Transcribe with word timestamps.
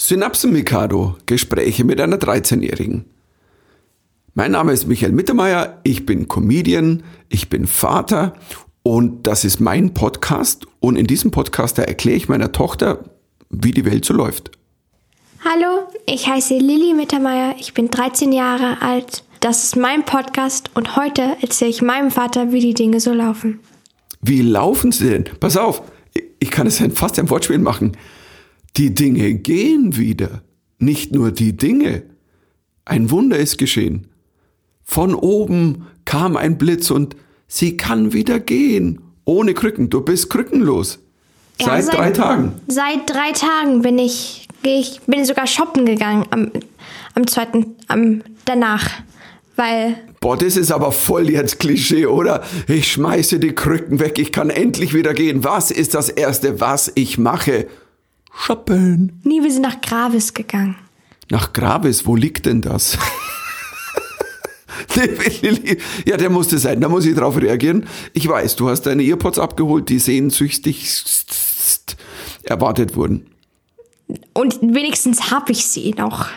Synapsen-Mikado, 0.00 1.16
Gespräche 1.26 1.82
mit 1.82 2.00
einer 2.00 2.18
13-Jährigen. 2.18 3.04
Mein 4.32 4.52
Name 4.52 4.72
ist 4.72 4.86
Michael 4.86 5.10
Mittermeier, 5.10 5.80
ich 5.82 6.06
bin 6.06 6.28
Comedian, 6.28 7.02
ich 7.28 7.50
bin 7.50 7.66
Vater 7.66 8.34
und 8.84 9.26
das 9.26 9.44
ist 9.44 9.58
mein 9.58 9.94
Podcast 9.94 10.68
und 10.78 10.94
in 10.94 11.08
diesem 11.08 11.32
Podcast 11.32 11.80
erkläre 11.80 12.16
ich 12.16 12.28
meiner 12.28 12.52
Tochter, 12.52 13.06
wie 13.50 13.72
die 13.72 13.84
Welt 13.84 14.04
so 14.04 14.14
läuft. 14.14 14.52
Hallo, 15.44 15.88
ich 16.06 16.28
heiße 16.28 16.56
Lilly 16.56 16.94
Mittermeier, 16.94 17.56
ich 17.58 17.74
bin 17.74 17.90
13 17.90 18.30
Jahre 18.30 18.80
alt. 18.80 19.24
Das 19.40 19.64
ist 19.64 19.74
mein 19.74 20.04
Podcast 20.04 20.70
und 20.74 20.94
heute 20.94 21.36
erzähle 21.40 21.70
ich 21.70 21.82
meinem 21.82 22.12
Vater, 22.12 22.52
wie 22.52 22.60
die 22.60 22.74
Dinge 22.74 23.00
so 23.00 23.12
laufen. 23.12 23.58
Wie 24.22 24.42
laufen 24.42 24.92
sie 24.92 25.10
denn? 25.10 25.24
Pass 25.40 25.56
auf, 25.56 25.82
ich 26.38 26.52
kann 26.52 26.68
es 26.68 26.80
fast 26.94 27.18
ein 27.18 27.28
Wortspiel 27.30 27.58
machen. 27.58 27.96
Die 28.78 28.94
Dinge 28.94 29.34
gehen 29.34 29.96
wieder, 29.96 30.42
nicht 30.78 31.12
nur 31.12 31.32
die 31.32 31.56
Dinge. 31.56 32.04
Ein 32.84 33.10
Wunder 33.10 33.36
ist 33.36 33.58
geschehen. 33.58 34.06
Von 34.84 35.16
oben 35.16 35.86
kam 36.04 36.36
ein 36.36 36.58
Blitz 36.58 36.92
und 36.92 37.16
sie 37.48 37.76
kann 37.76 38.12
wieder 38.12 38.38
gehen. 38.38 39.00
Ohne 39.24 39.52
Krücken. 39.54 39.90
Du 39.90 40.00
bist 40.02 40.30
krückenlos. 40.30 41.00
Ja, 41.58 41.66
seit, 41.66 41.86
seit, 41.86 41.94
drei 41.96 42.10
Tagen. 42.12 42.52
Seit 42.68 43.10
drei 43.10 43.32
Tagen 43.32 43.82
bin 43.82 43.98
ich, 43.98 44.46
ich 44.62 45.00
bin 45.08 45.24
sogar 45.24 45.48
shoppen 45.48 45.84
gegangen 45.84 46.26
am, 46.30 46.52
am 47.16 47.26
zweiten, 47.26 47.74
am 47.88 48.22
danach. 48.44 48.88
Weil. 49.56 49.96
Boah, 50.20 50.36
das 50.36 50.56
ist 50.56 50.70
aber 50.70 50.92
voll 50.92 51.30
jetzt 51.30 51.58
Klischee, 51.58 52.06
oder? 52.06 52.44
Ich 52.68 52.92
schmeiße 52.92 53.40
die 53.40 53.56
Krücken 53.56 53.98
weg, 53.98 54.20
ich 54.20 54.30
kann 54.30 54.50
endlich 54.50 54.94
wieder 54.94 55.14
gehen. 55.14 55.42
Was 55.42 55.72
ist 55.72 55.94
das 55.94 56.10
Erste, 56.10 56.60
was 56.60 56.92
ich 56.94 57.18
mache? 57.18 57.66
Shoppen. 58.38 59.20
Nie, 59.24 59.42
wir 59.42 59.50
sind 59.50 59.62
nach 59.62 59.80
Gravis 59.80 60.32
gegangen. 60.32 60.76
Nach 61.30 61.52
Gravis, 61.52 62.06
wo 62.06 62.16
liegt 62.16 62.46
denn 62.46 62.62
das? 62.62 62.96
ja, 66.06 66.16
der 66.16 66.30
musste 66.30 66.58
sein, 66.58 66.80
da 66.80 66.88
muss 66.88 67.04
ich 67.04 67.14
drauf 67.14 67.36
reagieren. 67.36 67.86
Ich 68.14 68.26
weiß, 68.26 68.56
du 68.56 68.68
hast 68.68 68.82
deine 68.82 69.02
Earpods 69.02 69.38
abgeholt, 69.38 69.88
die 69.88 69.98
sehnsüchtig 69.98 70.88
erwartet 72.44 72.96
wurden. 72.96 73.26
Und 74.32 74.60
wenigstens 74.62 75.30
habe 75.30 75.52
ich 75.52 75.66
sie 75.66 75.92
noch. 75.92 76.28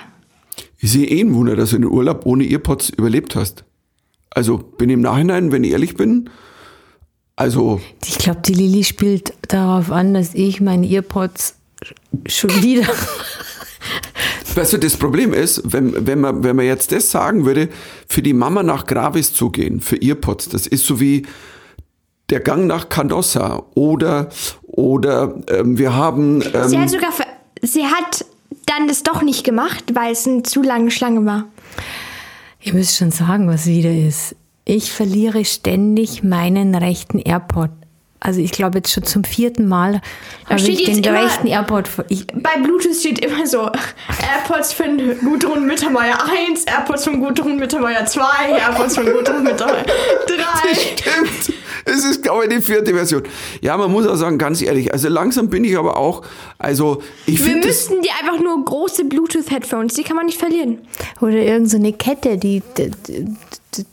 Ich 0.80 0.92
sehe 0.92 1.08
eh 1.08 1.22
ein 1.22 1.34
Wunder, 1.34 1.56
dass 1.56 1.70
du 1.70 1.78
den 1.78 1.86
Urlaub 1.86 2.26
ohne 2.26 2.44
Earpods 2.44 2.90
überlebt 2.90 3.36
hast. 3.36 3.64
Also 4.30 4.58
bin 4.58 4.90
im 4.90 5.02
Nachhinein, 5.02 5.52
wenn 5.52 5.64
ich 5.64 5.72
ehrlich 5.72 5.96
bin, 5.96 6.30
also. 7.36 7.82
Ich 8.06 8.18
glaube, 8.18 8.42
die 8.42 8.54
Lilly 8.54 8.84
spielt 8.84 9.34
darauf 9.48 9.92
an, 9.92 10.14
dass 10.14 10.36
ich 10.36 10.62
meine 10.62 10.88
Earpods 10.88 11.56
schon 12.28 12.50
wieder. 12.62 12.88
Weißt 14.56 14.74
du, 14.74 14.78
das 14.78 14.98
Problem 14.98 15.34
ist, 15.34 15.62
wenn, 15.66 16.06
wenn, 16.06 16.20
man, 16.20 16.44
wenn 16.44 16.56
man 16.56 16.66
jetzt 16.66 16.92
das 16.92 17.10
sagen 17.10 17.46
würde, 17.46 17.70
für 18.08 18.22
die 18.22 18.34
Mama 18.34 18.64
nach 18.64 18.86
Gravis 18.86 19.34
zu 19.34 19.50
gehen, 19.50 19.82
für 19.82 19.96
Earpods, 20.02 20.50
das 20.50 20.68
ist 20.68 20.86
so 20.86 21.00
wie 21.00 21.26
der 22.30 22.42
Gang 22.42 22.68
nach 22.68 22.90
Canossa 22.90 23.64
oder, 23.76 24.30
oder 24.64 25.36
ähm, 25.50 25.78
wir 25.78 25.94
haben. 25.94 26.42
Ähm, 26.54 26.70
sie 26.70 26.80
hat 26.80 26.90
sogar, 26.90 27.12
sie 27.62 27.86
hat 27.86 28.26
dann 28.66 28.88
das 28.88 29.04
doch 29.04 29.22
nicht 29.22 29.44
gemacht, 29.44 29.84
weil 29.94 30.12
es 30.12 30.28
eine 30.28 30.44
zu 30.44 30.62
lange 30.62 30.92
Schlange 30.92 31.26
war. 31.26 31.46
Ihr 32.62 32.74
müsst 32.74 32.98
schon 32.98 33.12
sagen, 33.12 33.48
was 33.48 33.66
wieder 33.66 33.92
ist. 33.92 34.36
Ich 34.66 34.92
verliere 34.92 35.44
ständig 35.46 36.24
meinen 36.24 36.76
rechten 36.76 37.20
AirPod. 37.20 37.72
Also 38.24 38.40
ich 38.40 38.52
glaube 38.52 38.78
jetzt 38.78 38.92
schon 38.92 39.04
zum 39.04 39.24
vierten 39.24 39.68
Mal 39.68 40.00
habe 40.48 40.62
ich 40.62 40.84
den 40.86 41.04
rechten 41.04 41.48
AirPod. 41.48 41.90
Ich 42.08 42.28
bei 42.28 42.62
Bluetooth 42.62 42.96
steht 42.96 43.18
immer 43.26 43.48
so 43.48 43.62
AirPods 43.62 44.74
von 44.74 45.20
Gudrun 45.22 45.66
Mittermeier 45.66 46.20
1, 46.48 46.66
AirPods 46.66 47.06
von 47.06 47.20
Gudrun 47.20 47.58
Mittermeier 47.58 48.06
2, 48.06 48.22
AirPods 48.60 48.96
von 48.96 49.06
Gudrun 49.08 49.44
Mittermeier 49.44 49.86
3. 50.28 50.38
Das 50.38 50.82
stimmt. 50.82 51.58
Es 51.84 52.06
ist, 52.06 52.22
glaube 52.22 52.44
ich, 52.44 52.50
die 52.52 52.62
vierte 52.62 52.94
Version. 52.94 53.24
Ja, 53.62 53.76
man 53.76 53.92
muss 53.92 54.06
auch 54.06 54.16
sagen, 54.16 54.38
ganz 54.38 54.62
ehrlich, 54.62 54.94
also 54.94 55.10
langsam 55.10 55.50
bin 55.50 55.64
ich 55.64 55.76
aber 55.76 55.98
auch, 55.98 56.22
also 56.60 57.02
ich 57.26 57.40
finde. 57.40 57.62
Wir 57.62 57.68
müssten 57.68 58.04
die 58.04 58.12
einfach 58.12 58.40
nur 58.40 58.64
große 58.64 59.06
Bluetooth-Headphones, 59.06 59.96
die 59.96 60.04
kann 60.04 60.16
man 60.16 60.28
nicht 60.28 60.38
verlieren. 60.38 60.78
Oder 61.22 61.38
irgendeine 61.38 61.90
so 61.90 61.96
Kette, 61.98 62.38
die, 62.38 62.62
die, 62.78 62.92
die 63.08 63.26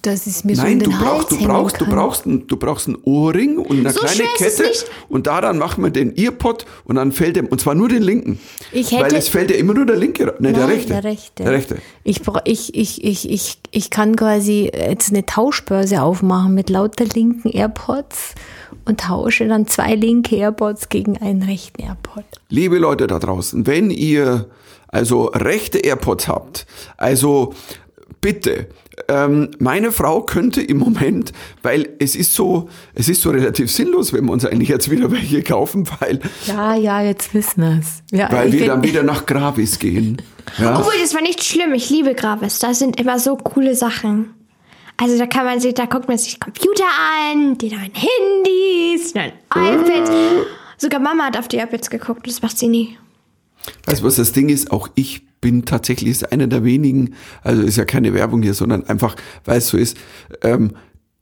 dass 0.02 0.26
es 0.26 0.44
mir 0.44 0.56
Nein, 0.56 0.66
so 0.66 0.72
in 0.72 0.78
den 0.80 0.90
du 0.90 0.96
brauchst, 0.98 1.30
Hals 1.30 1.38
du 1.40 1.46
brauchst, 1.46 1.76
kann. 1.78 1.88
du 1.90 1.94
brauchst, 1.94 2.26
ein, 2.26 2.46
du 2.48 2.56
brauchst 2.56 2.88
ein 2.88 2.96
Ohrring 3.04 3.58
und 3.58 3.78
eine 3.78 3.90
So 3.92 4.00
kleine 4.00 4.22
ist 4.24 4.36
Kette 4.58 4.70
und 5.08 5.26
daran 5.26 5.56
macht 5.58 5.78
man 5.78 5.92
den 5.92 6.16
Earpod 6.16 6.66
und 6.84 6.96
dann 6.96 7.12
fällt 7.12 7.36
dem, 7.36 7.46
und 7.46 7.60
zwar 7.60 7.74
nur 7.74 7.88
den 7.88 8.02
linken. 8.02 8.40
Ich 8.72 8.90
hätte- 8.90 9.04
Weil 9.04 9.14
es 9.14 9.28
fällt 9.28 9.50
ja 9.50 9.56
immer 9.56 9.74
nur 9.74 9.86
der 9.86 9.96
linke, 9.96 10.24
ne, 10.40 10.52
der 10.52 10.66
Nein, 10.66 10.70
rechte. 10.70 10.88
Der 10.88 11.04
rechte. 11.04 11.42
Der 11.44 11.52
rechte. 11.52 11.76
Ich, 12.04 12.20
ich, 12.44 12.74
ich, 12.74 13.04
ich, 13.04 13.30
ich, 13.30 13.58
ich 13.70 13.90
kann 13.90 14.16
quasi 14.16 14.70
jetzt 14.74 15.10
eine 15.10 15.24
Tauschbörse 15.26 16.02
aufmachen 16.02 16.54
mit 16.54 16.70
lauter 16.70 17.04
linken 17.04 17.48
AirPods 17.50 18.34
und 18.84 19.00
tausche 19.00 19.46
dann 19.46 19.66
zwei 19.66 19.94
linke 19.94 20.36
AirPods 20.36 20.88
gegen 20.88 21.18
einen 21.18 21.42
rechten 21.42 21.82
AirPod. 21.82 22.24
Liebe 22.48 22.78
Leute 22.78 23.06
da 23.06 23.18
draußen, 23.18 23.66
wenn 23.66 23.90
ihr 23.90 24.46
also 24.90 25.26
rechte 25.26 25.78
AirPods 25.78 26.26
habt, 26.28 26.66
also 26.96 27.52
bitte, 28.20 28.68
ähm, 29.08 29.50
meine 29.58 29.92
Frau 29.92 30.22
könnte 30.22 30.60
im 30.60 30.78
Moment, 30.78 31.32
weil 31.62 31.88
es 31.98 32.16
ist 32.16 32.34
so, 32.34 32.68
es 32.94 33.08
ist 33.08 33.22
so 33.22 33.30
relativ 33.30 33.70
sinnlos, 33.70 34.12
wenn 34.12 34.24
wir 34.24 34.32
uns 34.32 34.44
eigentlich 34.44 34.68
jetzt 34.68 34.90
wieder 34.90 35.10
welche 35.10 35.42
kaufen, 35.42 35.88
weil, 36.00 36.20
Ja, 36.46 36.74
ja, 36.74 37.02
jetzt 37.02 37.32
wissen 37.34 37.62
wir's. 37.62 38.02
Ja, 38.10 38.30
weil 38.32 38.52
wir 38.52 38.66
dann 38.66 38.82
wieder 38.82 39.02
nach 39.02 39.26
Gravis 39.26 39.78
gehen. 39.78 40.22
Ja. 40.56 40.78
Obwohl, 40.78 40.94
das 40.98 41.12
war 41.12 41.20
nicht 41.20 41.44
schlimm. 41.44 41.74
Ich 41.74 41.90
liebe 41.90 42.14
Gravis. 42.14 42.58
Da 42.58 42.72
sind 42.72 42.98
immer 42.98 43.18
so 43.18 43.36
coole 43.36 43.74
Sachen. 43.74 44.30
Also 44.96 45.18
da 45.18 45.26
kann 45.26 45.44
man 45.44 45.60
sich, 45.60 45.74
da 45.74 45.84
guckt 45.84 46.08
man 46.08 46.16
sich 46.16 46.40
Computer 46.40 46.86
an, 47.30 47.58
die 47.58 47.68
neuen 47.68 47.92
Handys, 47.92 49.12
die 49.12 49.18
neuen 49.18 49.32
iPads. 49.54 50.10
Sogar 50.78 51.00
Mama 51.00 51.24
hat 51.26 51.36
auf 51.36 51.48
die 51.48 51.58
iPads 51.58 51.90
geguckt, 51.90 52.26
das 52.26 52.40
macht 52.40 52.56
sie 52.56 52.68
nie. 52.68 52.96
Weißt 53.84 54.00
du, 54.00 54.06
was 54.06 54.16
das 54.16 54.32
Ding 54.32 54.48
ist? 54.48 54.70
Auch 54.72 54.88
ich 54.94 55.27
bin 55.40 55.64
tatsächlich 55.64 56.10
ist 56.10 56.32
einer 56.32 56.46
der 56.46 56.64
wenigen, 56.64 57.14
also 57.42 57.62
ist 57.62 57.76
ja 57.76 57.84
keine 57.84 58.14
Werbung 58.14 58.42
hier, 58.42 58.54
sondern 58.54 58.84
einfach, 58.86 59.16
weil 59.44 59.58
es 59.58 59.68
so 59.68 59.76
ist, 59.76 59.96
ähm, 60.42 60.72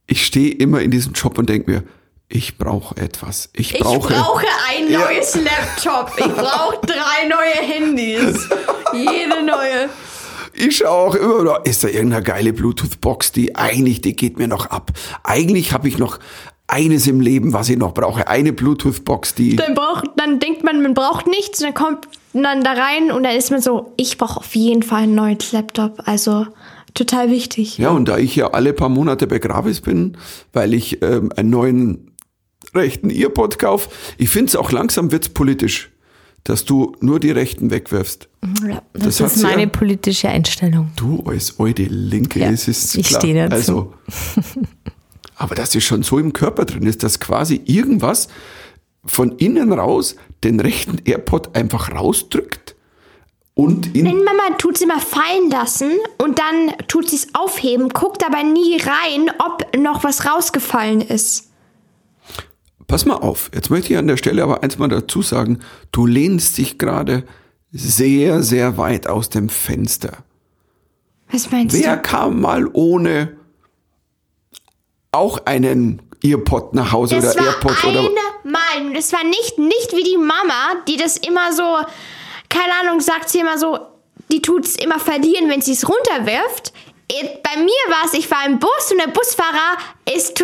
ich 0.07 0.25
stehe 0.25 0.53
immer 0.55 0.81
in 0.83 0.91
diesem 0.91 1.13
Job 1.13 1.39
und 1.39 1.49
denke 1.49 1.71
mir, 1.71 1.83
ich 2.29 2.59
brauche 2.59 2.97
etwas. 2.97 3.51
Ich 3.53 3.75
Ich 3.75 3.81
brauche. 3.81 4.13
brauche 4.13 4.45
ein 4.77 4.91
Ja. 4.91 5.01
neues 5.01 5.37
Laptop. 5.37 6.13
Ich 6.19 6.27
brauche 6.27 6.79
drei 6.85 7.29
neue 7.29 7.73
Handys. 7.73 8.49
Jede 8.93 9.45
neue. 9.45 9.89
Ich 10.53 10.79
schaue 10.79 10.89
auch 11.11 11.15
immer 11.15 11.43
noch, 11.45 11.65
ist 11.65 11.85
da 11.85 11.89
irgendeine 11.89 12.23
geile 12.25 12.53
Bluetooth-Box, 12.53 13.33
die 13.33 13.55
eigentlich, 13.57 14.01
die 14.01 14.17
geht 14.17 14.39
mir 14.39 14.49
noch 14.49 14.67
ab. 14.67 14.91
Eigentlich 15.23 15.73
habe 15.73 15.87
ich 15.87 15.99
noch 15.99 16.19
eines 16.69 17.07
im 17.07 17.21
Leben, 17.21 17.53
was 17.53 17.69
ich 17.69 17.77
noch 17.79 17.95
brauche. 17.95 18.27
Eine 18.29 18.53
Bluetooth-Box, 18.53 19.35
die. 19.35 19.57
Dann, 19.57 19.75
braucht, 19.75 20.05
dann 20.17 20.41
denkt 20.41 20.65
man, 20.65 20.83
man 20.83 20.95
braucht 20.95 21.27
nichts. 21.27 21.61
Und 21.61 21.67
dann 21.67 21.75
kommt 21.75 22.09
man 22.33 22.63
da 22.65 22.73
rein 22.73 23.11
und 23.13 23.23
dann 23.23 23.37
ist 23.37 23.51
man 23.51 23.61
so, 23.63 23.93
ich 23.97 24.19
brauche 24.19 24.41
auf 24.41 24.55
jeden 24.57 24.83
Fall 24.83 25.05
ein 25.05 25.15
neues 25.15 25.53
Laptop. 25.53 26.03
Also 26.07 26.47
total 26.95 27.31
wichtig. 27.31 27.79
Ja, 27.79 27.91
und 27.91 28.09
da 28.09 28.19
ich 28.19 28.35
ja 28.37 28.49
alle 28.49 28.73
paar 28.73 28.89
Monate 28.89 29.27
bei 29.27 29.39
Gravis 29.39 29.81
bin, 29.81 30.17
weil 30.53 30.75
ich 30.75 31.03
ähm, 31.03 31.31
einen 31.37 31.51
neuen 31.51 32.11
rechten 32.75 33.11
Earpod 33.11 33.59
kaufe, 33.59 33.89
ich 34.19 34.29
finde 34.29 34.49
es 34.51 34.57
auch 34.57 34.73
langsam 34.73 35.13
wird's 35.13 35.29
politisch, 35.29 35.91
dass 36.45 36.65
du 36.65 36.97
nur 37.01 37.21
die 37.21 37.31
rechten 37.31 37.71
wegwirfst. 37.71 38.29
Ja, 38.69 38.83
Das 38.93 39.19
das, 39.19 39.37
ist 39.37 39.43
meine 39.43 39.63
ja- 39.63 39.69
politische 39.69 40.29
Einstellung. 40.29 40.91
Du 40.97 41.23
als 41.27 41.59
alte 41.59 41.85
Linke, 41.85 42.41
Ja, 42.41 42.51
es 42.51 42.67
ist 42.69 42.97
ich 42.97 43.07
klar. 43.09 43.21
stehe 43.21 43.49
dazu. 43.49 43.55
Also, 43.55 43.95
aber 45.37 45.55
dass 45.55 45.75
es 45.75 45.85
schon 45.85 46.03
so 46.03 46.19
im 46.19 46.33
Körper 46.33 46.65
drin 46.65 46.87
ist, 46.87 47.03
dass 47.03 47.21
quasi 47.21 47.63
irgendwas 47.65 48.29
von 49.05 49.37
innen 49.39 49.73
raus 49.73 50.17
den 50.43 50.61
rechten 50.61 50.99
AirPod 51.05 51.55
einfach 51.55 51.93
rausdrückt 51.93 52.77
und 53.59 53.97
in 53.97 54.05
Wenn 54.05 54.23
Mama 54.23 54.55
tut 54.59 54.77
es 54.77 54.83
immer 54.83 55.01
fallen 55.01 55.49
lassen 55.49 55.91
und 56.23 56.39
dann 56.39 56.77
tut 56.89 57.09
sie 57.09 57.17
es 57.17 57.35
aufheben, 57.35 57.89
guckt 57.89 58.23
aber 58.23 58.43
nie 58.43 58.77
rein, 58.77 59.31
ob 59.39 59.75
noch 59.75 60.05
was 60.05 60.27
rausgefallen 60.27 61.01
ist. 61.01 61.49
Pass 62.87 63.07
mal 63.07 63.15
auf, 63.15 63.51
jetzt 63.55 63.71
möchte 63.71 63.95
ich 63.95 63.99
an 63.99 64.09
der 64.09 64.19
Stelle 64.19 64.43
aber 64.43 64.63
eins 64.63 64.77
mal 64.77 64.89
dazu 64.89 65.23
sagen, 65.23 65.61
du 65.91 66.05
lehnst 66.05 66.59
dich 66.59 66.77
gerade 66.77 67.25
sehr, 67.73 68.43
sehr 68.43 68.77
weit 68.77 69.07
aus 69.07 69.31
dem 69.31 69.49
Fenster. 69.49 70.19
Was 71.33 71.51
meinst 71.51 71.75
Wer 71.75 71.97
du? 71.97 72.03
kam 72.03 72.43
mal 72.43 72.69
ohne 72.71 73.39
auch 75.17 75.45
einen 75.47 76.03
Earpod 76.23 76.75
nach 76.75 76.93
Hause 76.93 77.17
Das 77.17 77.35
oder 77.37 77.45
war 77.45 77.53
AirPods 77.55 77.85
eine 77.85 78.01
oder 78.01 78.21
Meinung. 78.45 78.95
Das 78.95 79.13
war 79.13 79.25
nicht, 79.25 79.59
nicht 79.59 79.93
wie 79.95 80.03
die 80.03 80.17
Mama, 80.19 80.77
die 80.89 80.97
das 80.97 81.17
immer 81.19 81.53
so, 81.53 81.63
keine 82.49 82.73
Ahnung, 82.83 83.01
sagt 83.01 83.29
sie 83.29 83.41
immer 83.41 83.59
so, 83.59 83.79
die 84.31 84.43
tut 84.43 84.65
es 84.65 84.77
immer 84.77 84.99
verlieren, 84.99 85.49
wenn 85.49 85.61
sie 85.63 85.73
es 85.73 85.89
runterwirft. 85.89 86.73
Äh, 87.11 87.29
Bei 87.43 87.61
mir 87.61 87.71
war 87.89 88.05
es, 88.07 88.15
ich 88.15 88.31
war 88.31 88.45
im 88.47 88.59
Bus 88.59 88.91
und 88.91 88.99
der 88.99 89.09
Busfahrer 89.09 89.79
ist 90.17 90.43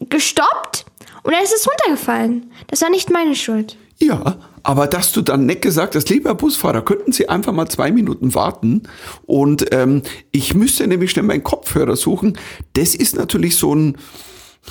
gestoppt 0.00 0.84
und 1.22 1.32
dann 1.32 1.42
ist 1.42 1.54
es 1.54 1.66
runtergefallen. 1.68 2.52
Das 2.68 2.82
war 2.82 2.90
nicht 2.90 3.10
meine 3.10 3.34
Schuld. 3.34 3.76
Ja, 3.98 4.36
Aber 4.68 4.86
dass 4.86 5.12
du 5.12 5.22
dann 5.22 5.46
nicht 5.46 5.62
gesagt 5.62 5.94
hast, 5.94 6.10
lieber 6.10 6.34
Busfahrer, 6.34 6.82
könnten 6.82 7.10
Sie 7.10 7.26
einfach 7.30 7.54
mal 7.54 7.68
zwei 7.68 7.90
Minuten 7.90 8.34
warten 8.34 8.82
und 9.24 9.72
ähm, 9.72 10.02
ich 10.30 10.54
müsste 10.54 10.86
nämlich 10.86 11.10
schnell 11.10 11.24
meinen 11.24 11.42
Kopfhörer 11.42 11.96
suchen, 11.96 12.36
das 12.74 12.94
ist 12.94 13.16
natürlich 13.16 13.56
so 13.56 13.74
ein, 13.74 13.96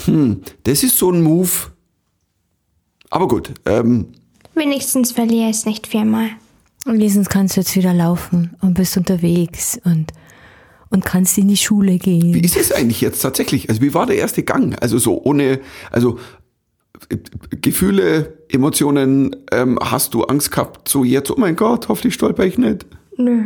hm, 0.05 0.41
das 0.65 0.83
ist 0.83 0.99
so 0.99 1.09
ein 1.09 1.23
Move. 1.23 1.49
Aber 3.09 3.27
gut. 3.27 3.55
Ähm, 3.65 4.09
Wenigstens 4.53 5.13
verliere 5.13 5.49
ich 5.49 5.57
es 5.57 5.65
nicht 5.65 5.87
viermal. 5.87 6.29
Und 6.85 6.99
wenigstens 6.99 7.27
kannst 7.27 7.57
du 7.57 7.61
jetzt 7.61 7.75
wieder 7.75 7.95
laufen 7.95 8.55
und 8.61 8.75
bist 8.75 8.97
unterwegs 8.97 9.79
und 9.83 10.13
und 10.89 11.03
kannst 11.05 11.39
in 11.39 11.47
die 11.47 11.57
Schule 11.57 11.97
gehen. 11.97 12.35
Wie 12.35 12.39
ist 12.41 12.55
es 12.55 12.71
eigentlich 12.71 13.01
jetzt 13.01 13.21
tatsächlich? 13.21 13.67
Also 13.67 13.81
wie 13.81 13.95
war 13.95 14.05
der 14.05 14.17
erste 14.17 14.43
Gang? 14.43 14.79
Also 14.79 14.99
so 14.99 15.21
ohne, 15.23 15.59
also 15.91 16.19
Gefühle, 17.61 18.37
Emotionen, 18.49 19.35
ähm, 19.51 19.77
hast 19.81 20.13
du 20.13 20.23
Angst 20.23 20.51
gehabt, 20.51 20.89
so 20.89 21.03
jetzt, 21.03 21.31
oh 21.31 21.35
mein 21.37 21.55
Gott, 21.55 21.87
hoffentlich 21.87 22.13
stolper 22.13 22.45
ich 22.45 22.57
nicht? 22.57 22.85
Nö. 23.17 23.45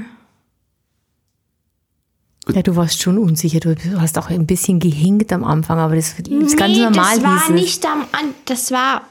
Ja, 2.49 2.63
du 2.63 2.75
warst 2.75 3.01
schon 3.01 3.17
unsicher. 3.17 3.59
Du 3.59 3.75
hast 3.99 4.17
auch 4.17 4.29
ein 4.29 4.47
bisschen 4.47 4.79
gehinkt 4.79 5.31
am 5.31 5.43
Anfang, 5.43 5.77
aber 5.77 5.95
das 5.95 6.13
ist 6.13 6.27
nee, 6.27 6.39
ganz 6.55 6.77
normal. 6.77 7.19
Das 7.19 7.23
war 7.23 7.51
nicht 7.51 7.85
am 7.85 8.01
An 8.11 8.33
das 8.45 8.71
war 8.71 9.03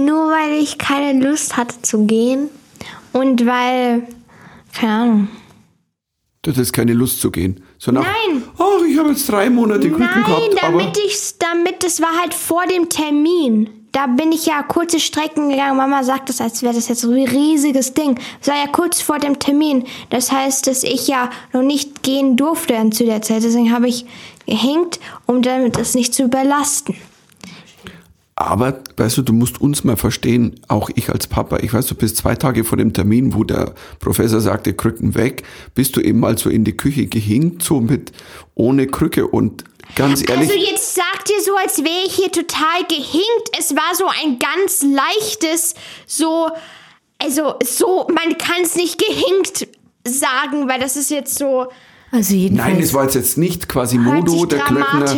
nur 0.00 0.30
weil 0.30 0.62
ich 0.62 0.78
keine 0.78 1.20
Lust 1.20 1.56
hatte 1.56 1.82
zu 1.82 2.06
gehen 2.06 2.48
und 3.12 3.44
weil, 3.46 4.08
keine 4.72 4.92
Ahnung. 4.92 5.28
Du 6.42 6.50
hattest 6.50 6.72
keine 6.72 6.94
Lust 6.94 7.20
zu 7.20 7.30
gehen. 7.30 7.62
So 7.78 7.92
nach, 7.92 8.02
Nein. 8.02 8.42
Oh, 8.58 8.69
ich 8.90 8.98
habe 8.98 9.10
jetzt 9.10 9.28
drei 9.28 9.48
Monate 9.48 9.88
Küken 9.88 10.00
Nein, 10.00 10.24
gehabt. 10.24 10.62
damit 10.62 10.98
ich, 10.98 11.38
damit, 11.38 11.82
das 11.82 12.00
war 12.00 12.20
halt 12.20 12.34
vor 12.34 12.66
dem 12.66 12.88
Termin. 12.88 13.70
Da 13.92 14.06
bin 14.06 14.30
ich 14.30 14.46
ja 14.46 14.62
kurze 14.62 15.00
Strecken 15.00 15.48
gegangen. 15.48 15.76
Mama 15.76 16.04
sagt 16.04 16.28
das, 16.28 16.40
als 16.40 16.62
wäre 16.62 16.74
das 16.74 16.88
jetzt 16.88 17.00
so 17.00 17.10
ein 17.10 17.26
riesiges 17.26 17.92
Ding. 17.92 18.18
Das 18.38 18.48
war 18.48 18.56
ja 18.56 18.68
kurz 18.70 19.00
vor 19.00 19.18
dem 19.18 19.38
Termin. 19.38 19.84
Das 20.10 20.30
heißt, 20.30 20.66
dass 20.68 20.84
ich 20.84 21.08
ja 21.08 21.30
noch 21.52 21.62
nicht 21.62 22.02
gehen 22.02 22.36
durfte 22.36 22.74
zu 22.90 23.04
der 23.04 23.22
Zeit. 23.22 23.42
Deswegen 23.42 23.72
habe 23.72 23.88
ich 23.88 24.06
gehängt, 24.46 25.00
um 25.26 25.42
damit 25.42 25.76
das 25.76 25.94
nicht 25.94 26.14
zu 26.14 26.24
überlasten. 26.24 26.94
Aber, 28.40 28.80
weißt 28.96 29.18
du, 29.18 29.22
du 29.22 29.34
musst 29.34 29.60
uns 29.60 29.84
mal 29.84 29.98
verstehen, 29.98 30.58
auch 30.66 30.88
ich 30.94 31.10
als 31.10 31.26
Papa, 31.26 31.58
ich 31.58 31.74
weiß, 31.74 31.88
du 31.88 31.94
bist 31.94 32.16
zwei 32.16 32.34
Tage 32.34 32.64
vor 32.64 32.78
dem 32.78 32.94
Termin, 32.94 33.34
wo 33.34 33.44
der 33.44 33.74
Professor 33.98 34.40
sagte, 34.40 34.72
Krücken 34.72 35.14
weg, 35.14 35.42
bist 35.74 35.94
du 35.94 36.00
eben 36.00 36.20
mal 36.20 36.38
so 36.38 36.48
in 36.48 36.64
die 36.64 36.74
Küche 36.74 37.04
gehinkt, 37.04 37.62
so 37.62 37.82
mit, 37.82 38.12
ohne 38.54 38.86
Krücke 38.86 39.26
und 39.26 39.64
ganz 39.94 40.26
ehrlich. 40.26 40.48
Also 40.48 40.58
jetzt 40.58 40.94
sagt 40.94 41.28
ihr 41.28 41.44
so, 41.44 41.54
als 41.54 41.84
wäre 41.84 42.06
ich 42.06 42.14
hier 42.14 42.32
total 42.32 42.82
gehinkt. 42.88 43.50
Es 43.58 43.76
war 43.76 43.94
so 43.94 44.06
ein 44.06 44.38
ganz 44.38 44.82
leichtes, 44.84 45.74
so, 46.06 46.48
also 47.18 47.56
so, 47.62 48.08
man 48.08 48.38
kann 48.38 48.62
es 48.62 48.74
nicht 48.74 48.98
gehinkt 48.98 49.68
sagen, 50.08 50.66
weil 50.66 50.80
das 50.80 50.96
ist 50.96 51.10
jetzt 51.10 51.36
so, 51.36 51.66
also 52.10 52.34
jedenfalls. 52.34 52.72
Nein, 52.72 52.82
es 52.82 52.94
war 52.94 53.08
jetzt 53.08 53.38
nicht 53.38 53.68
quasi 53.68 53.96
Modo, 53.98 54.44
der 54.46 54.60
Klöckner 54.60 55.16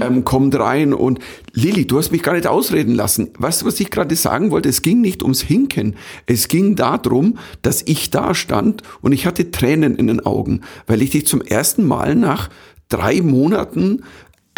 ähm, 0.00 0.24
kommt 0.24 0.58
rein 0.58 0.92
und 0.92 1.20
Lilly, 1.52 1.86
du 1.86 1.98
hast 1.98 2.10
mich 2.10 2.22
gar 2.22 2.34
nicht 2.34 2.46
ausreden 2.46 2.94
lassen. 2.94 3.30
Weißt 3.38 3.62
du, 3.62 3.66
was 3.66 3.78
ich 3.78 3.90
gerade 3.90 4.16
sagen 4.16 4.50
wollte? 4.50 4.68
Es 4.68 4.82
ging 4.82 5.00
nicht 5.00 5.22
ums 5.22 5.40
Hinken. 5.40 5.94
Es 6.26 6.48
ging 6.48 6.74
darum, 6.74 7.38
dass 7.62 7.82
ich 7.82 8.10
da 8.10 8.34
stand 8.34 8.82
und 9.02 9.12
ich 9.12 9.26
hatte 9.26 9.50
Tränen 9.50 9.96
in 9.96 10.08
den 10.08 10.20
Augen, 10.20 10.62
weil 10.86 11.02
ich 11.02 11.10
dich 11.10 11.26
zum 11.26 11.42
ersten 11.42 11.86
Mal 11.86 12.16
nach 12.16 12.48
drei 12.88 13.22
Monaten 13.22 14.02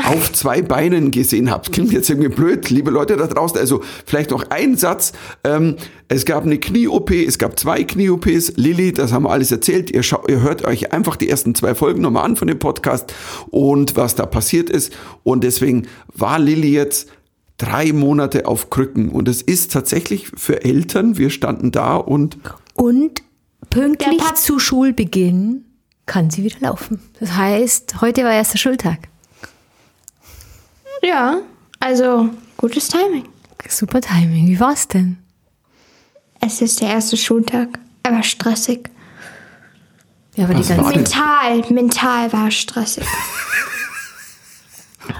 auf 0.03 0.33
zwei 0.33 0.61
Beinen 0.61 1.11
gesehen 1.11 1.51
habt. 1.51 1.73
Klingt 1.73 1.93
jetzt 1.93 2.11
irgendwie 2.11 2.29
blöd, 2.29 2.69
liebe 2.71 2.91
Leute 2.91 3.17
da 3.17 3.27
draußen. 3.27 3.59
Also 3.59 3.83
vielleicht 4.05 4.31
noch 4.31 4.51
ein 4.51 4.77
Satz. 4.77 5.13
Ähm, 5.45 5.77
es 6.09 6.25
gab 6.25 6.45
eine 6.45 6.59
Knie-OP, 6.59 7.11
es 7.11 7.39
gab 7.39 7.59
zwei 7.59 7.85
Knie-OPs. 7.85 8.55
Lilly, 8.57 8.93
das 8.93 9.13
haben 9.13 9.25
wir 9.25 9.31
alles 9.31 9.51
erzählt. 9.53 9.91
Ihr, 9.91 10.03
ihr 10.29 10.41
hört 10.41 10.65
euch 10.65 10.93
einfach 10.93 11.17
die 11.17 11.29
ersten 11.29 11.55
zwei 11.55 11.75
Folgen 11.75 12.03
nochmal 12.03 12.25
an 12.25 12.37
von 12.37 12.49
dem 12.49 12.59
Podcast 12.59 13.15
und 13.51 13.97
was 13.97 14.15
da 14.15 14.27
passiert 14.27 14.69
ist. 14.69 14.93
Und 15.23 15.45
deswegen 15.45 15.87
war 16.09 16.39
Lilly 16.39 16.73
jetzt 16.73 17.09
drei 17.57 17.93
Monate 17.93 18.47
auf 18.47 18.71
Krücken. 18.71 19.09
Und 19.09 19.29
es 19.29 19.43
ist 19.43 19.73
tatsächlich 19.73 20.29
für 20.37 20.65
Eltern, 20.65 21.17
wir 21.19 21.31
standen 21.31 21.71
da 21.71 21.97
und... 21.97 22.39
Und 22.75 23.23
pünktlich 23.71 24.23
zu 24.35 24.59
Schulbeginn 24.59 25.65
kann 26.07 26.31
sie 26.31 26.43
wieder 26.43 26.59
laufen. 26.61 27.01
Das 27.21 27.37
heißt, 27.37 28.01
heute 28.01 28.25
war 28.25 28.33
erster 28.33 28.59
Schultag. 28.59 29.09
Ja, 31.05 31.39
also 31.81 32.31
gutes 32.57 32.89
Timing. 32.89 33.25
Super 33.69 34.01
Timing. 34.01 34.49
Wie 34.49 34.59
war's 34.61 34.89
denn? 34.89 35.19
Es 36.41 36.61
ist 36.61 36.81
der 36.81 36.89
erste 36.91 37.17
Schultag. 37.17 37.79
Er 38.03 38.13
war 38.13 38.23
stressig. 38.23 38.91
Ja, 40.37 40.45
aber 40.47 40.59
Was 40.59 40.67
die 40.67 40.75
ganze? 40.75 40.91
Mental, 40.99 41.65
mental 41.71 42.33
war 42.33 42.49
es 42.49 42.55
stressig. 42.55 43.05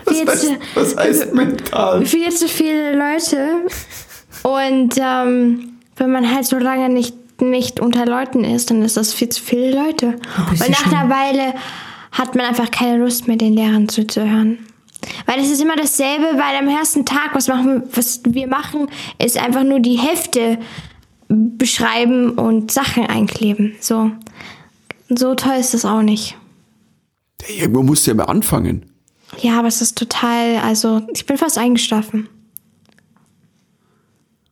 Was 0.07 0.17
Viel 0.17 0.27
heißt, 0.29 0.43
zu- 0.43 0.59
was 0.75 0.97
heißt 0.97 1.35
mental? 1.35 2.07
viel 2.07 2.31
zu 2.31 2.49
viele 2.49 2.97
Leute. 2.97 3.67
Und 4.43 4.95
ähm, 4.99 5.75
wenn 5.97 6.11
man 6.11 6.35
halt 6.35 6.47
so 6.47 6.57
lange 6.59 6.89
nicht, 6.89 7.15
nicht 7.43 7.81
unter 7.81 8.07
Leuten 8.07 8.45
ist, 8.45 8.71
dann 8.71 8.81
ist 8.83 8.97
das 8.97 9.13
viel 9.13 9.29
zu 9.29 9.43
viele 9.43 9.73
Leute. 9.79 10.17
Und 10.49 10.69
nach 10.71 10.79
schon- 10.79 10.95
einer 10.95 11.11
Weile 11.15 11.55
hat 12.13 12.35
man 12.35 12.47
einfach 12.47 12.71
keine 12.71 12.97
Lust 12.99 13.29
mehr, 13.29 13.37
den 13.37 13.53
Lehrern 13.55 13.89
zuzuhören. 13.91 14.59
Weil 15.27 15.41
es 15.41 15.51
ist 15.51 15.61
immer 15.63 15.77
dasselbe, 15.77 16.25
weil 16.39 16.57
am 16.59 16.69
ersten 16.69 17.05
Tag, 17.05 17.31
was, 17.35 17.49
machen, 17.49 17.83
wir- 17.83 17.97
was 17.97 18.21
wir 18.25 18.47
machen, 18.49 18.89
ist 19.23 19.39
einfach 19.39 19.65
nur 19.65 19.81
die 19.81 19.97
Hefte 19.99 20.59
beschreiben 21.29 22.31
und 22.33 22.71
Sachen 22.71 23.07
einkleben. 23.07 23.75
So, 23.81 24.11
so 25.09 25.35
toll 25.35 25.57
ist 25.59 25.75
das 25.75 25.85
auch 25.85 26.03
nicht. 26.03 26.37
Irgendwo 27.59 27.83
musst 27.83 28.07
du 28.07 28.11
ja 28.11 28.17
mal 28.17 28.25
anfangen. 28.25 28.87
Ja, 29.41 29.59
aber 29.59 29.69
es 29.69 29.81
ist 29.83 29.99
total, 29.99 30.57
also 30.59 31.03
ich 31.13 31.27
bin 31.27 31.37
fast 31.37 31.59
eingeschlafen. 31.59 32.29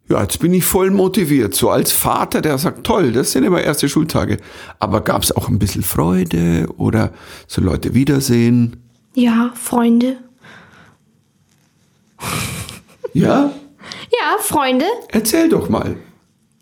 Ja, 0.09 0.21
jetzt 0.21 0.41
bin 0.41 0.53
ich 0.53 0.65
voll 0.65 0.91
motiviert. 0.91 1.55
So 1.55 1.71
als 1.71 1.93
Vater, 1.93 2.43
der 2.43 2.59
sagt, 2.59 2.85
toll, 2.85 3.13
das 3.13 3.33
sind 3.33 3.45
immer 3.45 3.63
erste 3.63 3.89
Schultage. 3.89 4.39
Aber 4.79 5.01
gab 5.03 5.23
es 5.23 5.35
auch 5.35 5.49
ein 5.49 5.59
bisschen 5.59 5.83
Freude 5.83 6.69
oder 6.77 7.13
so 7.47 7.63
Leute 7.63 7.95
wiedersehen? 7.95 8.77
Ja, 9.15 9.53
Freunde. 9.55 10.19
Ja? 13.13 13.53
Ja, 14.11 14.39
Freunde. 14.41 14.87
Erzähl 15.09 15.49
doch 15.49 15.69
mal. 15.69 15.97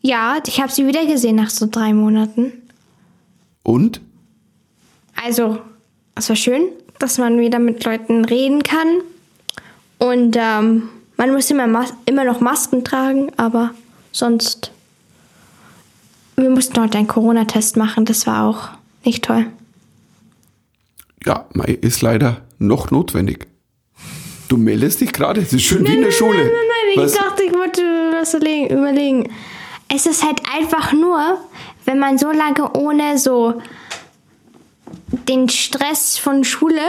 Ja, 0.02 0.38
ich 0.46 0.60
habe 0.60 0.72
sie 0.72 0.86
wieder 0.86 1.04
gesehen 1.06 1.36
nach 1.36 1.50
so 1.50 1.66
drei 1.70 1.92
Monaten. 1.92 2.52
Und? 3.62 4.00
Also, 5.22 5.58
es 6.14 6.28
war 6.28 6.36
schön, 6.36 6.68
dass 6.98 7.18
man 7.18 7.38
wieder 7.38 7.58
mit 7.58 7.84
Leuten 7.84 8.24
reden 8.24 8.62
kann. 8.62 9.00
Und 9.98 10.36
ähm, 10.38 10.88
man 11.16 11.32
muss 11.32 11.50
immer, 11.50 11.66
Mas 11.66 11.92
immer 12.06 12.24
noch 12.24 12.40
Masken 12.40 12.84
tragen, 12.84 13.30
aber 13.36 13.74
sonst. 14.12 14.72
Wir 16.36 16.48
mussten 16.48 16.80
heute 16.80 16.96
einen 16.96 17.06
Corona-Test 17.06 17.76
machen, 17.76 18.06
das 18.06 18.26
war 18.26 18.46
auch 18.46 18.70
nicht 19.04 19.24
toll. 19.24 19.44
Ja, 21.26 21.44
Mai 21.52 21.78
ist 21.82 22.00
leider 22.00 22.40
noch 22.58 22.90
notwendig. 22.90 23.49
Du 24.50 24.56
meldest 24.56 25.00
dich 25.00 25.12
gerade, 25.12 25.40
es 25.40 25.52
ist 25.52 25.62
schön 25.62 25.86
wie 25.86 25.94
in 25.94 26.02
der 26.02 26.10
Schule. 26.10 26.38
Nein, 26.38 26.46
nein, 26.46 26.96
nein, 26.96 27.04
Was? 27.04 27.12
ich 27.14 27.18
dachte, 27.20 27.42
ich 27.44 27.52
wollte 27.54 27.82
was 28.12 28.34
überlegen- 28.34 28.76
überlegen. 28.76 29.32
Es 29.88 30.06
ist 30.06 30.24
halt 30.26 30.40
einfach 30.52 30.92
nur, 30.92 31.38
wenn 31.84 32.00
man 32.00 32.18
so 32.18 32.32
lange 32.32 32.72
ohne 32.72 33.16
so 33.16 33.62
den 35.28 35.48
Stress 35.48 36.18
von 36.18 36.42
Schule 36.42 36.80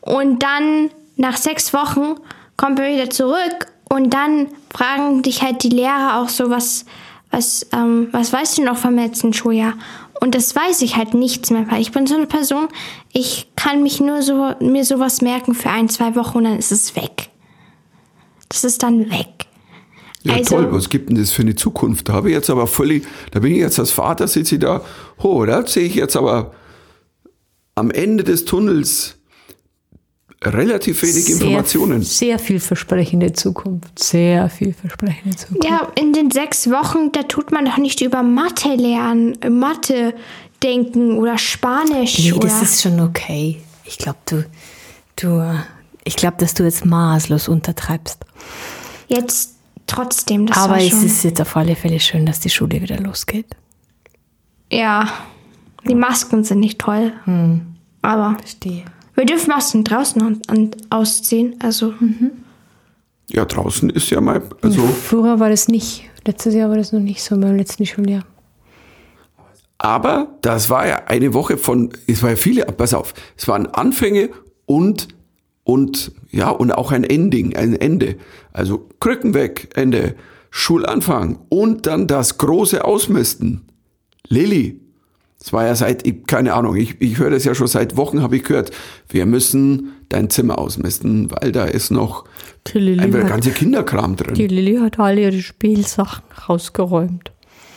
und 0.00 0.42
dann 0.42 0.90
nach 1.16 1.36
sechs 1.36 1.74
Wochen 1.74 2.14
kommt 2.56 2.78
man 2.78 2.90
wieder 2.90 3.10
zurück 3.10 3.66
und 3.90 4.14
dann 4.14 4.48
fragen 4.74 5.20
dich 5.22 5.42
halt 5.42 5.62
die 5.64 5.68
Lehrer 5.68 6.22
auch 6.22 6.30
so, 6.30 6.48
was, 6.48 6.86
was, 7.30 7.66
ähm, 7.74 8.08
was 8.12 8.32
weißt 8.32 8.56
du 8.56 8.62
noch 8.64 8.78
vom 8.78 8.94
letzten 8.96 9.34
Schuljahr? 9.34 9.74
Und 10.20 10.34
das 10.34 10.54
weiß 10.54 10.82
ich 10.82 10.96
halt 10.96 11.14
nichts 11.14 11.50
mehr, 11.50 11.70
weil 11.70 11.80
ich 11.80 11.92
bin 11.92 12.06
so 12.06 12.16
eine 12.16 12.26
Person, 12.26 12.68
ich 13.12 13.50
kann 13.54 13.82
mich 13.82 14.00
nur 14.00 14.22
so, 14.22 14.52
mir 14.60 14.84
sowas 14.84 15.20
merken 15.22 15.54
für 15.54 15.70
ein, 15.70 15.88
zwei 15.88 16.16
Wochen 16.16 16.38
und 16.38 16.44
dann 16.44 16.58
ist 16.58 16.72
es 16.72 16.96
weg. 16.96 17.30
Das 18.48 18.64
ist 18.64 18.82
dann 18.82 19.10
weg. 19.10 19.28
Ja, 20.24 20.34
Also- 20.34 20.56
toll, 20.56 20.72
was 20.72 20.88
gibt 20.88 21.08
denn 21.10 21.16
das 21.16 21.30
für 21.30 21.42
eine 21.42 21.54
Zukunft? 21.54 22.08
Da 22.08 22.14
habe 22.14 22.30
ich 22.30 22.34
jetzt 22.34 22.50
aber 22.50 22.66
völlig, 22.66 23.06
da 23.30 23.38
bin 23.40 23.52
ich 23.52 23.58
jetzt 23.58 23.78
als 23.78 23.92
Vater, 23.92 24.26
sitze 24.26 24.56
ich 24.56 24.60
da, 24.60 24.82
oh, 25.18 25.44
da 25.44 25.64
sehe 25.64 25.84
ich 25.84 25.94
jetzt 25.94 26.16
aber 26.16 26.52
am 27.76 27.92
Ende 27.92 28.24
des 28.24 28.44
Tunnels 28.44 29.17
relativ 30.44 31.02
wenig 31.02 31.28
Informationen. 31.30 32.02
Sehr 32.02 32.38
vielversprechende 32.38 33.32
Zukunft. 33.32 33.98
Sehr 33.98 34.48
vielversprechende 34.48 35.36
Zukunft. 35.36 35.64
Ja, 35.64 35.88
in 35.96 36.12
den 36.12 36.30
sechs 36.30 36.70
Wochen, 36.70 37.10
da 37.12 37.24
tut 37.24 37.50
man 37.52 37.64
doch 37.64 37.76
nicht 37.78 38.00
über 38.00 38.22
Mathe 38.22 38.74
lernen, 38.74 39.36
Mathe 39.48 40.14
denken 40.62 41.18
oder 41.18 41.38
Spanisch 41.38 42.18
Nee, 42.18 42.32
oder. 42.32 42.48
das 42.48 42.62
ist 42.62 42.82
schon 42.82 43.00
okay. 43.00 43.60
Ich 43.84 43.98
glaube, 43.98 44.18
du, 44.26 44.44
du, 45.16 45.60
ich 46.04 46.16
glaube, 46.16 46.36
dass 46.38 46.54
du 46.54 46.64
jetzt 46.64 46.84
maßlos 46.84 47.48
untertreibst. 47.48 48.24
Jetzt 49.08 49.54
trotzdem, 49.86 50.46
das 50.46 50.56
Aber 50.58 50.74
war 50.74 50.80
es 50.80 51.02
ist 51.02 51.24
jetzt 51.24 51.40
auf 51.40 51.56
alle 51.56 51.74
Fälle 51.76 51.98
schön, 52.00 52.26
dass 52.26 52.40
die 52.40 52.50
Schule 52.50 52.80
wieder 52.82 52.98
losgeht. 52.98 53.46
ja, 54.70 55.08
die 55.88 55.94
Masken 55.94 56.44
sind 56.44 56.60
nicht 56.60 56.78
toll. 56.78 57.12
Hm. 57.24 57.74
Aber 58.02 58.36
Verstehe. 58.38 58.84
Wir 59.18 59.26
dürfen 59.26 59.48
Masken 59.48 59.82
draußen 59.82 60.22
an, 60.22 60.40
an, 60.46 60.70
ausziehen. 60.90 61.56
Also, 61.60 61.92
Ja, 63.30 63.44
draußen 63.44 63.90
ist 63.90 64.10
ja 64.10 64.20
mal, 64.20 64.42
also, 64.62 64.80
Früher 64.80 65.40
war 65.40 65.50
das 65.50 65.66
nicht. 65.66 66.08
Letztes 66.24 66.54
Jahr 66.54 66.70
war 66.70 66.76
das 66.76 66.92
noch 66.92 67.00
nicht 67.00 67.22
so 67.22 67.36
beim 67.36 67.56
letzten 67.56 67.84
Schuljahr. 67.84 68.24
aber 69.78 70.38
das 70.42 70.70
war 70.70 70.86
ja 70.86 71.06
eine 71.06 71.34
Woche 71.34 71.56
von, 71.58 71.90
es 72.06 72.22
war 72.22 72.30
ja 72.30 72.36
viele, 72.36 72.64
pass 72.66 72.94
auf, 72.94 73.12
es 73.36 73.48
waren 73.48 73.66
Anfänge 73.66 74.30
und, 74.66 75.08
und, 75.64 76.12
ja, 76.30 76.50
und 76.50 76.72
auch 76.72 76.92
ein 76.92 77.04
Ending, 77.04 77.56
ein 77.56 77.74
Ende. 77.74 78.16
Also 78.52 78.88
Krücken 79.00 79.34
weg, 79.34 79.70
Ende, 79.74 80.14
Schulanfang 80.50 81.40
und 81.48 81.86
dann 81.86 82.06
das 82.06 82.38
große 82.38 82.84
Ausmisten. 82.84 83.66
Lilly, 84.28 84.80
das 85.40 85.52
war 85.52 85.64
ja 85.66 85.74
seit, 85.74 86.06
ich, 86.06 86.26
keine 86.26 86.54
Ahnung, 86.54 86.76
ich, 86.76 87.00
ich 87.00 87.18
höre 87.18 87.30
das 87.30 87.44
ja 87.44 87.54
schon 87.54 87.68
seit 87.68 87.96
Wochen, 87.96 88.22
habe 88.22 88.36
ich 88.36 88.44
gehört, 88.44 88.70
wir 89.08 89.24
müssen 89.26 89.92
dein 90.08 90.30
Zimmer 90.30 90.58
ausmisten, 90.58 91.30
weil 91.30 91.52
da 91.52 91.64
ist 91.64 91.90
noch 91.90 92.24
ein 92.74 93.10
ganze 93.26 93.50
Kinderkram 93.50 94.16
drin. 94.16 94.34
die 94.34 94.46
Lilly 94.48 94.76
hat 94.78 94.98
alle 94.98 95.20
ihre 95.22 95.40
Spielsachen 95.40 96.22
rausgeräumt. 96.48 97.30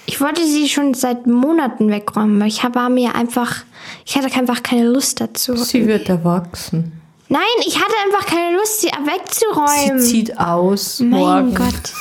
ich 0.05 0.19
wollte 0.19 0.45
sie 0.45 0.67
schon 0.69 0.93
seit 0.95 1.27
Monaten 1.27 1.89
wegräumen, 1.89 2.37
aber 2.37 2.47
ich 2.47 2.63
habe 2.63 2.89
mir 2.89 3.15
einfach, 3.15 3.63
ich 4.05 4.17
hatte 4.17 4.33
einfach 4.37 4.63
keine 4.63 4.87
Lust 4.89 5.21
dazu. 5.21 5.55
Sie 5.55 5.85
wird 5.87 6.09
erwachsen. 6.09 6.93
Nein, 7.29 7.41
ich 7.65 7.75
hatte 7.77 7.93
einfach 8.05 8.25
keine 8.25 8.57
Lust, 8.57 8.81
sie 8.81 8.87
Sie 8.87 9.05
wegzuräumen. 9.07 10.01
zieht 10.01 10.37
aus 10.37 10.99
mein 10.99 11.09
morgen. 11.09 11.55
Gott. 11.55 11.93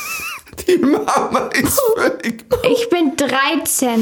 Die 0.67 0.79
Mama 0.79 1.49
ist 1.53 1.81
völlig. 1.97 2.45
Ich 2.71 2.89
bin 2.91 3.13
13. 3.17 4.01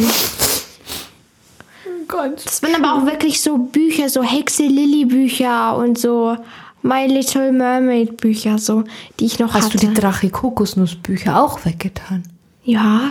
Gott. 2.09 2.45
Das 2.45 2.63
waren 2.63 2.75
aber 2.83 2.95
auch 3.01 3.07
wirklich 3.07 3.41
so 3.41 3.59
Bücher, 3.59 4.09
so 4.09 4.23
Hexe 4.23 4.63
Lilly 4.65 5.05
Bücher 5.05 5.77
und 5.77 5.99
so 5.99 6.37
My 6.83 7.07
Little 7.07 7.53
Mermaid 7.53 8.17
Bücher, 8.17 8.59
so, 8.59 8.85
die 9.21 9.27
ich 9.27 9.39
noch 9.39 9.53
Hast 9.55 9.67
hatte. 9.67 9.79
du 9.79 9.87
die 9.89 9.95
Drache 9.95 10.31
Kokosnuss 10.31 10.95
Bücher 10.97 11.43
auch 11.43 11.65
weggetan? 11.65 12.23
ja. 12.65 13.11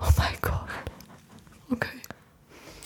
Oh 0.00 0.04
mein 0.16 0.28
Gott. 0.40 0.52
Okay. 1.72 1.88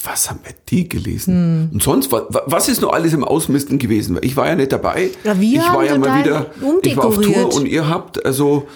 Was 0.02 0.31
haben 0.31 0.40
wir 0.45 0.54
die 0.69 0.88
gelesen? 0.88 1.69
Und 1.73 1.83
sonst, 1.83 2.11
wa- 2.11 2.26
wa- 2.31 2.42
was 2.47 2.69
ist 2.69 2.81
noch 2.81 2.92
alles 2.95 3.12
im 3.12 3.23
Ausmisten 3.23 3.78
gewesen? 3.78 4.19
Ich 4.23 4.35
war 4.37 4.47
ja 4.49 4.54
nicht 4.54 4.73
dabei. 4.73 5.11
Ja, 5.23 5.38
wir 5.38 5.49
ich 5.52 5.59
war 5.59 5.75
haben 5.75 5.85
ja 5.85 5.99
mal 5.99 6.19
wieder, 6.25 6.47
ich 6.83 6.97
war 6.97 7.04
auf 7.04 7.21
Tour 7.21 7.54
und 7.54 7.66
ihr 7.66 7.87
habt, 7.88 8.25
also, 8.25 8.66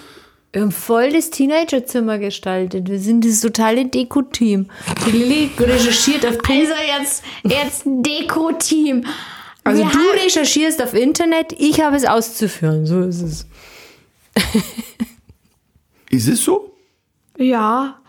Wir 0.57 0.63
haben 0.63 0.71
voll 0.71 1.11
das 1.11 1.29
Teenagerzimmer 1.29 2.17
gestaltet. 2.17 2.89
Wir 2.89 2.97
sind 2.97 3.23
das 3.23 3.41
totale 3.41 3.85
Deko-Team. 3.85 4.65
Die 5.05 5.11
Lilly 5.11 5.51
recherchiert 5.59 6.25
auf 6.25 6.39
Pinterest. 6.39 6.71
Also 6.73 6.97
jetzt, 6.99 7.23
jetzt 7.43 7.85
ein 7.85 8.01
Deko-Team. 8.01 9.05
Also 9.63 9.83
Wir 9.83 9.91
du 9.91 9.95
haben- 9.99 10.19
recherchierst 10.23 10.81
auf 10.81 10.95
Internet, 10.95 11.53
ich 11.59 11.79
habe 11.79 11.95
es 11.95 12.05
auszuführen. 12.05 12.87
So 12.87 13.01
ist 13.01 13.21
es. 13.21 13.45
ist 16.09 16.27
es 16.27 16.43
so? 16.43 16.71
Ja. 17.37 17.99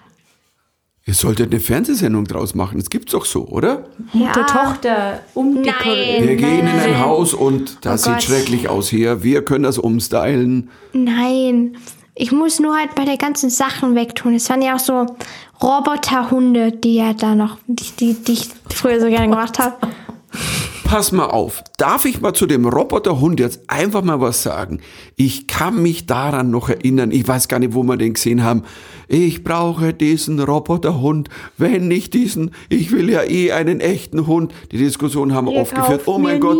Ihr 1.04 1.12
solltet 1.12 1.50
eine 1.50 1.60
Fernsehsendung 1.60 2.24
draus 2.24 2.54
machen. 2.54 2.78
Das 2.78 2.88
gibt's 2.88 3.12
doch 3.12 3.26
so, 3.26 3.46
oder? 3.48 3.90
Mutter, 4.14 4.46
Tochter, 4.46 5.20
umdekoriert. 5.34 6.22
Wir 6.26 6.36
gehen 6.36 6.60
in 6.60 6.66
ein 6.66 6.98
Haus 7.00 7.34
und 7.34 7.84
das 7.84 8.04
Oh 8.04 8.04
sieht 8.04 8.12
Gott. 8.14 8.22
schrecklich 8.22 8.68
aus 8.70 8.88
hier. 8.88 9.22
Wir 9.22 9.44
können 9.44 9.64
das 9.64 9.76
umstylen. 9.76 10.70
Nein. 10.94 11.76
Ich 12.20 12.32
muss 12.32 12.58
nur 12.58 12.76
halt 12.76 12.96
bei 12.96 13.04
der 13.04 13.16
ganzen 13.16 13.48
Sachen 13.48 13.94
wegtun. 13.94 14.34
Es 14.34 14.50
waren 14.50 14.60
ja 14.60 14.74
auch 14.74 14.80
so 14.80 15.06
Roboterhunde, 15.62 16.72
die 16.72 16.96
ja 16.96 17.12
da 17.12 17.36
noch, 17.36 17.58
die, 17.68 17.92
die, 17.92 18.14
die 18.14 18.32
ich 18.32 18.48
früher 18.74 19.00
so 19.00 19.06
gerne 19.06 19.28
gemacht 19.28 19.60
habe. 19.60 19.76
Pass 20.88 21.12
mal 21.12 21.26
auf. 21.26 21.62
Darf 21.76 22.06
ich 22.06 22.22
mal 22.22 22.32
zu 22.32 22.46
dem 22.46 22.66
Roboterhund 22.66 23.40
jetzt 23.40 23.60
einfach 23.66 24.02
mal 24.02 24.22
was 24.22 24.42
sagen? 24.42 24.80
Ich 25.16 25.46
kann 25.46 25.82
mich 25.82 26.06
daran 26.06 26.50
noch 26.50 26.70
erinnern. 26.70 27.10
Ich 27.10 27.28
weiß 27.28 27.48
gar 27.48 27.58
nicht, 27.58 27.74
wo 27.74 27.82
wir 27.82 27.98
den 27.98 28.14
gesehen 28.14 28.42
haben. 28.42 28.62
Ich 29.06 29.44
brauche 29.44 29.92
diesen 29.92 30.40
Roboterhund. 30.40 31.28
Wenn 31.58 31.88
nicht 31.88 32.14
diesen, 32.14 32.52
ich 32.70 32.90
will 32.90 33.10
ja 33.10 33.22
eh 33.22 33.52
einen 33.52 33.80
echten 33.80 34.26
Hund. 34.26 34.54
Die 34.72 34.78
Diskussion 34.78 35.34
haben 35.34 35.48
wir 35.48 35.56
Ihr 35.56 35.60
oft 35.60 35.74
geführt. 35.74 36.02
Oh 36.06 36.16
mein 36.16 36.40
Gott, 36.40 36.56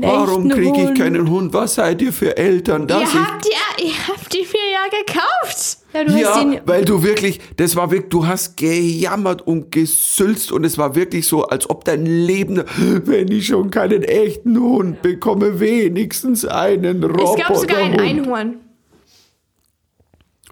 warum 0.00 0.48
kriege 0.48 0.90
ich 0.92 0.96
keinen 0.96 1.28
Hund? 1.28 1.52
Was 1.52 1.74
seid 1.74 2.00
ihr 2.02 2.12
für 2.12 2.36
Eltern? 2.36 2.86
Dass 2.86 3.00
Ihr 3.00 3.06
ich 3.08 3.14
habt 3.14 3.46
ja, 3.46 3.84
ihr 3.84 4.08
habt 4.08 4.32
die 4.32 4.42
mir 4.42 4.70
ja 4.72 5.04
gekauft. 5.04 5.81
Ja, 5.94 6.04
du 6.04 6.12
hast 6.12 6.20
ja, 6.20 6.40
ihn, 6.40 6.60
weil 6.64 6.84
du 6.84 7.02
wirklich, 7.02 7.40
das 7.56 7.76
war 7.76 7.90
wirklich, 7.90 8.10
du 8.10 8.26
hast 8.26 8.56
gejammert 8.56 9.46
und 9.46 9.70
gesülzt 9.70 10.50
und 10.50 10.64
es 10.64 10.78
war 10.78 10.94
wirklich 10.94 11.26
so, 11.26 11.44
als 11.44 11.68
ob 11.68 11.84
dein 11.84 12.06
Leben, 12.06 12.62
wenn 13.04 13.28
ich 13.28 13.46
schon 13.48 13.70
keinen 13.70 14.02
echten 14.02 14.58
Hund 14.58 15.02
bekomme, 15.02 15.60
wenigstens 15.60 16.44
einen 16.46 17.04
Roboterhund. 17.04 17.40
Es 17.40 17.46
gab 17.46 17.56
sogar 17.56 17.78
ein 17.78 18.00
Einhorn. 18.00 18.56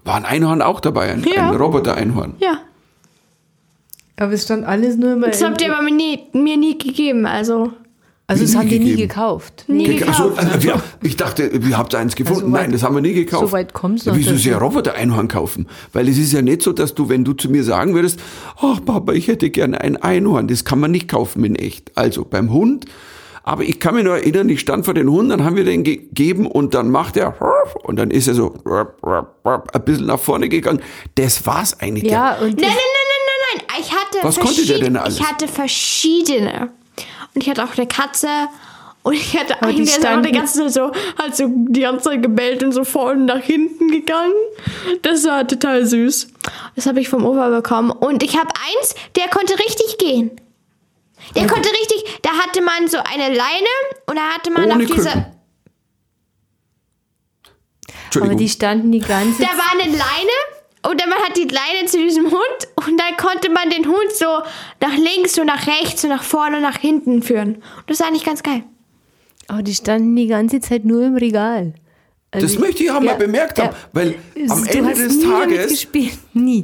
War 0.03 0.15
ein 0.15 0.25
Einhorn 0.25 0.61
auch 0.61 0.79
dabei, 0.79 1.11
ein, 1.11 1.23
Ja. 1.23 1.49
ein 1.49 1.55
Roboter-Einhorn. 1.55 2.35
Ja. 2.39 2.59
aber 4.17 4.33
es 4.33 4.43
stand 4.43 4.65
alles 4.65 4.97
nur 4.97 5.13
immer. 5.13 5.27
Das 5.27 5.43
habt 5.43 5.61
ihr 5.61 5.73
aber 5.73 5.81
mir 5.83 5.95
nie, 5.95 6.19
mir 6.33 6.57
nie 6.57 6.77
gegeben, 6.77 7.25
also. 7.25 7.73
Also 8.27 8.43
das 8.43 8.55
haben 8.55 8.69
die 8.69 8.79
nie 8.79 8.95
gekauft. 8.95 9.65
Nie 9.67 9.83
Ge- 9.85 10.05
Ach 10.07 10.17
so, 10.17 10.29
gekauft. 10.29 10.45
also, 10.53 10.63
wir, 10.63 10.81
ich 11.03 11.17
dachte, 11.17 11.47
ihr 11.47 11.77
habt 11.77 11.93
eins 11.95 12.15
gefunden. 12.15 12.39
so 12.41 12.51
weit- 12.53 12.61
Nein, 12.61 12.71
das 12.71 12.83
haben 12.83 12.95
wir 12.95 13.01
nie 13.01 13.13
gekauft. 13.13 13.45
so 13.47 13.51
weit 13.51 13.73
ja, 14.05 14.13
noch 14.13 14.19
Wieso 14.19 14.31
ein 14.31 14.37
Roboter-Einhorn 14.57 15.27
kaufen? 15.27 15.67
Weil 15.91 16.07
es 16.07 16.17
ist 16.17 16.31
ja 16.31 16.41
nicht 16.41 16.61
so, 16.61 16.71
dass 16.71 16.95
du, 16.95 17.09
wenn 17.09 17.25
du 17.25 17.33
zu 17.33 17.49
mir 17.49 17.63
sagen 17.65 17.93
würdest, 17.93 18.19
ach 18.61 18.79
Papa, 18.85 19.11
ich 19.13 19.27
hätte 19.27 19.49
gerne 19.49 19.81
ein 19.81 19.97
Einhorn, 19.97 20.47
das 20.47 20.63
kann 20.63 20.79
man 20.79 20.91
nicht 20.91 21.09
kaufen 21.09 21.43
in 21.43 21.55
echt. 21.55 21.91
Also 21.97 22.23
beim 22.23 22.51
Hund, 22.53 22.85
aber 23.43 23.63
ich 23.63 23.79
kann 23.79 23.95
mich 23.95 24.03
nur 24.05 24.15
erinnern, 24.15 24.47
ich 24.49 24.59
stand 24.61 24.85
vor 24.85 24.93
den 24.93 25.09
Hund, 25.09 25.29
dann 25.31 25.43
haben 25.43 25.55
wir 25.57 25.65
den 25.65 25.83
gegeben 25.83 26.45
und 26.45 26.73
dann 26.73 26.89
macht 26.91 27.17
er 27.17 27.35
und 27.83 27.97
dann 27.97 28.11
ist 28.11 28.27
er 28.27 28.35
so 28.35 28.53
ein 28.63 29.83
bisschen 29.83 30.05
nach 30.05 30.19
vorne 30.19 30.47
gegangen. 30.47 30.79
Das 31.15 31.45
war's 31.45 31.77
eigentlich. 31.81 32.09
Ja, 32.11 32.35
und 32.35 32.55
Nein, 32.55 32.55
nein, 32.55 32.69
nein, 32.69 32.69
nein, 32.69 33.57
nein, 33.57 33.65
nein. 33.67 33.77
Ich 33.81 33.91
hatte 33.91 34.19
Was 34.21 34.39
konnte 34.39 34.65
der 34.65 34.79
denn 34.79 34.95
alles? 34.95 35.17
Ich 35.19 35.25
hatte 35.27 35.47
verschiedene. 35.47 36.69
Und 37.33 37.43
ich 37.43 37.49
hatte 37.49 37.63
auch 37.63 37.77
eine 37.77 37.87
Katze. 37.87 38.27
Und 39.03 39.13
ich 39.13 39.37
hatte 39.37 39.55
Aber 39.61 39.71
die 39.71 39.79
einen, 39.79 39.85
der 39.85 39.97
ist 39.97 40.05
auch 40.05 40.21
die 40.21 40.31
ganze 40.31 40.59
Zeit 40.59 40.73
so, 40.73 40.91
hat 41.17 41.35
so 41.35 41.49
die 41.49 41.81
ganze 41.81 42.09
Zeit 42.09 42.21
gebellt 42.21 42.63
und 42.63 42.71
so 42.71 42.83
vorne 42.83 43.25
nach 43.25 43.41
hinten 43.41 43.89
gegangen. 43.89 44.33
Das 45.01 45.25
war 45.25 45.47
total 45.47 45.85
süß. 45.85 46.27
Das 46.75 46.85
habe 46.85 46.99
ich 46.99 47.09
vom 47.09 47.25
Opa 47.25 47.49
bekommen. 47.49 47.89
Und 47.91 48.21
ich 48.21 48.37
habe 48.37 48.49
eins, 48.49 48.95
der 49.15 49.27
konnte 49.29 49.57
richtig 49.57 49.97
gehen. 49.97 50.31
Der 51.35 51.47
konnte 51.47 51.69
richtig, 51.69 52.03
da 52.23 52.31
hatte 52.31 52.61
man 52.61 52.87
so 52.87 52.97
eine 52.97 53.27
Leine 53.29 53.69
und 54.07 54.17
da 54.17 54.21
hatte 54.33 54.51
man 54.51 54.65
Ohne 54.65 54.83
auf 54.83 54.91
diese, 54.91 55.31
aber 58.19 58.35
die 58.35 58.49
standen 58.49 58.91
die 58.91 58.99
ganze 58.99 59.41
da 59.41 59.49
war 59.49 59.71
eine 59.71 59.83
Leine 59.83 60.31
und 60.87 60.99
dann 61.01 61.09
man 61.09 61.19
hat 61.19 61.37
die 61.37 61.43
Leine 61.47 61.87
zu 61.87 61.97
diesem 61.97 62.25
Hund 62.25 62.67
und 62.87 62.99
dann 62.99 63.15
konnte 63.17 63.49
man 63.51 63.69
den 63.69 63.85
Hund 63.87 64.11
so 64.13 64.25
nach 64.79 64.95
links 64.97 65.37
und 65.37 65.45
nach 65.47 65.67
rechts 65.67 66.03
und 66.03 66.09
nach 66.09 66.23
vorne 66.23 66.57
und 66.57 66.63
nach 66.63 66.77
hinten 66.77 67.21
führen. 67.21 67.55
Und 67.55 67.63
das 67.87 67.99
war 67.99 68.07
eigentlich 68.07 68.25
ganz 68.25 68.41
geil. 68.43 68.63
Aber 69.47 69.61
die 69.63 69.73
standen 69.75 70.15
die 70.15 70.27
ganze 70.27 70.59
Zeit 70.59 70.85
nur 70.85 71.03
im 71.03 71.15
Regal. 71.15 71.73
Also 72.33 72.47
das 72.47 72.57
möchte 72.59 72.83
ich 72.83 72.91
auch 72.91 73.01
mal 73.01 73.15
bemerkt 73.15 73.59
haben, 73.59 73.75
weil 73.91 74.15
am 74.47 74.63
du 74.63 74.69
Ende 74.71 74.89
hast 74.91 74.99
des 74.99 75.19
Tages. 75.19 75.87
Nie. 76.33 76.63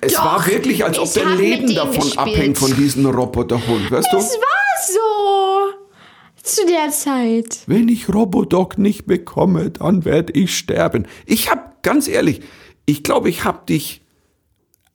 es 0.00 0.12
Doch, 0.14 0.24
war 0.24 0.46
wirklich, 0.46 0.84
als 0.84 0.96
ob 0.98 1.06
ich 1.06 1.14
dein 1.14 1.36
Leben 1.36 1.74
davon 1.74 1.94
gespielt. 1.94 2.18
abhängt, 2.18 2.58
von 2.58 2.76
diesem 2.76 3.04
Roboterhund, 3.06 3.90
weißt 3.90 4.06
Es 4.16 4.30
du? 4.30 4.36
war 4.36 4.86
so 4.86 5.74
zu 6.44 6.64
der 6.66 6.90
Zeit. 6.90 7.58
Wenn 7.66 7.88
ich 7.88 8.08
Robodoc 8.08 8.78
nicht 8.78 9.06
bekomme, 9.06 9.70
dann 9.70 10.04
werde 10.04 10.32
ich 10.34 10.56
sterben. 10.56 11.08
Ich 11.26 11.50
hab, 11.50 11.82
ganz 11.82 12.06
ehrlich, 12.06 12.40
ich 12.88 13.02
glaube, 13.02 13.28
ich 13.28 13.44
hab 13.44 13.66
dich 13.66 14.00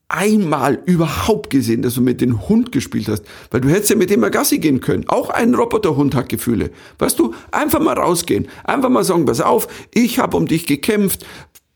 einmal 0.09 0.81
überhaupt 0.85 1.51
gesehen, 1.51 1.83
dass 1.83 1.93
du 1.93 2.01
mit 2.01 2.21
dem 2.21 2.49
Hund 2.49 2.71
gespielt 2.71 3.07
hast, 3.07 3.23
weil 3.51 3.61
du 3.61 3.69
hättest 3.69 3.91
ja 3.91 3.95
mit 3.95 4.09
dem 4.09 4.19
mal 4.19 4.31
Gassi 4.31 4.57
gehen 4.57 4.81
können. 4.81 5.07
Auch 5.09 5.29
ein 5.29 5.53
Roboterhund 5.53 6.15
hat 6.15 6.27
Gefühle. 6.27 6.71
Weißt 6.97 7.19
du, 7.19 7.35
einfach 7.51 7.79
mal 7.79 7.93
rausgehen, 7.93 8.47
einfach 8.63 8.89
mal 8.89 9.03
sagen, 9.03 9.25
pass 9.25 9.41
auf, 9.41 9.67
ich 9.93 10.17
habe 10.17 10.35
um 10.37 10.47
dich 10.47 10.65
gekämpft 10.65 11.23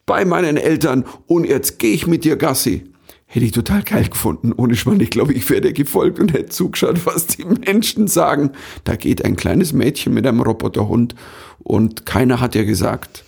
bei 0.08 0.26
meinen 0.26 0.58
Eltern 0.58 1.06
und 1.28 1.46
jetzt 1.46 1.78
gehe 1.78 1.94
ich 1.94 2.08
mit 2.08 2.24
dir 2.24 2.36
Gassi. 2.36 2.92
Hätte 3.28 3.46
ich 3.46 3.52
total 3.52 3.84
geil 3.84 4.08
gefunden. 4.08 4.54
Ohne 4.54 4.76
Schmarrn, 4.76 5.02
ich 5.02 5.12
glaube, 5.12 5.34
ich 5.34 5.48
wäre 5.52 5.62
dir 5.62 5.74
gefolgt 5.74 6.20
und 6.20 6.34
hätte 6.34 6.50
zugeschaut, 6.50 7.06
was 7.06 7.28
die 7.28 7.46
Menschen 7.46 8.08
sagen. 8.08 8.54
Da 8.86 8.96
geht 8.96 9.24
ein 9.24 9.36
kleines 9.36 9.72
Mädchen 9.72 10.16
mit 10.16 10.26
einem 10.26 10.42
Roboterhund 10.42 11.14
und 11.60 12.08
keiner 12.08 12.40
hat 12.40 12.56
ihr 12.56 12.66
gesagt. 12.66 13.24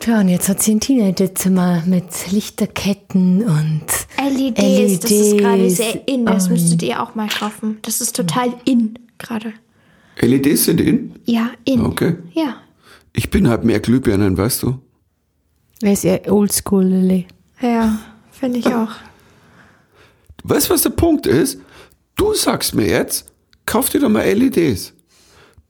Tja, 0.00 0.20
und 0.20 0.28
jetzt 0.30 0.48
hat 0.48 0.62
sie 0.62 0.74
ein 0.74 0.80
Teenagerzimmer 0.80 1.82
mit 1.86 2.04
Lichterketten 2.32 3.42
und 3.44 3.82
LEDs, 4.18 5.00
das 5.00 5.10
ist 5.10 5.36
gerade 5.38 5.62
LEDs. 5.62 5.76
sehr 5.76 6.08
in. 6.08 6.24
Das 6.24 6.46
Oh. 6.46 6.50
müsstet 6.52 6.82
ihr 6.82 7.02
auch 7.02 7.14
mal 7.14 7.28
kaufen. 7.28 7.78
Das 7.82 8.00
ist 8.00 8.16
total 8.16 8.54
in 8.64 8.98
gerade. 9.18 9.52
LEDs 10.18 10.64
sind 10.64 10.80
in? 10.80 11.14
Ja, 11.26 11.50
in. 11.64 11.84
Okay. 11.84 12.16
Ja. 12.32 12.56
Ich 13.12 13.28
bin 13.30 13.48
halt 13.48 13.64
mehr 13.64 13.80
Glühbirnen, 13.80 14.38
weißt 14.38 14.62
du? 14.62 14.78
Er 15.82 15.92
ist 15.92 16.04
eher 16.04 16.32
oldschool, 16.32 16.84
Lilly. 16.84 17.26
Ja, 17.60 17.98
finde 18.30 18.58
ich 18.60 18.66
auch. 18.68 18.90
Weißt 20.44 20.70
du, 20.70 20.74
was 20.74 20.82
der 20.82 20.90
Punkt 20.90 21.26
ist? 21.26 21.60
Du 22.16 22.32
sagst 22.34 22.74
mir 22.74 22.86
jetzt, 22.86 23.30
kauf 23.66 23.90
dir 23.90 24.00
doch 24.00 24.08
mal 24.08 24.24
LEDs. 24.26 24.94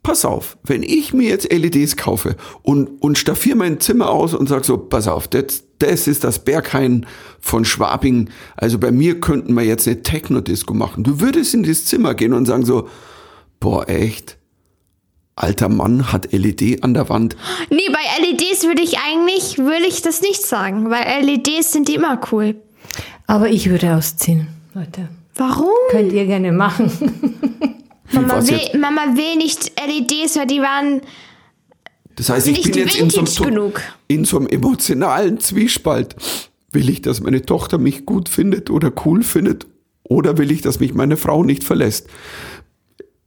Pass 0.03 0.25
auf, 0.25 0.57
wenn 0.65 0.83
ich 0.83 1.13
mir 1.13 1.29
jetzt 1.29 1.53
LEDs 1.53 1.97
kaufe 1.97 2.37
und, 2.63 2.89
und 3.03 3.19
staffiere 3.19 3.57
mein 3.57 3.81
Zimmer 3.81 4.09
aus 4.09 4.33
und 4.33 4.49
sag 4.49 4.65
so, 4.65 4.79
pass 4.79 5.07
auf, 5.07 5.29
das, 5.29 5.65
das 5.79 6.07
ist 6.07 6.25
das 6.25 6.39
Berghain 6.39 7.07
von 7.39 7.67
Schwabing. 7.67 8.31
Also 8.57 8.79
bei 8.79 8.93
mir 8.93 9.21
könnten 9.21 9.53
wir 9.55 9.63
jetzt 9.63 9.87
eine 9.87 10.03
Techno-Disco 10.03 10.73
machen. 10.73 11.05
Du 11.05 11.21
würdest 11.21 11.53
in 11.53 11.65
das 11.65 11.85
Zimmer 11.85 12.15
gehen 12.15 12.33
und 12.33 12.47
sagen 12.47 12.65
so, 12.65 12.89
boah, 13.61 13.87
echt? 13.91 14.39
Alter 15.37 15.69
Mann 15.69 16.13
hat 16.13 16.33
LED 16.33 16.83
an 16.83 16.95
der 16.95 17.09
Wand. 17.11 17.37
Nee, 17.71 17.89
bei 17.89 18.27
LEDs 18.27 18.65
würde 18.65 18.83
ich 18.83 18.99
eigentlich, 18.99 19.59
würde 19.59 19.87
ich 19.87 20.01
das 20.01 20.23
nicht 20.23 20.43
sagen, 20.43 20.91
weil 20.91 21.25
LEDs 21.25 21.73
sind 21.73 21.91
immer 21.91 22.21
cool. 22.33 22.57
Aber 23.27 23.49
ich 23.49 23.69
würde 23.69 23.95
ausziehen, 23.95 24.49
Leute. 24.75 25.09
Warum? 25.35 25.69
Könnt 25.91 26.13
ihr 26.13 26.27
gerne 26.27 26.53
machen. 26.53 26.91
Mama 28.13 28.47
will? 28.47 28.79
Mama 28.81 29.03
will 29.17 29.37
nicht 29.37 29.73
LEDs, 29.87 30.37
weil 30.37 30.47
die 30.47 30.61
waren 30.61 31.01
Das 32.17 32.29
heißt, 32.29 32.47
ich 32.49 32.59
Nicht 32.59 32.73
bin 32.73 32.75
jetzt 32.87 32.97
in 32.97 33.11
so, 33.11 33.21
einem, 33.45 33.73
in 34.09 34.25
so 34.25 34.39
einem 34.39 34.49
emotionalen 34.49 35.41
Zwiespalt. 35.41 36.17
Will 36.73 36.89
ich, 36.89 37.03
dass 37.03 37.21
meine 37.21 37.43
Tochter 37.43 37.79
mich 37.79 38.07
gut 38.07 38.29
findet 38.29 38.71
oder 38.71 38.93
cool 39.05 39.23
findet? 39.23 39.67
Oder 40.05 40.39
will 40.39 40.51
ich, 40.51 40.61
dass 40.63 40.81
mich 40.81 40.95
meine 40.95 41.17
Frau 41.17 41.45
nicht 41.45 41.65
verlässt? 41.65 42.09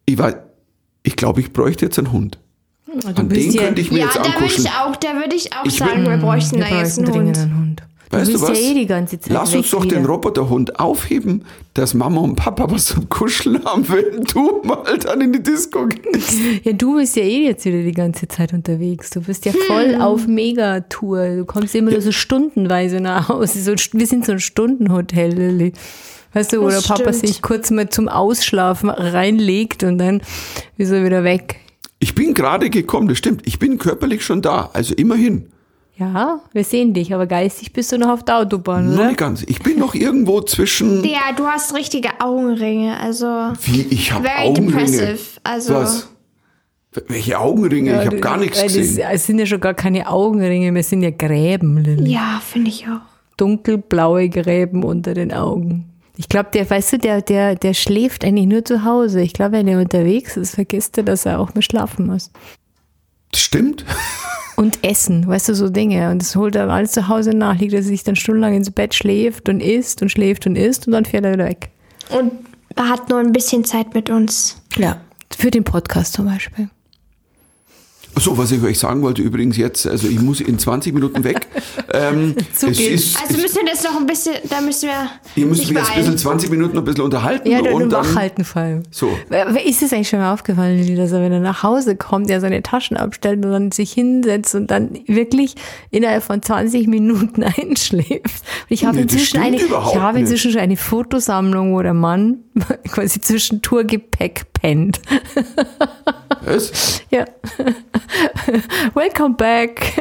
Ich 0.06 0.18
weiß, 0.18 0.36
ich 1.04 1.16
glaube, 1.16 1.42
ich 1.42 1.52
bräuchte 1.54 1.86
jetzt 1.86 1.98
einen 1.98 2.12
Hund. 2.12 2.40
An 3.16 3.28
bist 3.28 3.42
den 3.42 3.52
ja- 3.52 3.64
könnte 3.64 3.82
ich 3.82 3.92
mir 3.92 4.00
Ja, 4.00 4.06
jetzt 4.06 4.18
da 4.18 4.24
würde 4.24 4.36
ankuscheln. 4.38 4.66
ich 4.68 4.72
auch, 4.72 4.96
da 4.98 5.16
würde 5.16 5.36
ich 5.36 5.54
auch 5.54 5.66
Ich 5.66 5.76
sagen, 5.78 6.04
will- 6.06 6.12
wir 6.12 6.18
bräuchten 6.18 6.58
Wir 6.58 6.66
da 6.66 6.78
jetzt 6.80 7.00
einen 7.00 7.08
dringend 7.12 7.38
Hund. 7.38 7.46
einen 7.48 7.58
Hund. 7.58 7.84
Weißt 8.14 8.34
du 8.34 8.42
was? 8.42 8.50
ja 8.60 8.70
eh 8.72 8.74
die 8.74 8.86
ganze 8.86 9.20
Zeit 9.20 9.34
Lass 9.34 9.54
uns 9.56 9.70
doch 9.72 9.84
wieder. 9.84 9.96
den 9.98 10.06
Roboterhund 10.06 10.80
aufheben, 10.80 11.46
dass 11.74 11.94
Mama 11.94 12.22
und 12.22 12.36
Papa 12.36 12.70
was 12.70 12.86
zum 12.86 13.10
Kuscheln 13.10 13.64
haben, 13.66 13.86
wenn 13.90 14.24
du 14.24 14.62
mal 14.64 14.98
dann 15.00 15.22
in 15.22 15.34
die 15.34 15.44
Disco 15.44 15.88
gehst. 15.88 16.34
Ja, 16.64 16.74
du 16.74 16.96
bist 16.98 17.16
ja 17.16 17.24
eh 17.24 17.46
jetzt 17.46 17.66
wieder 17.66 17.82
die 17.84 17.92
ganze 17.92 18.28
Zeit 18.28 18.54
unterwegs. 18.54 19.10
Du 19.10 19.22
bist 19.22 19.46
ja 19.46 19.54
Hm. 19.54 19.60
voll 19.68 19.96
auf 20.02 20.28
Megatour. 20.28 21.28
Du 21.38 21.46
kommst 21.46 21.76
immer 21.76 21.92
nur 21.92 22.02
so 22.02 22.12
stundenweise 22.12 23.00
nach 23.00 23.30
Hause. 23.30 23.62
So, 23.62 23.74
wir 23.98 24.08
sind 24.08 24.26
so 24.26 24.34
ein 24.34 24.40
Stundenhotel, 24.40 25.34
Lilly. 25.34 25.74
Weißt 26.34 26.54
du, 26.54 26.62
wo 26.62 26.68
der 26.68 26.78
Das 26.78 26.88
Papa 26.88 27.14
stimmt. 27.14 27.28
sich 27.28 27.42
kurz 27.42 27.70
mal 27.70 27.90
zum 27.90 28.08
Ausschlafen 28.10 28.90
reinlegt 28.90 29.84
und 29.84 30.00
dann 30.00 30.22
ist 30.78 30.90
er 30.92 31.06
wieder 31.06 31.24
weg. 31.24 31.58
Ich 32.00 32.16
bin 32.16 32.34
gerade 32.34 32.70
gekommen, 32.70 33.08
das 33.08 33.18
stimmt. 33.20 33.44
Ich 33.46 33.60
bin 33.60 33.78
körperlich 33.78 34.26
schon 34.26 34.42
da, 34.42 34.70
also 34.74 34.94
immerhin. 34.96 35.50
Ja, 35.96 36.40
wir 36.54 36.64
sehen 36.64 36.94
dich, 36.94 37.14
aber 37.14 37.28
geistig 37.28 37.72
bist 37.72 37.92
du 37.92 37.98
noch 38.00 38.10
auf 38.10 38.24
der 38.24 38.40
Autobahn, 38.40 38.90
Noch 38.90 38.96
oder? 38.96 39.08
nicht 39.08 39.18
ganz. 39.18 39.44
Ich 39.44 39.60
bin 39.62 39.78
noch 39.78 39.94
irgendwo 39.94 40.42
zwischen. 40.42 41.04
Ja, 41.04 41.32
du 41.38 41.46
hast 41.46 41.76
richtige 41.76 42.10
Augenringe, 42.20 43.00
also 43.00 43.26
Wie, 43.62 43.82
ich 43.92 44.12
habe 44.12 44.28
very 44.28 44.50
Augenringe. 44.50 44.76
depressive. 44.92 45.20
Also 45.44 45.74
Was? 45.76 46.10
Welche 47.08 47.40
Augenringe? 47.40 48.00
ich 48.02 48.06
habe 48.08 48.20
gar 48.20 48.38
nichts 48.38 48.62
das- 48.62 48.74
gesehen. 48.74 49.08
Es 49.12 49.26
sind 49.28 49.38
ja 49.40 49.46
schon 49.46 49.60
gar 49.60 49.74
keine 49.76 50.08
Augenringe, 50.10 50.74
wir 50.74 50.84
sind 50.84 51.04
ja 51.04 51.12
Gräben, 51.12 51.78
Lilly. 51.78 52.12
ja, 52.12 52.42
finde 52.44 52.70
ich 52.70 52.86
auch. 52.88 53.02
dunkelblaue 53.38 54.30
Gräben 54.30 54.84
unter 54.84 55.14
den 55.14 55.32
Augen. 55.34 55.90
Ich 56.18 56.30
glaube, 56.30 56.50
der, 56.54 56.70
weißt 56.70 56.94
du, 56.94 56.98
der, 57.00 57.22
der, 57.24 57.56
der 57.56 57.74
schläft 57.74 58.24
eigentlich 58.24 58.46
nur 58.46 58.64
zu 58.64 58.84
Hause. 58.84 59.22
Ich 59.22 59.34
glaube, 59.34 59.54
wenn 59.54 59.68
er 59.68 59.80
unterwegs 59.80 60.38
ist, 60.38 60.54
vergisst 60.54 60.96
er, 60.98 61.04
dass 61.04 61.26
er 61.26 61.40
auch 61.40 61.56
mal 61.56 61.64
schlafen 61.64 62.06
muss. 62.08 62.32
Stimmt. 63.36 63.86
Und 64.56 64.84
essen, 64.84 65.28
weißt 65.28 65.50
du, 65.50 65.56
so 65.56 65.70
Dinge. 65.70 66.12
Und 66.12 66.22
das 66.22 66.36
holt 66.36 66.56
er 66.56 66.70
alles 66.70 66.92
zu 66.92 67.08
Hause 67.08 67.32
nach, 67.32 67.58
liegt 67.58 67.74
er 67.74 67.84
sich 67.84 68.04
dann 68.04 68.16
stundenlang 68.16 68.54
ins 68.54 68.70
Bett, 68.70 68.94
schläft 68.94 69.50
und 69.50 69.62
isst 69.62 70.02
und 70.02 70.10
schläft 70.10 70.46
und 70.46 70.56
isst 70.56 70.88
und 70.88 70.94
dann 70.94 71.06
fährt 71.06 71.26
er 71.26 71.34
wieder 71.34 71.46
weg. 71.46 71.70
Und 72.10 72.32
er 72.76 72.90
hat 72.90 73.10
nur 73.10 73.20
ein 73.20 73.34
bisschen 73.34 73.66
Zeit 73.66 73.94
mit 73.94 74.10
uns. 74.10 74.62
Ja. 74.78 74.98
Für 75.36 75.50
den 75.50 75.64
Podcast 75.64 76.14
zum 76.14 76.26
Beispiel. 76.26 76.70
So, 78.20 78.38
was 78.38 78.52
ich 78.52 78.62
euch 78.64 78.78
sagen 78.78 79.02
wollte 79.02 79.22
übrigens 79.24 79.58
jetzt, 79.58 79.88
also 79.88 80.08
ich 80.08 80.22
muss 80.22 80.40
in 80.40 80.60
20 80.60 80.94
Minuten 80.94 81.24
weg. 81.24 81.48
Ähm, 81.96 82.34
So 82.56 82.68
es 82.68 82.78
geht's. 82.78 83.04
ist, 83.04 83.22
Also 83.22 83.40
müssen 83.40 83.56
wir 83.58 83.66
das 83.72 83.84
noch 83.84 83.96
ein 84.00 84.08
bisschen, 84.08 84.34
da 84.50 84.62
müssen 84.62 84.90
wir. 84.90 85.10
ihr 85.36 85.46
müsst 85.46 85.62
mich 85.68 85.78
jetzt 85.78 85.92
ein 85.92 85.98
bisschen 85.98 86.18
20 86.18 86.50
Minuten 86.50 86.76
ein 86.78 86.84
bisschen 86.84 87.04
unterhalten 87.04 87.48
Ja, 87.50 87.62
dann 87.62 87.74
und 87.74 87.90
dann. 87.92 88.04
wachhalten 88.06 88.44
vor 88.46 88.64
allem. 88.64 88.84
So. 88.90 89.10
Ist 89.64 89.84
es 89.84 89.94
eigentlich 89.94 90.10
schon 90.10 90.18
mal 90.20 90.34
aufgefallen, 90.34 90.78
Lili, 90.80 90.96
dass 90.96 91.12
er, 91.12 91.22
wenn 91.22 91.32
er 91.32 91.40
nach 91.40 91.62
Hause 91.62 91.96
kommt, 91.96 92.30
er 92.32 92.42
seine 92.42 92.64
Taschen 92.64 92.98
abstellt 92.98 93.46
und 93.46 93.52
dann 93.52 93.72
sich 93.72 93.92
hinsetzt 93.92 94.56
und 94.56 94.72
dann 94.72 94.98
wirklich 95.08 95.54
innerhalb 95.92 96.24
von 96.24 96.42
20 96.42 96.88
Minuten 96.88 97.44
einschläft? 97.58 98.43
Ich 98.70 98.86
habe 98.86 98.96
Nee, 98.98 99.04
inzwischen 99.04 99.40
eine, 99.42 99.58
ich 99.58 99.70
habe 99.72 100.14
nicht. 100.14 100.22
inzwischen 100.22 100.52
schon 100.52 100.62
eine 100.62 100.78
Fotosammlung, 100.78 101.74
wo 101.74 101.82
der 101.82 101.94
Mann 101.94 102.40
quasi 102.92 103.22
zwischen 103.22 103.62
Tourgepäck 103.62 104.46
pennt. 104.54 105.02
Was? 106.46 107.02
Ja. 107.10 107.26
Welcome 108.94 109.36
back. 109.36 109.94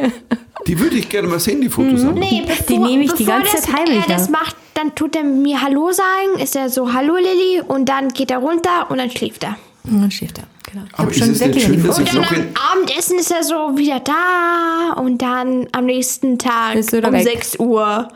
Die 0.67 0.79
würde 0.79 0.97
ich 0.97 1.09
gerne 1.09 1.29
mal 1.29 1.41
sehen, 1.41 1.61
die 1.61 1.69
Fotos. 1.69 2.05
an. 2.05 2.15
Nee, 2.15 2.45
bevor, 2.47 2.67
Die 2.67 2.79
nehme 2.79 3.05
ich 3.05 3.13
die 3.13 3.25
ganze 3.25 3.57
das, 3.57 3.63
Zeit 3.63 3.81
heimlich, 3.81 4.07
er 4.09 4.15
das 4.15 4.27
ja. 4.27 4.33
macht, 4.33 4.57
dann 4.75 4.95
tut 4.95 5.17
er 5.17 5.25
mir 5.25 5.61
Hallo 5.61 5.91
sagen, 5.93 6.41
ist 6.41 6.55
er 6.57 6.69
so 6.71 6.93
Hallo 6.93 7.17
Lilly 7.17 7.63
und 7.67 7.89
dann 7.89 8.09
geht 8.11 8.31
er 8.31 8.39
runter 8.39 8.89
und 8.89 8.99
dann 8.99 9.11
schläft 9.11 9.45
er. 9.45 9.57
Und 9.85 10.01
dann 10.01 10.11
schläft 10.11 10.39
er. 10.39 10.45
Genau. 10.71 10.85
Ich 10.87 10.99
Aber 10.99 11.11
ist 11.11 11.19
schon 11.19 11.31
es 11.31 11.41
nicht 11.41 11.61
schön, 11.61 11.87
dass 11.87 11.99
ich 11.99 12.15
Und 12.15 12.25
dann 12.25 12.25
am 12.25 12.47
Abendessen 12.73 13.19
ist 13.19 13.31
er 13.31 13.43
so 13.43 13.77
wieder 13.77 14.01
da 14.01 14.93
und 15.01 15.21
dann 15.21 15.67
am 15.73 15.85
nächsten 15.87 16.39
Tag 16.39 16.77
um 16.77 17.13
weg. 17.13 17.25
6 17.25 17.59
Uhr 17.59 18.09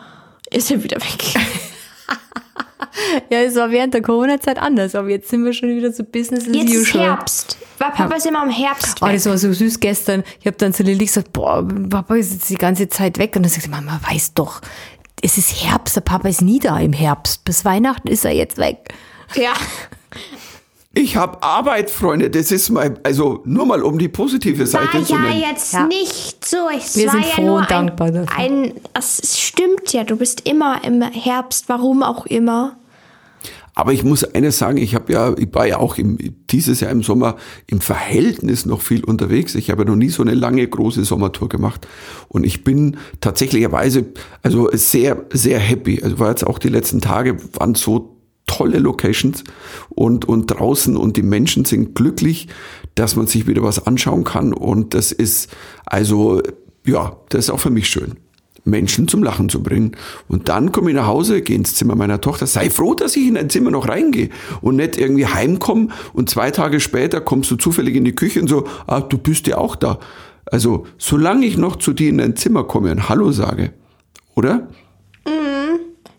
ist 0.56 0.70
er 0.70 0.82
wieder 0.82 0.96
weg. 0.96 1.24
Ja, 3.30 3.40
es 3.40 3.54
war 3.56 3.70
während 3.70 3.92
der 3.94 4.02
Corona-Zeit 4.02 4.58
anders, 4.58 4.94
aber 4.94 5.08
jetzt 5.10 5.28
sind 5.28 5.44
wir 5.44 5.52
schon 5.52 5.68
wieder 5.68 5.92
so 5.92 6.02
Business 6.02 6.48
as 6.48 6.54
Jetzt 6.54 6.72
ist 6.72 6.88
usual. 6.88 7.04
Herbst. 7.04 7.58
Weil 7.78 7.90
Papa 7.90 8.14
ist 8.16 8.26
immer 8.26 8.42
im 8.42 8.50
Herbst 8.50 8.96
Oh, 9.00 9.06
weg. 9.06 9.14
das 9.14 9.26
war 9.26 9.36
so 9.38 9.52
süß 9.52 9.80
gestern. 9.80 10.24
Ich 10.40 10.46
habe 10.46 10.56
dann 10.56 10.72
zu 10.72 10.82
Lilly 10.82 11.04
gesagt, 11.04 11.32
boah, 11.32 11.66
Papa 11.90 12.16
ist 12.16 12.32
jetzt 12.32 12.48
die 12.50 12.56
ganze 12.56 12.88
Zeit 12.88 13.18
weg. 13.18 13.36
Und 13.36 13.42
dann 13.42 13.50
sagt 13.50 13.64
sie, 13.64 13.70
Mama, 13.70 14.00
weiß 14.08 14.34
doch, 14.34 14.60
es 15.22 15.36
ist 15.38 15.62
Herbst, 15.62 15.96
der 15.96 16.00
Papa 16.02 16.28
ist 16.28 16.40
nie 16.42 16.58
da 16.58 16.78
im 16.78 16.92
Herbst. 16.92 17.44
Bis 17.44 17.64
Weihnachten 17.64 18.08
ist 18.08 18.24
er 18.24 18.32
jetzt 18.32 18.56
weg. 18.58 18.88
Ja. 19.34 19.52
Ich 20.98 21.14
habe 21.14 21.42
Arbeit, 21.42 21.90
Freunde. 21.90 22.30
Das 22.30 22.50
ist 22.50 22.70
mein, 22.70 22.98
also 23.02 23.42
nur 23.44 23.66
mal 23.66 23.82
um 23.82 23.98
die 23.98 24.08
positive 24.08 24.60
War 24.60 24.66
Seite 24.66 25.04
zu 25.04 25.12
ja 25.12 25.20
nennen. 25.20 25.42
jetzt 25.46 25.74
Ja. 25.74 25.86
nicht 25.86 26.42
so. 26.42 26.56
Es 26.74 26.96
Wir 26.96 27.08
war 27.08 27.12
sind 27.12 27.24
ja 27.26 27.30
froh 27.34 27.42
nur 27.42 27.58
und 27.58 27.70
dankbar 27.70 28.10
dafür. 28.10 28.34
ein, 28.38 28.62
ein. 28.64 28.72
Es 28.94 29.38
stimmt 29.38 29.92
ja, 29.92 30.04
du 30.04 30.16
bist 30.16 30.48
immer 30.48 30.82
im 30.84 31.02
Herbst, 31.02 31.68
warum 31.68 32.02
auch 32.02 32.24
immer. 32.24 32.78
Aber 33.74 33.92
ich 33.92 34.04
muss 34.04 34.24
eines 34.24 34.56
sagen, 34.56 34.78
ich 34.78 34.94
habe 34.94 35.12
ja, 35.12 35.34
ich 35.36 35.52
war 35.52 35.66
ja 35.66 35.76
auch 35.76 35.98
im, 35.98 36.16
dieses 36.50 36.80
Jahr 36.80 36.90
im 36.90 37.02
Sommer 37.02 37.36
im 37.66 37.82
Verhältnis 37.82 38.64
noch 38.64 38.80
viel 38.80 39.04
unterwegs. 39.04 39.54
Ich 39.54 39.68
habe 39.70 39.82
ja 39.82 39.90
noch 39.90 39.96
nie 39.96 40.08
so 40.08 40.22
eine 40.22 40.32
lange 40.32 40.66
große 40.66 41.04
Sommertour 41.04 41.50
gemacht 41.50 41.86
und 42.28 42.44
ich 42.44 42.64
bin 42.64 42.96
tatsächlicherweise 43.20 44.06
also 44.42 44.70
sehr 44.72 45.26
sehr 45.30 45.58
happy. 45.58 46.00
Also 46.02 46.18
war 46.18 46.30
jetzt 46.30 46.46
auch 46.46 46.58
die 46.58 46.70
letzten 46.70 47.02
Tage 47.02 47.36
waren 47.52 47.74
so 47.74 48.15
tolle 48.46 48.78
Locations 48.78 49.44
und 49.90 50.26
und 50.26 50.46
draußen 50.46 50.96
und 50.96 51.16
die 51.16 51.22
Menschen 51.22 51.64
sind 51.64 51.94
glücklich, 51.94 52.48
dass 52.94 53.16
man 53.16 53.26
sich 53.26 53.46
wieder 53.46 53.62
was 53.62 53.86
anschauen 53.86 54.24
kann 54.24 54.52
und 54.52 54.94
das 54.94 55.12
ist 55.12 55.54
also 55.84 56.42
ja, 56.84 57.16
das 57.28 57.46
ist 57.46 57.50
auch 57.50 57.60
für 57.60 57.70
mich 57.70 57.88
schön. 57.88 58.14
Menschen 58.66 59.08
zum 59.08 59.22
Lachen 59.22 59.48
zu 59.48 59.62
bringen. 59.62 59.92
Und 60.28 60.48
dann 60.48 60.72
komme 60.72 60.90
ich 60.90 60.96
nach 60.96 61.06
Hause, 61.06 61.40
gehe 61.40 61.56
ins 61.56 61.74
Zimmer 61.74 61.94
meiner 61.94 62.20
Tochter, 62.20 62.46
sei 62.46 62.68
froh, 62.68 62.94
dass 62.94 63.16
ich 63.16 63.26
in 63.26 63.36
ein 63.36 63.48
Zimmer 63.48 63.70
noch 63.70 63.88
reingehe 63.88 64.28
und 64.60 64.76
nicht 64.76 64.98
irgendwie 64.98 65.26
heimkomme 65.26 65.88
und 66.12 66.28
zwei 66.28 66.50
Tage 66.50 66.80
später 66.80 67.20
kommst 67.20 67.50
du 67.50 67.56
zufällig 67.56 67.94
in 67.94 68.04
die 68.04 68.14
Küche 68.14 68.40
und 68.40 68.48
so, 68.48 68.66
ah, 68.86 69.00
du 69.00 69.18
bist 69.18 69.46
ja 69.46 69.58
auch 69.58 69.76
da. 69.76 69.98
Also, 70.46 70.86
solange 70.98 71.46
ich 71.46 71.56
noch 71.56 71.76
zu 71.76 71.92
dir 71.92 72.08
in 72.08 72.18
dein 72.18 72.36
Zimmer 72.36 72.64
komme 72.64 72.90
und 72.90 73.08
Hallo 73.08 73.32
sage, 73.32 73.72
oder? 74.34 74.68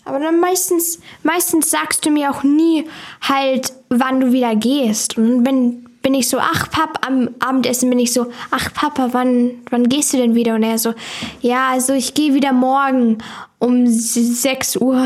Aber 0.08 0.20
dann 0.20 0.40
meistens, 0.40 1.00
meistens 1.24 1.70
sagst 1.70 2.06
du 2.06 2.10
mir 2.10 2.32
auch 2.32 2.44
nie 2.44 2.86
halt, 3.22 3.74
wann 3.90 4.20
du 4.20 4.32
wieder 4.32 4.56
gehst. 4.56 5.18
Und 5.18 5.44
dann 5.44 5.86
bin, 6.02 6.14
ich 6.14 6.30
so, 6.30 6.38
ach 6.40 6.70
Papa, 6.72 7.06
am 7.06 7.30
Abendessen 7.40 7.90
bin 7.90 8.00
ich 8.00 8.14
so, 8.14 8.28
ach 8.52 8.74
Papa, 8.74 9.10
wann, 9.12 9.52
wann 9.70 9.90
gehst 9.90 10.14
du 10.14 10.18
denn 10.18 10.36
wieder? 10.36 10.56
Und 10.56 10.64
er 10.64 10.80
so, 10.80 10.94
ja, 11.42 11.70
also 11.70 11.94
ich 11.94 12.14
gehe 12.14 12.34
wieder 12.34 12.54
morgen 12.54 13.18
um 13.60 13.88
6 13.88 14.78
Uhr. 14.78 15.06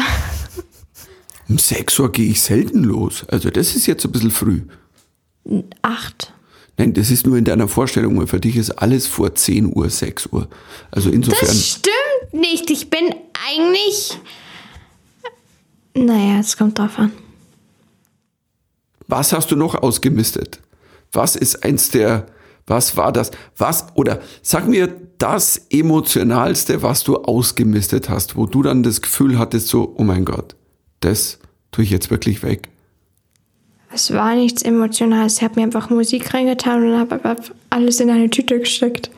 Um 1.49 1.57
6 1.57 1.99
Uhr 1.99 2.11
gehe 2.11 2.29
ich 2.29 2.41
selten 2.41 2.83
los. 2.83 3.25
Also, 3.29 3.49
das 3.49 3.75
ist 3.75 3.87
jetzt 3.87 4.05
ein 4.05 4.11
bisschen 4.11 4.31
früh. 4.31 4.61
8. 5.81 6.33
Nein, 6.77 6.93
das 6.93 7.11
ist 7.11 7.27
nur 7.27 7.37
in 7.37 7.45
deiner 7.45 7.67
Vorstellung, 7.67 8.17
weil 8.17 8.27
für 8.27 8.39
dich 8.39 8.55
ist 8.55 8.71
alles 8.71 9.07
vor 9.07 9.35
10 9.35 9.75
Uhr, 9.75 9.89
6 9.89 10.27
Uhr. 10.27 10.47
Also 10.89 11.09
insofern. 11.09 11.47
Das 11.47 11.67
stimmt 11.67 12.33
nicht. 12.33 12.69
Ich 12.71 12.89
bin 12.89 13.13
eigentlich. 13.49 14.17
Naja, 15.93 16.39
es 16.39 16.57
kommt 16.57 16.79
drauf 16.79 16.97
an. 16.97 17.11
Was 19.07 19.33
hast 19.33 19.51
du 19.51 19.55
noch 19.55 19.75
ausgemistet? 19.75 20.61
Was 21.11 21.35
ist 21.35 21.63
eins 21.63 21.89
der, 21.89 22.27
Was 22.67 22.95
war 22.95 23.11
das? 23.11 23.31
Was, 23.57 23.87
oder 23.95 24.21
sag 24.41 24.67
mir 24.67 24.87
das 25.17 25.57
Emotionalste, 25.69 26.81
was 26.81 27.03
du 27.03 27.17
ausgemistet 27.17 28.09
hast, 28.09 28.35
wo 28.35 28.45
du 28.45 28.63
dann 28.63 28.83
das 28.83 29.01
Gefühl 29.01 29.37
hattest, 29.37 29.67
so, 29.67 29.93
oh 29.97 30.03
mein 30.03 30.25
Gott, 30.25 30.55
das 31.01 31.39
tue 31.71 31.83
ich 31.83 31.89
jetzt 31.89 32.09
wirklich 32.09 32.43
weg. 32.43 32.69
Es 33.93 34.13
war 34.13 34.35
nichts 34.35 34.61
Emotionales. 34.61 35.37
Ich 35.37 35.43
habe 35.43 35.59
mir 35.59 35.63
einfach 35.63 35.89
Musik 35.89 36.33
reingetan 36.33 36.83
und 36.83 36.97
habe 36.97 37.35
alles 37.69 37.99
in 37.99 38.09
eine 38.09 38.29
Tüte 38.29 38.59
gesteckt. 38.59 39.11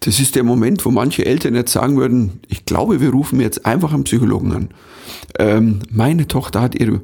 Das 0.00 0.18
ist 0.18 0.34
der 0.34 0.44
Moment, 0.44 0.84
wo 0.86 0.90
manche 0.90 1.26
Eltern 1.26 1.54
jetzt 1.54 1.72
sagen 1.72 1.98
würden, 1.98 2.40
ich 2.48 2.64
glaube, 2.64 3.00
wir 3.00 3.10
rufen 3.10 3.38
jetzt 3.40 3.66
einfach 3.66 3.92
einen 3.92 4.04
Psychologen 4.04 4.52
an. 4.52 4.68
Ähm, 5.38 5.80
meine 5.90 6.26
Tochter 6.26 6.62
hat 6.62 6.74
ihre, 6.74 7.02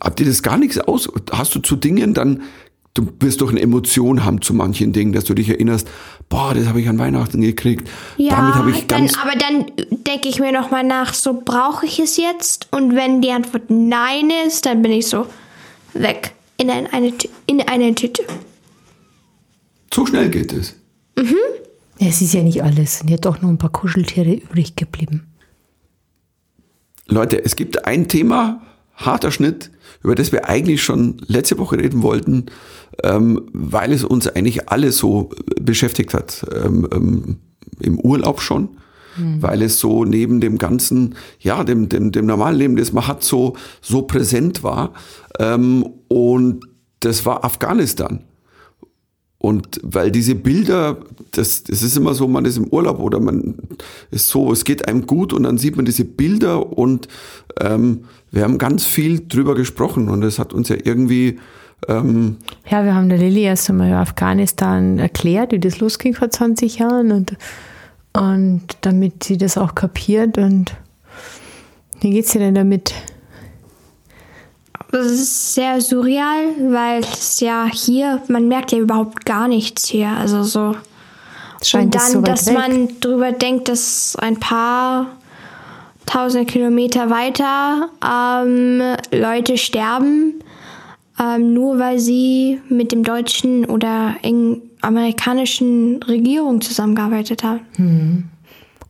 habt 0.00 0.18
ihr 0.18 0.26
das 0.26 0.42
gar 0.42 0.58
nichts 0.58 0.78
aus? 0.78 1.08
Hast 1.30 1.54
du 1.54 1.60
zu 1.60 1.76
Dingen 1.76 2.14
dann, 2.14 2.42
du 2.94 3.06
wirst 3.20 3.40
doch 3.40 3.50
eine 3.50 3.60
Emotion 3.60 4.24
haben 4.24 4.42
zu 4.42 4.52
manchen 4.52 4.92
Dingen, 4.92 5.12
dass 5.12 5.24
du 5.24 5.34
dich 5.34 5.48
erinnerst, 5.48 5.88
boah, 6.28 6.54
das 6.54 6.66
habe 6.66 6.80
ich 6.80 6.88
an 6.88 6.98
Weihnachten 6.98 7.40
gekriegt. 7.40 7.88
Ja, 8.16 8.34
Damit 8.34 8.54
habe 8.54 8.70
ich 8.72 8.88
ganz 8.88 9.12
dann, 9.12 9.22
aber 9.22 9.38
dann 9.38 9.66
denke 10.08 10.28
ich 10.28 10.40
mir 10.40 10.50
nochmal 10.50 10.82
nach, 10.82 11.14
so 11.14 11.40
brauche 11.44 11.86
ich 11.86 12.00
es 12.00 12.16
jetzt? 12.16 12.66
Und 12.72 12.96
wenn 12.96 13.22
die 13.22 13.30
Antwort 13.30 13.70
nein 13.70 14.30
ist, 14.46 14.66
dann 14.66 14.82
bin 14.82 14.90
ich 14.90 15.06
so 15.06 15.26
weg 15.94 16.32
in 16.56 16.68
eine, 16.68 17.12
in 17.46 17.62
eine 17.62 17.94
Tüte. 17.94 18.24
So 19.94 20.04
schnell 20.04 20.28
geht 20.28 20.52
es. 20.52 20.74
Mhm. 21.16 21.36
Es 21.98 22.22
ist 22.22 22.34
ja 22.34 22.42
nicht 22.42 22.62
alles, 22.62 22.92
es 22.92 22.98
sind 23.00 23.10
ja 23.10 23.16
doch 23.16 23.42
noch 23.42 23.48
ein 23.48 23.58
paar 23.58 23.72
Kuscheltiere 23.72 24.32
übrig 24.32 24.76
geblieben. 24.76 25.26
Leute, 27.06 27.42
es 27.44 27.56
gibt 27.56 27.86
ein 27.86 28.06
Thema, 28.06 28.60
harter 28.94 29.30
Schnitt, 29.30 29.70
über 30.02 30.14
das 30.14 30.30
wir 30.30 30.48
eigentlich 30.48 30.82
schon 30.82 31.16
letzte 31.26 31.58
Woche 31.58 31.78
reden 31.78 32.02
wollten, 32.02 32.46
ähm, 33.02 33.48
weil 33.52 33.92
es 33.92 34.04
uns 34.04 34.28
eigentlich 34.28 34.68
alle 34.68 34.92
so 34.92 35.30
beschäftigt 35.60 36.14
hat. 36.14 36.46
Ähm, 36.54 36.88
ähm, 36.92 37.36
Im 37.80 37.98
Urlaub 38.00 38.40
schon, 38.40 38.70
mhm. 39.16 39.42
weil 39.42 39.62
es 39.62 39.80
so 39.80 40.04
neben 40.04 40.40
dem 40.40 40.58
ganzen, 40.58 41.14
ja, 41.40 41.64
dem, 41.64 41.88
dem, 41.88 42.12
dem 42.12 42.26
normalen 42.26 42.56
Leben, 42.56 42.76
das 42.76 42.92
man 42.92 43.06
hat, 43.06 43.24
so, 43.24 43.56
so 43.80 44.02
präsent 44.02 44.62
war. 44.62 44.92
Ähm, 45.38 45.88
und 46.08 46.66
das 47.00 47.24
war 47.24 47.44
Afghanistan. 47.44 48.24
Und 49.40 49.80
weil 49.84 50.10
diese 50.10 50.34
Bilder, 50.34 50.96
das, 51.30 51.62
das 51.62 51.82
ist 51.82 51.96
immer 51.96 52.14
so, 52.14 52.26
man 52.26 52.44
ist 52.44 52.56
im 52.56 52.66
Urlaub 52.68 52.98
oder 52.98 53.20
man 53.20 53.54
ist 54.10 54.28
so, 54.28 54.50
es 54.50 54.64
geht 54.64 54.88
einem 54.88 55.06
gut 55.06 55.32
und 55.32 55.44
dann 55.44 55.58
sieht 55.58 55.76
man 55.76 55.84
diese 55.84 56.04
Bilder 56.04 56.76
und 56.76 57.06
ähm, 57.60 58.04
wir 58.32 58.42
haben 58.42 58.58
ganz 58.58 58.84
viel 58.84 59.28
drüber 59.28 59.54
gesprochen 59.54 60.08
und 60.08 60.24
es 60.24 60.40
hat 60.40 60.52
uns 60.52 60.68
ja 60.68 60.76
irgendwie 60.82 61.38
ähm, 61.86 62.38
ja, 62.68 62.84
wir 62.84 62.94
haben 62.94 63.08
der 63.08 63.18
Lilly 63.18 63.42
erst 63.42 63.70
einmal 63.70 63.92
Afghanistan 63.92 64.98
erklärt, 64.98 65.52
wie 65.52 65.60
das 65.60 65.78
losging 65.78 66.14
vor 66.14 66.28
20 66.28 66.78
Jahren 66.78 67.12
und, 67.12 67.36
und 68.12 68.62
damit 68.80 69.22
sie 69.22 69.36
das 69.36 69.56
auch 69.56 69.76
kapiert 69.76 70.38
und 70.38 70.74
wie 72.00 72.10
geht's 72.10 72.32
dir 72.32 72.40
denn 72.40 72.54
damit? 72.54 72.94
Das 74.90 75.06
ist 75.06 75.54
sehr 75.54 75.80
surreal, 75.80 76.54
weil 76.70 77.00
es 77.00 77.40
ja 77.40 77.68
hier, 77.70 78.22
man 78.28 78.48
merkt 78.48 78.72
ja 78.72 78.78
überhaupt 78.78 79.26
gar 79.26 79.48
nichts 79.48 79.88
hier. 79.88 80.08
Also 80.08 80.42
so. 80.42 80.74
Scheint 81.62 81.86
und 81.86 81.94
dann, 81.94 82.12
so 82.12 82.20
dass 82.20 82.46
weg. 82.46 82.54
man 82.54 82.88
drüber 83.00 83.32
denkt, 83.32 83.68
dass 83.68 84.16
ein 84.16 84.38
paar 84.38 85.06
tausend 86.06 86.48
Kilometer 86.48 87.10
weiter 87.10 87.90
ähm, 88.02 88.80
Leute 89.12 89.58
sterben, 89.58 90.34
ähm, 91.20 91.52
nur 91.52 91.78
weil 91.78 91.98
sie 91.98 92.60
mit 92.68 92.92
dem 92.92 93.02
deutschen 93.02 93.64
oder 93.64 94.14
amerikanischen 94.80 96.02
Regierung 96.04 96.60
zusammengearbeitet 96.60 97.42
haben. 97.42 97.60
Mhm. 97.76 98.24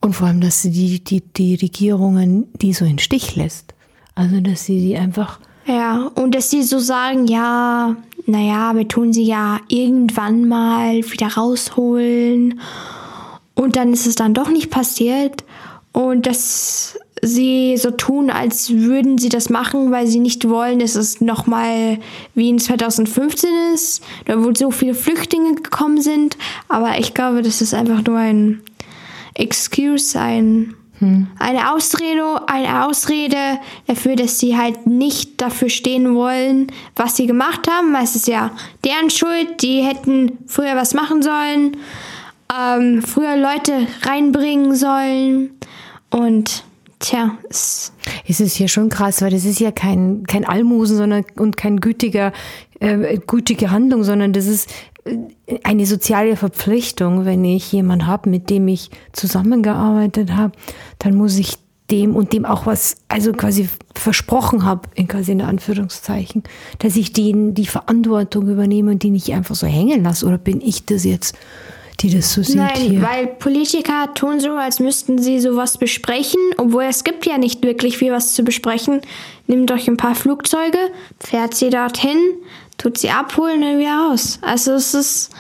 Und 0.00 0.12
vor 0.14 0.28
allem, 0.28 0.40
dass 0.40 0.62
sie 0.62 0.70
die, 0.70 1.02
die, 1.02 1.20
die 1.20 1.54
Regierungen 1.56 2.46
die 2.60 2.72
so 2.72 2.84
in 2.84 2.98
Stich 2.98 3.34
lässt. 3.34 3.74
Also, 4.14 4.40
dass 4.40 4.64
sie 4.64 4.80
die 4.80 4.96
einfach 4.96 5.40
ja, 5.68 6.10
und 6.14 6.34
dass 6.34 6.50
sie 6.50 6.62
so 6.62 6.78
sagen, 6.78 7.26
ja, 7.26 7.96
naja, 8.26 8.74
wir 8.74 8.88
tun 8.88 9.12
sie 9.12 9.24
ja 9.24 9.60
irgendwann 9.68 10.46
mal 10.48 10.96
wieder 11.10 11.28
rausholen. 11.28 12.60
Und 13.54 13.76
dann 13.76 13.92
ist 13.92 14.06
es 14.06 14.14
dann 14.14 14.34
doch 14.34 14.48
nicht 14.48 14.70
passiert. 14.70 15.44
Und 15.92 16.26
dass 16.26 16.98
sie 17.22 17.76
so 17.76 17.90
tun, 17.90 18.30
als 18.30 18.70
würden 18.70 19.18
sie 19.18 19.28
das 19.28 19.50
machen, 19.50 19.90
weil 19.90 20.06
sie 20.06 20.20
nicht 20.20 20.48
wollen, 20.48 20.78
dass 20.78 20.94
es 20.94 21.20
nochmal 21.20 21.98
wie 22.34 22.48
in 22.48 22.58
2015 22.58 23.50
ist, 23.74 24.02
da 24.26 24.42
wo 24.44 24.52
so 24.54 24.70
viele 24.70 24.94
Flüchtlinge 24.94 25.54
gekommen 25.54 26.00
sind. 26.00 26.36
Aber 26.68 26.98
ich 26.98 27.14
glaube, 27.14 27.42
das 27.42 27.60
ist 27.60 27.74
einfach 27.74 28.04
nur 28.04 28.18
ein 28.18 28.62
Excuse, 29.34 30.18
ein 30.18 30.74
hm. 30.98 31.28
Eine 31.38 31.72
Ausrede, 31.72 32.48
eine 32.48 32.86
Ausrede 32.86 33.36
dafür, 33.86 34.16
dass 34.16 34.38
sie 34.38 34.56
halt 34.56 34.86
nicht 34.86 35.40
dafür 35.40 35.68
stehen 35.68 36.14
wollen, 36.14 36.68
was 36.96 37.16
sie 37.16 37.26
gemacht 37.26 37.68
haben, 37.70 37.92
weil 37.92 38.04
es 38.04 38.16
ist 38.16 38.26
ja 38.26 38.50
deren 38.84 39.10
Schuld, 39.10 39.62
die 39.62 39.82
hätten 39.82 40.38
früher 40.46 40.74
was 40.74 40.94
machen 40.94 41.22
sollen, 41.22 41.76
ähm, 42.56 43.02
früher 43.02 43.36
Leute 43.36 43.86
reinbringen 44.02 44.74
sollen 44.74 45.50
und 46.10 46.64
Tja, 47.00 47.38
es, 47.48 47.92
es 48.26 48.40
ist 48.40 48.56
hier 48.56 48.66
schon 48.66 48.88
krass, 48.88 49.22
weil 49.22 49.30
das 49.30 49.44
ist 49.44 49.60
ja 49.60 49.70
kein, 49.70 50.24
kein 50.26 50.44
Almosen 50.44 50.96
sondern, 50.96 51.24
und 51.36 51.56
kein 51.56 51.78
gütiger, 51.78 52.32
äh, 52.80 53.18
gütige 53.24 53.70
Handlung, 53.70 54.02
sondern 54.02 54.32
das 54.32 54.46
ist 54.46 54.68
eine 55.62 55.86
soziale 55.86 56.36
Verpflichtung, 56.36 57.24
wenn 57.24 57.44
ich 57.44 57.72
jemanden 57.72 58.06
habe, 58.06 58.30
mit 58.30 58.50
dem 58.50 58.68
ich 58.68 58.90
zusammengearbeitet 59.12 60.32
habe, 60.32 60.52
dann 60.98 61.14
muss 61.14 61.38
ich 61.38 61.58
dem 61.90 62.16
und 62.16 62.32
dem 62.32 62.44
auch 62.44 62.66
was, 62.66 62.96
also 63.08 63.32
quasi 63.32 63.68
versprochen 63.94 64.64
habe, 64.64 64.88
in 64.94 65.08
quasi 65.08 65.32
in 65.32 65.40
Anführungszeichen, 65.40 66.42
dass 66.78 66.96
ich 66.96 67.12
denen 67.12 67.54
die 67.54 67.66
Verantwortung 67.66 68.48
übernehme 68.48 68.90
und 68.90 69.02
die 69.02 69.10
nicht 69.10 69.32
einfach 69.32 69.54
so 69.54 69.66
hängen 69.66 70.02
lasse. 70.04 70.26
Oder 70.26 70.38
bin 70.38 70.60
ich 70.60 70.84
das 70.84 71.04
jetzt, 71.04 71.34
die 72.00 72.10
das 72.10 72.32
so 72.32 72.42
sieht? 72.42 72.56
Nein, 72.56 72.76
hier? 72.76 73.02
weil 73.02 73.26
Politiker 73.26 74.12
tun 74.14 74.38
so, 74.40 74.50
als 74.50 74.80
müssten 74.80 75.18
sie 75.18 75.40
sowas 75.40 75.78
besprechen, 75.78 76.40
obwohl 76.58 76.84
es 76.84 77.04
gibt 77.04 77.24
ja 77.24 77.38
nicht 77.38 77.64
wirklich 77.64 77.96
viel 77.96 78.12
was 78.12 78.34
zu 78.34 78.42
besprechen. 78.42 79.00
Nehmt 79.46 79.70
euch 79.72 79.88
ein 79.88 79.96
paar 79.96 80.14
Flugzeuge, 80.14 80.78
fährt 81.18 81.54
sie 81.54 81.70
dorthin, 81.70 82.18
tut 82.78 82.96
sie 82.96 83.10
abholen 83.10 83.62
und 83.62 83.78
wieder 83.78 84.08
raus. 84.08 84.38
Also 84.40 84.72
es 84.72 84.94
ist. 84.94 85.30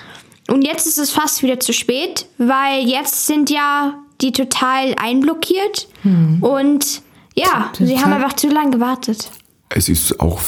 Und 0.50 0.62
jetzt 0.62 0.86
ist 0.86 0.98
es 0.98 1.10
fast 1.10 1.42
wieder 1.42 1.60
zu 1.60 1.72
spät, 1.72 2.26
weil 2.38 2.86
jetzt 2.86 3.26
sind 3.26 3.50
ja 3.50 3.98
die 4.20 4.32
total 4.32 4.94
einblockiert 4.96 5.88
hm. 6.02 6.42
und 6.42 7.02
ja, 7.34 7.70
total. 7.72 7.86
sie 7.86 7.98
haben 7.98 8.12
einfach 8.14 8.32
zu 8.32 8.48
lange 8.48 8.70
gewartet. 8.70 9.30
Es 9.68 9.90
ist 9.90 10.18
auch 10.20 10.40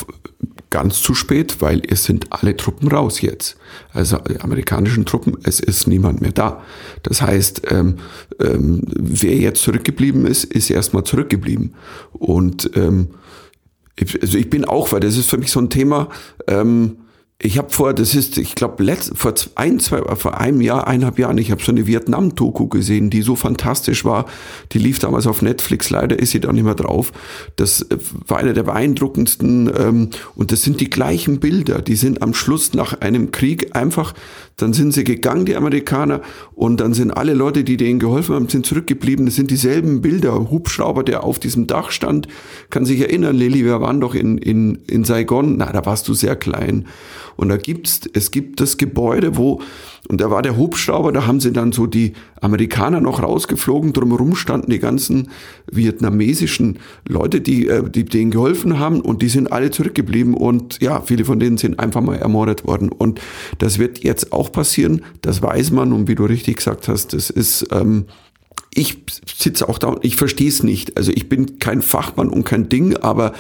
ganz 0.71 1.03
zu 1.03 1.15
spät, 1.15 1.61
weil 1.61 1.83
es 1.87 2.05
sind 2.05 2.33
alle 2.33 2.57
Truppen 2.57 2.89
raus 2.89 3.21
jetzt. 3.21 3.57
Also 3.93 4.19
die 4.19 4.41
amerikanischen 4.41 5.05
Truppen, 5.05 5.37
es 5.43 5.61
ist 5.61 5.87
niemand 5.87 6.21
mehr 6.21 6.33
da. 6.33 6.63
Das 7.03 7.21
heißt, 7.21 7.63
ähm, 7.71 7.97
ähm, 8.41 8.83
wer 8.87 9.37
jetzt 9.37 9.63
zurückgeblieben 9.63 10.27
ist, 10.27 10.45
ist 10.45 10.71
erstmal 10.71 11.05
zurückgeblieben. 11.05 11.75
Und 12.13 12.71
ähm, 12.75 13.09
also 14.21 14.39
ich 14.39 14.51
bin 14.51 14.65
auch, 14.65 14.93
weil 14.93 15.01
das 15.01 15.17
ist 15.17 15.31
für 15.31 15.39
mich 15.39 15.51
so 15.51 15.61
ein 15.61 15.71
Thema, 15.71 16.09
ähm, 16.47 16.99
ich 17.43 17.57
habe 17.57 17.71
vor, 17.71 17.95
das 17.95 18.15
ist, 18.15 18.37
ich 18.37 18.55
glaube, 18.55 18.85
vor 19.15 19.35
ein, 19.55 19.81
zwei, 19.81 20.03
vor 20.17 20.39
einem 20.39 20.61
Jahr, 20.61 20.87
eineinhalb 20.87 21.19
Jahren, 21.19 21.39
ich 21.39 21.51
habe 21.51 21.63
so 21.63 21.73
eine 21.73 21.87
Vietnam-Doku 21.87 22.69
gesehen, 22.69 23.09
die 23.09 23.23
so 23.23 23.35
fantastisch 23.35 24.05
war. 24.05 24.27
Die 24.73 24.79
lief 24.79 24.99
damals 24.99 25.27
auf 25.27 25.41
Netflix, 25.41 25.89
leider 25.89 26.19
ist 26.19 26.33
sie 26.33 26.41
da 26.41 26.53
nicht 26.53 26.65
mehr 26.65 26.75
drauf. 26.75 27.13
Das 27.57 27.81
äh, 27.81 27.97
war 28.27 28.39
einer 28.39 28.53
der 28.53 28.65
beeindruckendsten 28.65 29.73
ähm, 29.75 30.11
und 30.35 30.53
das 30.53 30.63
sind 30.63 30.83
die 30.83 30.91
gleichen 30.91 31.41
Bilder. 31.41 31.81
Die 31.81 31.97
sind 31.97 32.23
am 32.23 32.35
Schluss 32.35 32.75
nach 32.75 33.01
einem 33.01 33.31
Krieg 33.31 33.75
einfach, 33.75 34.13
dann 34.61 34.75
sind 34.75 34.93
sie 34.93 35.05
gegangen, 35.05 35.47
die 35.47 35.57
Amerikaner, 35.57 36.21
und 36.55 36.81
dann 36.81 36.93
sind 36.93 37.11
alle 37.11 37.33
Leute, 37.33 37.65
die 37.65 37.79
denen 37.79 37.99
geholfen 37.99 38.35
haben, 38.35 38.49
sind 38.51 38.67
zurückgeblieben. 38.67 39.25
Das 39.25 39.35
sind 39.35 39.51
dieselben 39.51 40.03
Bilder. 40.03 40.51
Hubschrauber, 40.51 41.03
der 41.03 41.25
auf 41.25 41.39
diesem 41.39 41.67
Dach 41.67 41.91
stand, 41.91 42.29
kann 42.69 42.85
sich 42.85 43.01
erinnern, 43.01 43.37
Lilly, 43.37 43.65
wir 43.65 43.81
waren 43.81 44.01
doch 44.01 44.15
in, 44.15 44.37
in, 44.37 44.75
in 44.87 45.05
Saigon. 45.05 45.57
Na, 45.57 45.73
da 45.73 45.87
warst 45.87 46.07
du 46.09 46.13
sehr 46.13 46.37
klein. 46.37 46.87
Und 47.37 47.49
da 47.49 47.57
gibt's, 47.57 48.01
es 48.13 48.31
gibt 48.31 48.61
das 48.61 48.77
Gebäude, 48.77 49.37
wo, 49.37 49.61
und 50.09 50.21
da 50.21 50.31
war 50.31 50.43
der 50.43 50.57
Hubschrauber, 50.57 51.13
da 51.13 51.27
haben 51.27 51.41
sie 51.41 51.53
dann 51.53 51.73
so 51.73 51.87
die 51.87 52.15
Amerikaner 52.41 53.01
noch 53.01 53.23
rausgeflogen, 53.23 53.93
drumherum 53.93 54.35
standen 54.35 54.71
die 54.71 54.79
ganzen 54.79 55.29
vietnamesischen 55.71 56.79
Leute, 57.07 57.41
die, 57.41 57.69
äh, 57.69 57.89
die 57.89 58.05
denen 58.05 58.31
geholfen 58.31 58.79
haben. 58.79 59.01
Und 59.01 59.23
die 59.23 59.29
sind 59.29 59.53
alle 59.53 59.71
zurückgeblieben. 59.71 60.35
Und 60.35 60.81
ja, 60.81 61.01
viele 61.01 61.25
von 61.25 61.39
denen 61.39 61.59
sind 61.59 61.79
einfach 61.79 62.01
mal 62.01 62.17
ermordet 62.17 62.67
worden. 62.67 62.89
Und 62.89 63.21
das 63.59 63.79
wird 63.79 64.03
jetzt 64.03 64.33
auch 64.33 64.51
passieren, 64.51 65.03
das 65.23 65.43
weiß 65.43 65.71
man. 65.71 65.93
Und 65.93 66.09
wie 66.09 66.15
du 66.15 66.25
richtig 66.25 66.57
gesagt 66.57 66.89
hast, 66.89 67.13
das 67.13 67.31
ist, 67.31 67.69
ähm, 67.71 68.07
ich 68.75 68.99
sitze 69.37 69.69
auch 69.69 69.79
da 69.79 69.89
und 69.89 70.05
ich 70.05 70.17
verstehe 70.17 70.49
es 70.49 70.63
nicht. 70.63 70.97
Also 70.97 71.13
ich 71.13 71.29
bin 71.29 71.59
kein 71.59 71.83
Fachmann 71.83 72.29
und 72.29 72.45
kein 72.45 72.69
Ding, 72.69 72.97
aber 72.97 73.33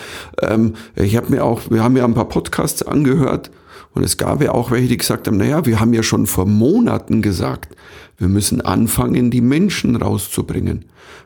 ähm, 0.42 0.74
ich 0.96 1.16
habe 1.16 1.31
mir 1.31 1.44
auch, 1.44 1.62
wir 1.70 1.83
haben 1.83 1.96
ja 1.96 2.05
ein 2.05 2.14
paar 2.14 2.29
Podcasts 2.29 2.83
angehört 2.83 3.50
Und 3.92 4.05
es 4.05 4.16
gab 4.16 4.42
ja 4.42 4.53
auch 4.53 4.70
welche, 4.70 4.88
die 4.88 4.96
gesagt 4.96 5.26
haben, 5.26 5.37
naja, 5.37 5.66
wir 5.66 5.81
haben 5.81 5.92
ja 5.92 6.03
schon 6.03 6.26
vor 6.26 6.46
Monaten 6.46 7.22
gesagt, 7.22 7.76
wir 8.18 8.29
müssen 8.29 8.61
anfangen, 8.61 9.31
die 9.31 9.40
Menschen 9.40 9.96
rauszubringen, 9.96 10.85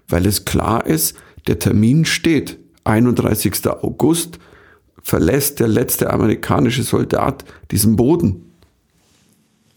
weil 0.08 0.26
es 0.26 0.44
klar 0.44 0.86
ist, 0.86 1.16
der 1.46 1.58
Termin 1.58 2.04
steht. 2.04 2.58
31. 2.84 3.66
August 3.66 4.38
verlässt 5.02 5.60
der 5.60 5.68
letzte 5.68 6.12
amerikanische 6.12 6.82
Soldat 6.82 7.44
diesen 7.70 7.96
Boden. 7.96 8.53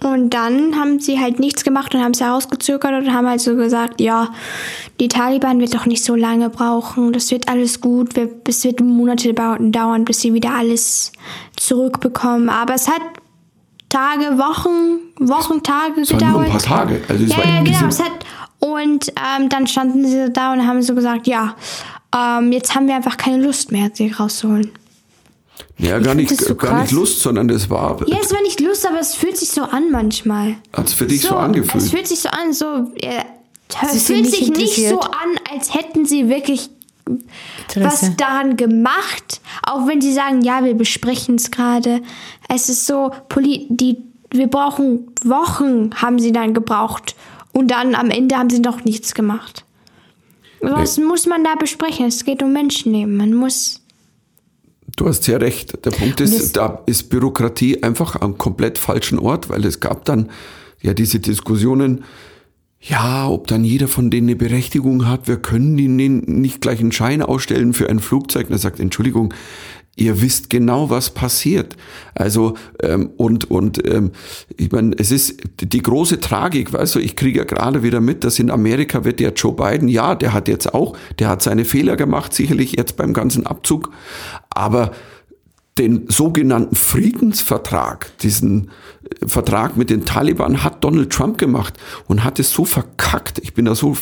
Und 0.03 0.29
dann 0.29 0.75
haben 0.79 0.99
sie 0.99 1.19
halt 1.19 1.39
nichts 1.39 1.63
gemacht 1.63 1.95
und 1.95 2.03
haben 2.03 2.11
es 2.11 2.21
herausgezögert 2.21 2.93
und 3.03 3.13
haben 3.13 3.27
halt 3.27 3.41
so 3.41 3.55
gesagt, 3.55 3.99
ja, 3.99 4.29
die 4.99 5.07
Taliban 5.07 5.59
wird 5.59 5.73
doch 5.73 5.87
nicht 5.87 6.03
so 6.03 6.13
lange 6.15 6.51
brauchen, 6.51 7.13
das 7.13 7.31
wird 7.31 7.49
alles 7.49 7.81
gut, 7.81 8.11
es 8.47 8.63
wird 8.63 8.79
Monate 8.79 9.33
dauern, 9.33 10.05
bis 10.05 10.21
sie 10.21 10.33
wieder 10.35 10.51
alles 10.51 11.11
zurückbekommen. 11.55 12.49
Aber 12.49 12.75
es 12.75 12.87
hat 12.87 13.01
Tage, 13.89 14.37
Wochen, 14.37 14.99
Wochen, 15.27 15.63
Tage 15.63 16.01
Es 16.01 16.09
gedauert. 16.09 16.31
nur 16.31 16.41
ein 16.43 16.51
paar 16.51 16.61
Tage. 16.61 17.01
Also 17.07 17.23
es 17.23 17.31
Ja, 17.31 17.37
war 17.37 17.45
ja, 17.45 17.63
genau. 17.63 17.87
Es 17.87 17.99
hat, 17.99 18.11
und 18.59 19.07
ähm, 19.09 19.49
dann 19.49 19.65
standen 19.65 20.05
sie 20.05 20.29
da 20.31 20.53
und 20.53 20.67
haben 20.67 20.81
so 20.83 20.93
gesagt, 20.93 21.25
ja, 21.25 21.55
ähm, 22.15 22.51
jetzt 22.51 22.75
haben 22.75 22.87
wir 22.87 22.95
einfach 22.95 23.17
keine 23.17 23.43
Lust 23.43 23.71
mehr, 23.71 23.89
sie 23.93 24.11
rauszuholen. 24.11 24.71
Ja, 25.77 25.99
gar, 25.99 26.15
nicht, 26.15 26.35
so 26.35 26.55
gar 26.55 26.81
nicht. 26.81 26.91
Lust, 26.91 27.21
sondern 27.21 27.47
das 27.47 27.69
war, 27.69 27.97
Ja, 28.07 28.17
es 28.21 28.31
war 28.33 28.41
nicht 28.41 28.59
Lust, 28.59 28.85
aber 28.87 28.99
es 28.99 29.13
fühlt 29.13 29.37
sich 29.37 29.49
so 29.49 29.63
an 29.63 29.91
manchmal. 29.91 30.55
hat's 30.73 30.93
für 30.93 31.05
dich 31.05 31.21
so, 31.21 31.29
Es 31.29 31.33
angefühlt. 31.35 31.83
fühlt 31.85 32.07
sich 32.07 32.19
so 32.19 32.29
an, 32.29 32.53
so. 32.53 32.91
Äh, 32.95 33.23
es 33.93 34.03
fühlt 34.07 34.21
nicht 34.21 34.35
sich 34.35 34.49
nicht 34.49 34.89
so 34.89 34.99
an, 35.01 35.39
als 35.53 35.73
hätten 35.73 36.05
sie 36.05 36.29
wirklich 36.29 36.69
was 37.05 38.01
Interesse. 38.03 38.11
daran 38.17 38.57
gemacht. 38.57 39.41
Auch 39.65 39.87
wenn 39.87 40.01
sie 40.01 40.13
sagen, 40.13 40.41
ja, 40.41 40.63
wir 40.63 40.73
besprechen 40.73 41.35
es 41.35 41.51
gerade. 41.51 42.01
Es 42.49 42.69
ist 42.69 42.85
so, 42.85 43.11
poli 43.29 43.67
die, 43.69 43.97
wir 44.31 44.47
brauchen 44.47 45.11
Wochen, 45.23 45.91
haben 45.95 46.19
sie 46.19 46.31
dann 46.31 46.53
gebraucht. 46.53 47.15
Und 47.53 47.69
dann 47.71 47.95
am 47.95 48.09
Ende 48.09 48.37
haben 48.37 48.49
sie 48.49 48.59
noch 48.59 48.83
nichts 48.83 49.13
gemacht. 49.13 49.63
Was 50.61 50.97
muss 50.97 51.25
man 51.27 51.43
da 51.43 51.55
besprechen? 51.55 52.07
Es 52.07 52.23
geht 52.25 52.41
um 52.43 52.51
Menschenleben. 52.53 53.15
Man 53.17 53.33
muss. 53.33 53.81
Du 54.97 55.07
hast 55.07 55.23
sehr 55.23 55.39
recht. 55.39 55.85
Der 55.85 55.91
Punkt 55.91 56.19
das- 56.19 56.31
ist, 56.31 56.57
da 56.57 56.81
ist 56.87 57.09
Bürokratie 57.09 57.81
einfach 57.83 58.19
am 58.19 58.37
komplett 58.37 58.77
falschen 58.77 59.19
Ort, 59.19 59.47
weil 59.47 59.63
es 59.63 59.79
gab 59.79 60.03
dann 60.05 60.29
ja 60.81 60.93
diese 60.93 61.19
Diskussionen, 61.19 62.03
ja, 62.79 63.27
ob 63.27 63.47
dann 63.47 63.63
jeder 63.63 63.87
von 63.87 64.11
denen 64.11 64.27
eine 64.27 64.35
Berechtigung 64.35 65.07
hat, 65.07 65.27
wir 65.27 65.37
können 65.37 65.77
ihnen 65.77 66.19
nicht 66.41 66.61
gleich 66.61 66.79
einen 66.79 66.91
Schein 66.91 67.21
ausstellen 67.21 67.73
für 67.73 67.89
ein 67.89 67.99
Flugzeug. 67.99 68.47
Und 68.47 68.53
er 68.53 68.59
sagt, 68.59 68.79
Entschuldigung, 68.79 69.33
ihr 69.95 70.21
wisst 70.21 70.49
genau, 70.49 70.89
was 70.89 71.09
passiert. 71.09 71.75
Also, 72.13 72.53
ähm, 72.81 73.09
und, 73.17 73.49
und 73.49 73.85
ähm, 73.85 74.11
ich 74.55 74.71
meine, 74.71 74.95
es 74.97 75.11
ist 75.11 75.41
die 75.59 75.81
große 75.81 76.19
Tragik, 76.19 76.71
weißt 76.71 76.95
du, 76.95 76.99
ich 76.99 77.15
kriege 77.15 77.39
ja 77.39 77.45
gerade 77.45 77.81
wieder 77.81 77.99
mit, 77.99 78.23
dass 78.23 78.39
in 78.39 78.51
Amerika 78.51 79.03
wird 79.03 79.19
der 79.19 79.33
Joe 79.33 79.53
Biden, 79.53 79.87
ja, 79.87 80.13
der 80.13 80.33
hat 80.33 80.47
jetzt 80.47 80.73
auch, 80.73 80.95
der 81.17 81.29
hat 81.29 81.41
seine 81.41 81.65
Fehler 81.65 81.97
gemacht, 81.97 82.33
sicherlich 82.33 82.73
jetzt 82.77 82.95
beim 82.95 83.13
ganzen 83.13 83.47
Abzug, 83.47 83.91
aber 84.51 84.91
den 85.77 86.09
sogenannten 86.09 86.75
Friedensvertrag, 86.75 88.17
diesen 88.19 88.71
äh, 89.21 89.27
Vertrag 89.27 89.77
mit 89.77 89.89
den 89.89 90.05
Taliban 90.05 90.63
hat 90.63 90.83
Donald 90.83 91.11
Trump 91.11 91.37
gemacht 91.37 91.75
und 92.07 92.23
hat 92.23 92.39
es 92.39 92.51
so 92.51 92.65
verkackt. 92.65 93.39
Ich 93.39 93.53
bin 93.53 93.65
da 93.65 93.75
so 93.75 93.95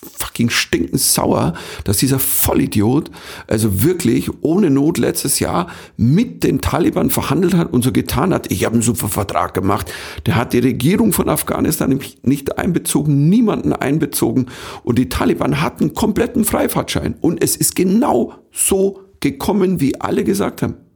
fucking 0.00 0.48
stinkend 0.48 1.00
sauer, 1.00 1.54
dass 1.84 1.98
dieser 1.98 2.18
Vollidiot 2.18 3.10
also 3.48 3.82
wirklich 3.82 4.30
ohne 4.42 4.70
Not 4.70 4.98
letztes 4.98 5.40
Jahr 5.40 5.68
mit 5.96 6.44
den 6.44 6.60
Taliban 6.60 7.10
verhandelt 7.10 7.54
hat 7.54 7.72
und 7.72 7.82
so 7.82 7.92
getan 7.92 8.32
hat, 8.32 8.50
ich 8.50 8.64
habe 8.64 8.74
einen 8.74 8.82
super 8.82 9.08
Vertrag 9.08 9.54
gemacht. 9.54 9.92
Der 10.26 10.36
hat 10.36 10.52
die 10.52 10.60
Regierung 10.60 11.12
von 11.12 11.28
Afghanistan 11.28 11.98
nicht 12.22 12.58
einbezogen, 12.58 13.28
niemanden 13.28 13.72
einbezogen 13.72 14.46
und 14.84 14.98
die 14.98 15.08
Taliban 15.08 15.60
hatten 15.60 15.94
kompletten 15.94 16.44
Freifahrtschein 16.44 17.16
und 17.20 17.42
es 17.42 17.56
ist 17.56 17.74
genau 17.74 18.34
so 18.52 19.00
gekommen, 19.20 19.80
wie 19.80 20.00
alle 20.00 20.22
gesagt 20.22 20.62
haben. 20.62 20.87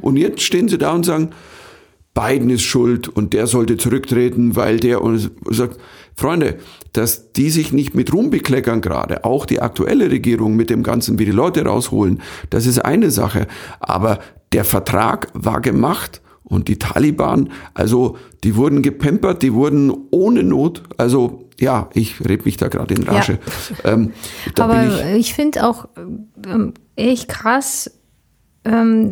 Und 0.00 0.16
jetzt 0.16 0.42
stehen 0.42 0.68
sie 0.68 0.78
da 0.78 0.92
und 0.92 1.04
sagen, 1.04 1.30
Biden 2.14 2.50
ist 2.50 2.62
schuld 2.62 3.08
und 3.08 3.32
der 3.32 3.46
sollte 3.46 3.76
zurücktreten, 3.76 4.56
weil 4.56 4.80
der 4.80 5.02
und 5.02 5.30
sagt, 5.50 5.78
Freunde, 6.16 6.56
dass 6.92 7.32
die 7.32 7.50
sich 7.50 7.72
nicht 7.72 7.94
mit 7.94 8.12
Ruhm 8.12 8.30
bekleckern 8.30 8.80
gerade, 8.80 9.24
auch 9.24 9.46
die 9.46 9.60
aktuelle 9.60 10.10
Regierung 10.10 10.56
mit 10.56 10.68
dem 10.68 10.82
Ganzen, 10.82 11.20
wie 11.20 11.26
die 11.26 11.30
Leute 11.30 11.64
rausholen, 11.64 12.20
das 12.50 12.66
ist 12.66 12.80
eine 12.80 13.12
Sache. 13.12 13.46
Aber 13.78 14.18
der 14.52 14.64
Vertrag 14.64 15.28
war 15.32 15.60
gemacht 15.60 16.20
und 16.42 16.66
die 16.66 16.78
Taliban, 16.78 17.50
also 17.74 18.16
die 18.42 18.56
wurden 18.56 18.82
gepempert, 18.82 19.42
die 19.42 19.52
wurden 19.52 19.92
ohne 20.10 20.42
Not, 20.42 20.82
also 20.96 21.44
ja, 21.60 21.88
ich 21.92 22.20
red 22.26 22.44
mich 22.44 22.56
da 22.56 22.68
gerade 22.68 22.94
in 22.94 23.04
Rage. 23.04 23.38
Ähm, 23.84 24.12
da 24.54 24.66
bin 24.66 24.88
ich, 24.88 24.94
Aber 24.94 25.10
ich 25.14 25.34
finde 25.34 25.68
auch 25.68 25.88
ähm, 26.46 26.74
echt 26.96 27.28
krass, 27.28 27.90
ähm, 28.68 29.10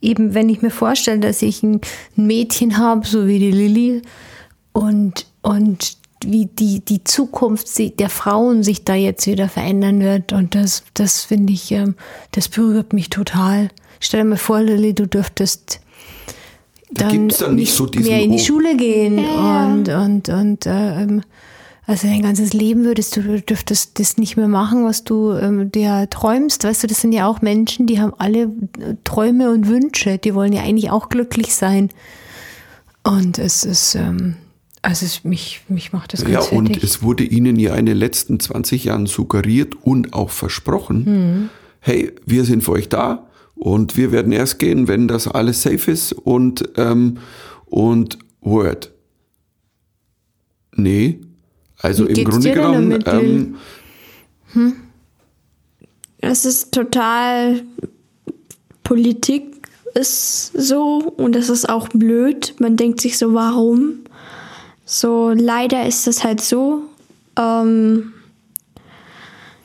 eben 0.00 0.34
wenn 0.34 0.48
ich 0.48 0.62
mir 0.62 0.70
vorstelle, 0.70 1.20
dass 1.20 1.42
ich 1.42 1.62
ein, 1.62 1.80
Mädchen 2.16 2.78
habe, 2.78 3.06
so 3.06 3.26
wie 3.26 3.38
die 3.38 3.50
Lilly, 3.50 4.02
und, 4.72 5.26
und 5.42 5.96
wie 6.24 6.46
die, 6.46 6.80
die 6.80 7.04
Zukunft 7.04 7.68
der 7.98 8.08
Frauen 8.08 8.62
sich 8.62 8.84
da 8.84 8.94
jetzt 8.94 9.26
wieder 9.26 9.48
verändern 9.48 10.00
wird. 10.00 10.32
Und 10.32 10.54
das, 10.54 10.84
das 10.94 11.24
finde 11.24 11.52
ich, 11.52 11.70
ähm, 11.72 11.94
das 12.30 12.48
berührt 12.48 12.92
mich 12.92 13.10
total. 13.10 13.68
Stell 14.00 14.22
dir 14.22 14.28
mal 14.30 14.36
vor, 14.36 14.60
Lilly, 14.60 14.94
du 14.94 15.06
dürftest 15.06 15.80
Da 16.90 17.04
dann, 17.08 17.12
gibt's 17.12 17.38
dann 17.38 17.54
nicht 17.56 17.72
so 17.72 17.86
diesen 17.86 18.10
mehr 18.10 18.22
in 18.22 18.32
die. 18.32 18.38
Schule 18.38 18.76
gehen 18.76 19.18
Ja. 19.18 19.66
und, 19.66 19.88
und, 19.88 20.28
und 20.28 20.66
äh, 20.66 21.02
ähm, 21.02 21.22
also 21.86 22.06
dein 22.06 22.22
ganzes 22.22 22.52
Leben 22.52 22.84
würdest 22.84 23.16
du, 23.16 23.22
du 23.22 23.40
dürftest 23.40 23.98
das 23.98 24.16
nicht 24.16 24.36
mehr 24.36 24.48
machen, 24.48 24.84
was 24.84 25.02
du 25.04 25.32
ähm, 25.32 25.72
dir 25.72 26.08
träumst. 26.10 26.64
Weißt 26.64 26.82
du, 26.82 26.86
das 26.86 27.00
sind 27.00 27.12
ja 27.12 27.26
auch 27.26 27.42
Menschen, 27.42 27.86
die 27.86 28.00
haben 28.00 28.14
alle 28.18 28.42
äh, 28.42 28.94
Träume 29.04 29.50
und 29.50 29.68
Wünsche. 29.68 30.18
Die 30.18 30.34
wollen 30.34 30.52
ja 30.52 30.62
eigentlich 30.62 30.90
auch 30.90 31.08
glücklich 31.08 31.54
sein. 31.54 31.90
Und 33.02 33.38
es 33.38 33.64
ist, 33.64 33.96
ähm, 33.96 34.36
also 34.80 35.04
es, 35.04 35.24
mich, 35.24 35.62
mich 35.68 35.92
macht 35.92 36.12
das 36.12 36.22
ganz 36.24 36.32
Ja, 36.50 36.56
und 36.56 36.66
fertig. 36.68 36.84
es 36.84 37.02
wurde 37.02 37.24
ihnen 37.24 37.56
ja 37.58 37.74
in 37.74 37.86
den 37.86 37.96
letzten 37.96 38.38
20 38.38 38.84
Jahren 38.84 39.06
suggeriert 39.06 39.74
und 39.82 40.12
auch 40.14 40.30
versprochen, 40.30 41.04
Hm. 41.04 41.48
hey, 41.80 42.12
wir 42.24 42.44
sind 42.44 42.62
für 42.62 42.72
euch 42.72 42.88
da 42.88 43.26
und 43.56 43.96
wir 43.96 44.12
werden 44.12 44.30
erst 44.30 44.60
gehen, 44.60 44.86
wenn 44.86 45.08
das 45.08 45.26
alles 45.26 45.62
safe 45.62 45.90
ist 45.90 46.12
und, 46.12 46.62
ähm, 46.76 47.18
und 47.66 48.18
Word. 48.40 48.92
Nee, 50.74 51.20
also 51.82 52.08
Wie 52.08 52.12
im 52.12 52.24
Grunde 52.28 52.48
dir 52.48 52.54
denn 52.54 52.90
genommen, 53.04 53.56
ähm, 54.54 54.76
Es 56.18 56.44
ist 56.44 56.72
total. 56.72 57.62
Politik 58.84 59.68
ist 59.94 60.52
so 60.54 60.98
und 61.16 61.36
es 61.36 61.48
ist 61.48 61.68
auch 61.68 61.88
blöd. 61.88 62.54
Man 62.58 62.76
denkt 62.76 63.00
sich 63.00 63.18
so, 63.18 63.34
warum? 63.34 64.00
So, 64.84 65.30
leider 65.30 65.86
ist 65.86 66.06
das 66.06 66.24
halt 66.24 66.40
so. 66.40 66.82
Ähm, 67.38 68.12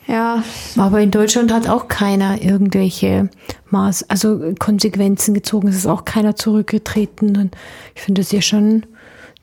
ja, 0.06 0.42
Aber 0.76 1.00
in 1.00 1.10
Deutschland 1.10 1.52
hat 1.52 1.68
auch 1.68 1.88
keiner 1.88 2.42
irgendwelche 2.42 3.28
Maß, 3.70 4.08
also 4.08 4.54
Konsequenzen 4.58 5.34
gezogen. 5.34 5.68
Es 5.68 5.76
ist 5.76 5.86
auch 5.86 6.06
keiner 6.06 6.34
zurückgetreten. 6.34 7.36
Und 7.36 7.54
ich 7.94 8.00
finde 8.00 8.22
das 8.22 8.32
ja 8.32 8.40
schon, 8.40 8.86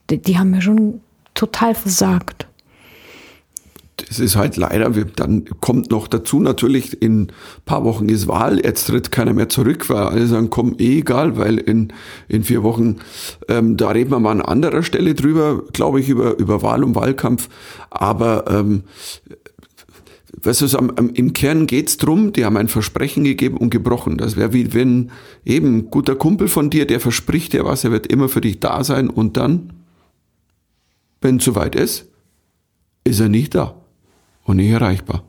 die, 0.09 0.17
die 0.17 0.39
haben 0.39 0.53
ja 0.55 0.61
schon 0.61 1.01
total 1.35 1.75
versagt. 1.75 2.47
Es 4.09 4.19
ist 4.19 4.35
halt 4.35 4.57
leider, 4.57 4.95
wir, 4.95 5.05
dann 5.05 5.45
kommt 5.61 5.89
noch 5.89 6.07
dazu 6.07 6.39
natürlich, 6.39 7.01
in 7.01 7.23
ein 7.23 7.31
paar 7.65 7.83
Wochen 7.85 8.09
ist 8.09 8.27
Wahl, 8.27 8.59
jetzt 8.63 8.85
tritt 8.85 9.11
keiner 9.11 9.33
mehr 9.33 9.49
zurück, 9.49 9.89
weil 9.89 10.03
alle 10.03 10.27
sagen, 10.27 10.49
komm, 10.49 10.75
eh 10.79 10.99
egal, 10.99 11.37
weil 11.37 11.57
in, 11.57 11.93
in 12.27 12.43
vier 12.43 12.63
Wochen, 12.63 12.97
ähm, 13.47 13.77
da 13.77 13.89
reden 13.89 14.11
wir 14.11 14.19
mal 14.19 14.31
an 14.31 14.41
anderer 14.41 14.83
Stelle 14.83 15.15
drüber, 15.15 15.63
glaube 15.71 16.01
ich, 16.01 16.09
über, 16.09 16.37
über 16.37 16.61
Wahl 16.61 16.83
und 16.83 16.95
Wahlkampf. 16.95 17.47
Aber 17.89 18.45
ähm, 18.49 18.83
weißt 20.41 20.61
du, 20.61 20.77
am, 20.77 20.91
am, 20.97 21.09
im 21.11 21.31
Kern 21.31 21.65
geht's 21.65 21.97
drum, 21.97 22.33
die 22.33 22.43
haben 22.43 22.57
ein 22.57 22.67
Versprechen 22.67 23.23
gegeben 23.23 23.57
und 23.57 23.69
gebrochen. 23.69 24.17
Das 24.17 24.35
wäre 24.35 24.51
wie 24.51 24.73
wenn 24.73 25.11
eben 25.45 25.77
ein 25.77 25.89
guter 25.89 26.15
Kumpel 26.15 26.49
von 26.49 26.69
dir, 26.69 26.85
der 26.85 26.99
verspricht 26.99 27.53
dir 27.53 27.63
was, 27.63 27.85
er 27.85 27.91
wird 27.91 28.07
immer 28.07 28.27
für 28.27 28.41
dich 28.41 28.59
da 28.59 28.83
sein 28.83 29.09
und 29.09 29.37
dann, 29.37 29.71
wenn 31.21 31.37
es 31.37 31.45
soweit 31.45 31.75
ist, 31.75 32.07
ist 33.05 33.21
er 33.21 33.29
nicht 33.29 33.55
da 33.55 33.75
und 34.45 34.57
nicht 34.57 34.71
erreichbar. 34.71 35.23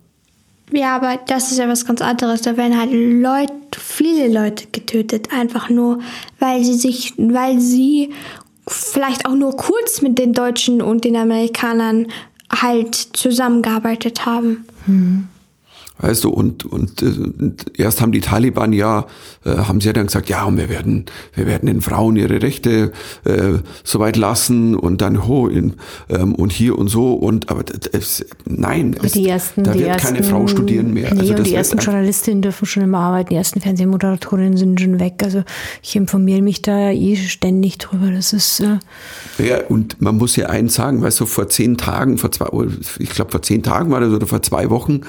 Ja, 0.72 0.96
aber 0.96 1.18
das 1.26 1.50
ist 1.52 1.58
ja 1.58 1.68
was 1.68 1.84
ganz 1.86 2.00
anderes. 2.00 2.42
Da 2.42 2.56
werden 2.56 2.78
halt 2.78 2.90
Leute, 2.92 3.52
viele 3.78 4.32
Leute 4.32 4.66
getötet, 4.72 5.32
einfach 5.32 5.68
nur, 5.68 6.00
weil 6.38 6.64
sie 6.64 6.74
sich, 6.74 7.14
weil 7.16 7.60
sie 7.60 8.12
vielleicht 8.66 9.26
auch 9.26 9.34
nur 9.34 9.56
kurz 9.56 10.02
mit 10.02 10.18
den 10.18 10.32
Deutschen 10.32 10.82
und 10.82 11.04
den 11.04 11.16
Amerikanern 11.16 12.08
halt 12.50 12.94
zusammengearbeitet 12.94 14.26
haben. 14.26 14.64
Weißt 15.98 16.24
du, 16.24 16.30
und, 16.30 16.66
und, 16.66 17.00
äh, 17.02 17.06
und 17.06 17.78
erst 17.78 18.02
haben 18.02 18.12
die 18.12 18.20
Taliban 18.20 18.72
ja, 18.74 19.06
äh, 19.44 19.56
haben 19.56 19.80
sie 19.80 19.86
ja 19.86 19.92
dann 19.94 20.06
gesagt, 20.06 20.28
ja, 20.28 20.44
und 20.44 20.58
wir 20.58 20.68
werden, 20.68 21.06
wir 21.34 21.46
werden 21.46 21.66
den 21.66 21.80
Frauen 21.80 22.16
ihre 22.16 22.42
Rechte 22.42 22.92
äh, 23.24 23.54
soweit 23.82 24.16
lassen 24.16 24.74
und 24.74 25.00
dann 25.00 25.26
ho 25.26 25.46
in, 25.46 25.74
ähm, 26.10 26.34
und 26.34 26.52
hier 26.52 26.78
und 26.78 26.88
so 26.88 27.14
und 27.14 27.48
aber 27.48 27.64
es, 27.92 28.26
nein, 28.44 28.94
es, 29.02 29.12
die 29.12 29.26
ersten, 29.26 29.64
da 29.64 29.72
die 29.72 29.80
wird 29.80 29.88
ersten, 29.88 30.14
keine 30.14 30.22
Frau 30.22 30.46
studieren 30.46 30.92
mehr. 30.92 31.14
Nee, 31.14 31.20
also 31.20 31.32
und 31.32 31.38
das 31.38 31.48
die 31.48 31.54
ersten 31.54 31.78
Journalistinnen 31.78 32.42
dürfen 32.42 32.66
schon 32.66 32.82
immer 32.82 32.98
arbeiten, 32.98 33.30
die 33.30 33.36
ersten 33.36 33.60
Fernsehmoderatorinnen 33.60 34.58
sind 34.58 34.80
schon 34.80 35.00
weg. 35.00 35.14
Also 35.22 35.44
ich 35.82 35.96
informiere 35.96 36.42
mich 36.42 36.60
da 36.60 36.90
eh 36.90 37.16
ständig 37.16 37.78
drüber. 37.78 38.10
Das 38.10 38.34
ist 38.34 38.60
äh, 38.60 38.78
Ja, 39.42 39.64
und 39.68 40.00
man 40.02 40.16
muss 40.18 40.36
ja 40.36 40.46
eins 40.46 40.74
sagen, 40.74 41.00
weißt 41.00 41.20
du, 41.20 41.26
vor 41.26 41.48
zehn 41.48 41.78
Tagen, 41.78 42.18
vor 42.18 42.30
zwei, 42.32 42.46
oder 42.48 42.70
ich 42.98 43.10
glaube 43.10 43.30
vor 43.30 43.40
zehn 43.40 43.62
Tagen 43.62 43.90
war 43.90 44.00
das 44.00 44.12
oder 44.12 44.26
vor 44.26 44.42
zwei 44.42 44.68
Wochen, 44.68 45.00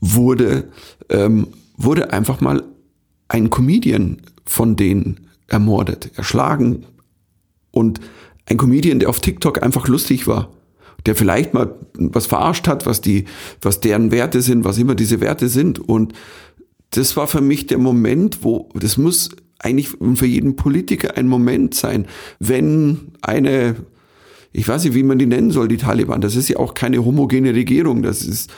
wurde, 0.00 0.68
ähm, 1.08 1.48
wurde 1.76 2.12
einfach 2.12 2.40
mal 2.40 2.64
ein 3.28 3.50
Comedian 3.50 4.22
von 4.44 4.76
denen 4.76 5.28
ermordet, 5.46 6.10
erschlagen. 6.16 6.86
Und 7.70 8.00
ein 8.46 8.56
Comedian, 8.56 8.98
der 8.98 9.08
auf 9.08 9.20
TikTok 9.20 9.62
einfach 9.62 9.86
lustig 9.88 10.26
war, 10.26 10.50
der 11.06 11.14
vielleicht 11.14 11.54
mal 11.54 11.74
was 11.94 12.26
verarscht 12.26 12.66
hat, 12.68 12.86
was 12.86 13.00
die, 13.00 13.24
was 13.62 13.80
deren 13.80 14.10
Werte 14.10 14.42
sind, 14.42 14.64
was 14.64 14.78
immer 14.78 14.94
diese 14.94 15.20
Werte 15.20 15.48
sind. 15.48 15.78
Und 15.78 16.12
das 16.90 17.16
war 17.16 17.26
für 17.26 17.40
mich 17.40 17.66
der 17.66 17.78
Moment, 17.78 18.42
wo, 18.42 18.68
das 18.74 18.96
muss 18.96 19.30
eigentlich 19.58 19.90
für 20.14 20.26
jeden 20.26 20.56
Politiker 20.56 21.16
ein 21.16 21.28
Moment 21.28 21.74
sein, 21.74 22.06
wenn 22.38 23.12
eine, 23.22 23.76
ich 24.52 24.66
weiß 24.66 24.82
nicht, 24.84 24.94
wie 24.94 25.04
man 25.04 25.18
die 25.18 25.26
nennen 25.26 25.52
soll, 25.52 25.68
die 25.68 25.76
Taliban, 25.76 26.20
das 26.20 26.34
ist 26.34 26.48
ja 26.48 26.56
auch 26.56 26.74
keine 26.74 27.04
homogene 27.04 27.54
Regierung, 27.54 28.02
das 28.02 28.22
ist, 28.22 28.50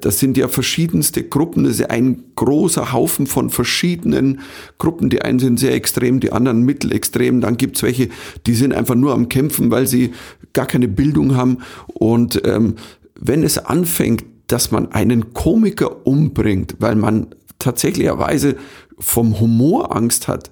das 0.00 0.18
sind 0.18 0.36
ja 0.36 0.46
verschiedenste 0.46 1.22
Gruppen, 1.22 1.64
das 1.64 1.74
ist 1.74 1.80
ja 1.80 1.86
ein 1.86 2.24
großer 2.34 2.92
Haufen 2.92 3.26
von 3.26 3.48
verschiedenen 3.48 4.40
Gruppen, 4.76 5.08
die 5.08 5.22
einen 5.22 5.38
sind 5.38 5.58
sehr 5.58 5.72
extrem, 5.72 6.20
die 6.20 6.32
anderen 6.32 6.62
mittelextrem, 6.62 7.40
dann 7.40 7.56
gibt's 7.56 7.82
welche, 7.82 8.10
die 8.46 8.54
sind 8.54 8.74
einfach 8.74 8.94
nur 8.94 9.14
am 9.14 9.30
Kämpfen, 9.30 9.70
weil 9.70 9.86
sie 9.86 10.12
gar 10.52 10.66
keine 10.66 10.88
Bildung 10.88 11.34
haben. 11.34 11.58
Und 11.86 12.42
ähm, 12.44 12.74
wenn 13.18 13.42
es 13.42 13.56
anfängt, 13.56 14.24
dass 14.48 14.70
man 14.70 14.92
einen 14.92 15.32
Komiker 15.32 16.06
umbringt, 16.06 16.76
weil 16.78 16.94
man 16.94 17.28
tatsächlicherweise 17.58 18.56
vom 18.98 19.40
Humor 19.40 19.96
Angst 19.96 20.28
hat, 20.28 20.50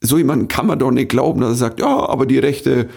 so 0.00 0.18
jemanden 0.18 0.48
kann 0.48 0.66
man 0.66 0.78
doch 0.78 0.90
nicht 0.90 1.10
glauben, 1.10 1.40
dass 1.40 1.50
er 1.50 1.56
sagt, 1.56 1.80
ja, 1.80 2.08
aber 2.08 2.26
die 2.26 2.38
Rechte 2.38 2.88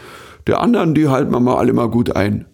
der 0.47 0.61
anderen, 0.61 0.95
die 0.95 1.07
halten 1.07 1.31
wir 1.31 1.39
mal 1.39 1.57
alle 1.57 1.73
mal 1.73 1.89
gut 1.89 2.15
ein. 2.15 2.45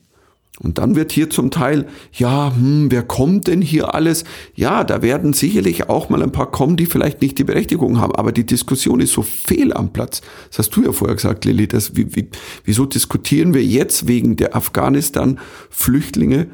Und 0.60 0.78
dann 0.78 0.96
wird 0.96 1.12
hier 1.12 1.30
zum 1.30 1.52
Teil, 1.52 1.86
ja, 2.14 2.54
hm, 2.56 2.90
wer 2.90 3.04
kommt 3.04 3.48
denn 3.48 3.62
hier 3.62 3.94
alles? 3.94 4.24
Ja, 4.54 4.86
da 4.86 5.02
werden 5.02 5.34
sicherlich 5.34 5.90
auch 5.90 6.10
mal 6.10 6.24
ein 6.24 6.32
paar 6.32 6.50
kommen, 6.50 6.78
die 6.78 6.86
vielleicht 6.86 7.22
nicht 7.22 7.38
die 7.38 7.44
Berechtigung 7.44 8.00
haben, 8.00 8.16
aber 8.16 8.32
die 8.32 8.46
Diskussion 8.46 9.02
ist 9.02 9.12
so 9.12 9.22
fehl 9.22 9.74
am 9.74 9.92
Platz. 9.92 10.22
Das 10.50 10.60
hast 10.60 10.76
du 10.76 10.84
ja 10.84 10.94
vorher 10.94 11.16
gesagt, 11.16 11.44
Lilly, 11.44 11.68
das, 11.68 11.98
wie, 11.98 12.16
wie, 12.16 12.30
wieso 12.64 12.86
diskutieren 12.86 13.54
wir 13.54 13.64
jetzt 13.64 14.08
wegen 14.08 14.38
der 14.38 14.56
Afghanistan-Flüchtlinge? 14.56 16.48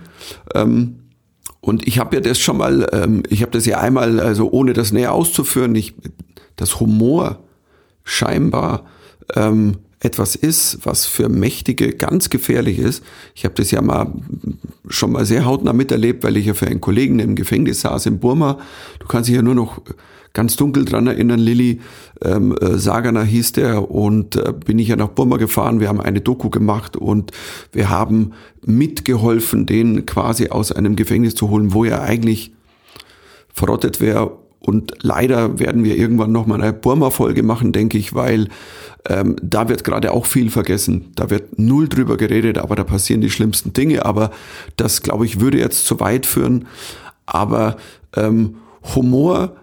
Ähm, 0.55 0.95
und 1.59 1.87
ich 1.87 1.99
habe 1.99 2.15
ja 2.15 2.21
das 2.21 2.39
schon 2.39 2.57
mal, 2.57 2.87
ähm, 2.91 3.21
ich 3.29 3.43
habe 3.43 3.51
das 3.51 3.67
ja 3.67 3.79
einmal, 3.79 4.19
also 4.19 4.49
ohne 4.49 4.73
das 4.73 4.91
näher 4.91 5.13
auszuführen, 5.13 5.75
ich, 5.75 5.93
das 6.55 6.79
Humor 6.79 7.43
scheinbar 8.03 8.85
ähm, 9.35 9.77
etwas 10.01 10.35
ist, 10.35 10.79
was 10.83 11.05
für 11.05 11.29
Mächtige 11.29 11.89
ganz 11.93 12.29
gefährlich 12.29 12.79
ist. 12.79 13.03
Ich 13.35 13.45
habe 13.45 13.55
das 13.55 13.71
ja 13.71 13.81
mal 13.81 14.11
schon 14.89 15.11
mal 15.11 15.25
sehr 15.25 15.45
hautnah 15.45 15.73
miterlebt, 15.73 16.23
weil 16.23 16.37
ich 16.37 16.47
ja 16.47 16.55
für 16.55 16.67
einen 16.67 16.81
Kollegen 16.81 17.19
im 17.19 17.35
Gefängnis 17.35 17.81
saß 17.81 18.07
in 18.07 18.19
Burma. 18.19 18.57
Du 18.99 19.07
kannst 19.07 19.29
dich 19.29 19.35
ja 19.35 19.43
nur 19.43 19.55
noch 19.55 19.79
ganz 20.33 20.55
dunkel 20.55 20.85
dran 20.85 21.07
erinnern, 21.07 21.39
Lilly 21.39 21.81
ähm, 22.23 22.55
äh, 22.59 22.77
Sagana 22.77 23.21
hieß 23.21 23.51
der 23.53 23.91
und 23.91 24.37
äh, 24.37 24.53
bin 24.53 24.79
ich 24.79 24.87
ja 24.87 24.95
nach 24.95 25.09
Burma 25.09 25.37
gefahren. 25.37 25.79
Wir 25.79 25.89
haben 25.89 26.01
eine 26.01 26.21
Doku 26.21 26.49
gemacht 26.49 26.97
und 26.97 27.31
wir 27.71 27.89
haben 27.89 28.31
mitgeholfen, 28.65 29.65
den 29.65 30.05
quasi 30.05 30.49
aus 30.49 30.71
einem 30.71 30.95
Gefängnis 30.95 31.35
zu 31.35 31.49
holen, 31.49 31.73
wo 31.73 31.83
er 31.83 32.01
eigentlich 32.01 32.53
verrottet 33.53 33.99
wäre. 33.99 34.40
Und 34.61 34.93
leider 35.01 35.59
werden 35.59 35.83
wir 35.83 35.97
irgendwann 35.97 36.31
noch 36.31 36.45
mal 36.45 36.61
eine 36.61 36.71
Burma-Folge 36.71 37.41
machen, 37.41 37.71
denke 37.71 37.97
ich, 37.97 38.13
weil 38.13 38.47
ähm, 39.09 39.35
da 39.41 39.67
wird 39.69 39.83
gerade 39.83 40.11
auch 40.11 40.27
viel 40.27 40.51
vergessen. 40.51 41.11
Da 41.15 41.31
wird 41.31 41.57
null 41.57 41.89
drüber 41.89 42.15
geredet, 42.15 42.59
aber 42.59 42.75
da 42.75 42.83
passieren 42.83 43.21
die 43.21 43.31
schlimmsten 43.31 43.73
Dinge. 43.73 44.05
Aber 44.05 44.29
das, 44.77 45.01
glaube 45.01 45.25
ich, 45.25 45.39
würde 45.39 45.57
jetzt 45.57 45.87
zu 45.87 45.99
weit 45.99 46.27
führen. 46.27 46.67
Aber 47.25 47.77
ähm, 48.15 48.57
Humor 48.95 49.55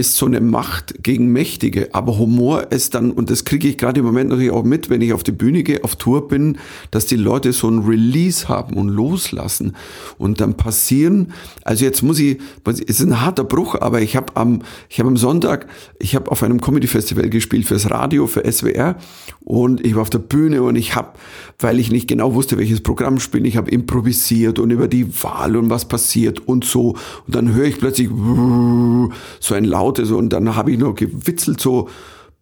ist 0.00 0.16
so 0.16 0.24
eine 0.24 0.40
Macht 0.40 1.04
gegen 1.04 1.26
Mächtige. 1.26 1.94
Aber 1.94 2.18
Humor 2.18 2.72
ist 2.72 2.94
dann, 2.94 3.12
und 3.12 3.30
das 3.30 3.44
kriege 3.44 3.68
ich 3.68 3.76
gerade 3.76 4.00
im 4.00 4.06
Moment 4.06 4.30
natürlich 4.30 4.50
auch 4.50 4.64
mit, 4.64 4.88
wenn 4.88 5.02
ich 5.02 5.12
auf 5.12 5.22
die 5.22 5.30
Bühne 5.30 5.62
gehe, 5.62 5.84
auf 5.84 5.94
Tour 5.96 6.26
bin, 6.26 6.56
dass 6.90 7.04
die 7.04 7.16
Leute 7.16 7.52
so 7.52 7.68
ein 7.68 7.80
Release 7.80 8.48
haben 8.48 8.76
und 8.76 8.88
loslassen. 8.88 9.76
Und 10.16 10.40
dann 10.40 10.54
passieren, 10.54 11.34
also 11.64 11.84
jetzt 11.84 12.02
muss 12.02 12.18
ich, 12.18 12.38
es 12.64 12.80
ist 12.80 13.02
ein 13.02 13.20
harter 13.20 13.44
Bruch, 13.44 13.76
aber 13.78 14.00
ich 14.00 14.16
habe 14.16 14.34
am, 14.36 14.62
ich 14.88 15.00
am 15.00 15.18
Sonntag, 15.18 15.66
ich 15.98 16.14
habe 16.14 16.30
auf 16.30 16.42
einem 16.42 16.62
Comedy-Festival 16.62 17.28
gespielt 17.28 17.66
fürs 17.66 17.90
Radio, 17.90 18.26
für 18.26 18.50
SWR 18.50 18.96
und 19.44 19.84
ich 19.84 19.94
war 19.94 20.02
auf 20.02 20.10
der 20.10 20.18
Bühne 20.18 20.62
und 20.62 20.76
ich 20.76 20.94
habe, 20.94 21.10
weil 21.58 21.78
ich 21.78 21.90
nicht 21.90 22.08
genau 22.08 22.34
wusste, 22.34 22.56
welches 22.56 22.80
Programm 22.80 23.20
spielen, 23.20 23.44
ich 23.44 23.58
habe 23.58 23.70
improvisiert 23.70 24.58
und 24.58 24.70
über 24.70 24.88
die 24.88 25.22
Wahl 25.22 25.56
und 25.56 25.68
was 25.68 25.86
passiert 25.86 26.48
und 26.48 26.64
so. 26.64 26.96
Und 27.26 27.34
dann 27.34 27.52
höre 27.52 27.66
ich 27.66 27.78
plötzlich 27.78 28.08
so 28.08 29.54
ein 29.54 29.64
lautes 29.64 29.89
und 29.98 30.30
dann 30.30 30.56
habe 30.56 30.72
ich 30.72 30.78
nur 30.78 30.94
gewitzelt 30.94 31.60
so, 31.60 31.88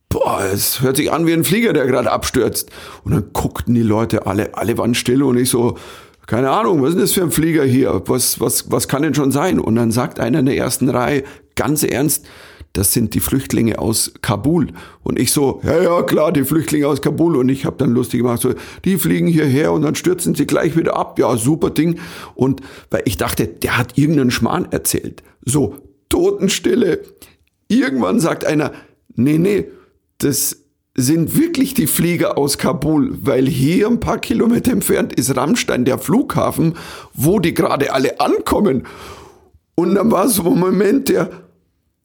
boah, 0.08 0.40
es 0.52 0.80
hört 0.80 0.96
sich 0.96 1.12
an 1.12 1.26
wie 1.26 1.32
ein 1.32 1.44
Flieger, 1.44 1.72
der 1.72 1.86
gerade 1.86 2.10
abstürzt. 2.10 2.70
Und 3.04 3.12
dann 3.12 3.32
guckten 3.32 3.74
die 3.74 3.82
Leute 3.82 4.26
alle, 4.26 4.56
alle 4.56 4.78
waren 4.78 4.94
still 4.94 5.22
und 5.22 5.36
ich 5.36 5.50
so, 5.50 5.76
keine 6.26 6.50
Ahnung, 6.50 6.82
was 6.82 6.90
ist 6.90 7.00
das 7.00 7.12
für 7.12 7.22
ein 7.22 7.30
Flieger 7.30 7.64
hier? 7.64 8.02
Was, 8.06 8.38
was, 8.38 8.70
was 8.70 8.86
kann 8.86 9.02
denn 9.02 9.14
schon 9.14 9.32
sein? 9.32 9.58
Und 9.58 9.76
dann 9.76 9.90
sagt 9.90 10.20
einer 10.20 10.40
in 10.40 10.46
der 10.46 10.56
ersten 10.56 10.90
Reihe 10.90 11.24
ganz 11.54 11.82
ernst, 11.82 12.26
das 12.74 12.92
sind 12.92 13.14
die 13.14 13.20
Flüchtlinge 13.20 13.78
aus 13.78 14.12
Kabul. 14.20 14.68
Und 15.02 15.18
ich 15.18 15.32
so, 15.32 15.60
ja, 15.64 15.82
ja, 15.82 16.02
klar, 16.02 16.32
die 16.32 16.44
Flüchtlinge 16.44 16.86
aus 16.86 17.00
Kabul. 17.00 17.36
Und 17.36 17.48
ich 17.48 17.64
habe 17.64 17.76
dann 17.78 17.90
lustig 17.90 18.20
gemacht, 18.20 18.42
so, 18.42 18.52
die 18.84 18.98
fliegen 18.98 19.26
hierher 19.26 19.72
und 19.72 19.82
dann 19.82 19.94
stürzen 19.94 20.34
sie 20.34 20.46
gleich 20.46 20.76
wieder 20.76 20.96
ab. 20.96 21.18
Ja, 21.18 21.36
super 21.36 21.70
Ding. 21.70 21.98
Und 22.34 22.60
weil 22.90 23.02
ich 23.06 23.16
dachte, 23.16 23.46
der 23.46 23.78
hat 23.78 23.96
irgendeinen 23.96 24.30
Schmarrn 24.30 24.68
erzählt. 24.70 25.22
So, 25.44 25.76
Totenstille. 26.10 27.00
Irgendwann 27.68 28.18
sagt 28.18 28.44
einer, 28.44 28.72
nee, 29.14 29.38
nee, 29.38 29.68
das 30.18 30.64
sind 30.94 31.38
wirklich 31.38 31.74
die 31.74 31.86
Flieger 31.86 32.36
aus 32.36 32.58
Kabul, 32.58 33.18
weil 33.22 33.46
hier 33.46 33.86
ein 33.86 34.00
paar 34.00 34.18
Kilometer 34.18 34.72
entfernt 34.72 35.12
ist 35.12 35.36
Rammstein, 35.36 35.84
der 35.84 35.98
Flughafen, 35.98 36.74
wo 37.14 37.38
die 37.38 37.54
gerade 37.54 37.92
alle 37.92 38.20
ankommen. 38.20 38.84
Und 39.76 39.94
dann 39.94 40.10
war 40.10 40.28
so 40.28 40.42
ein 40.42 40.58
Moment 40.58 41.08
der, 41.08 41.30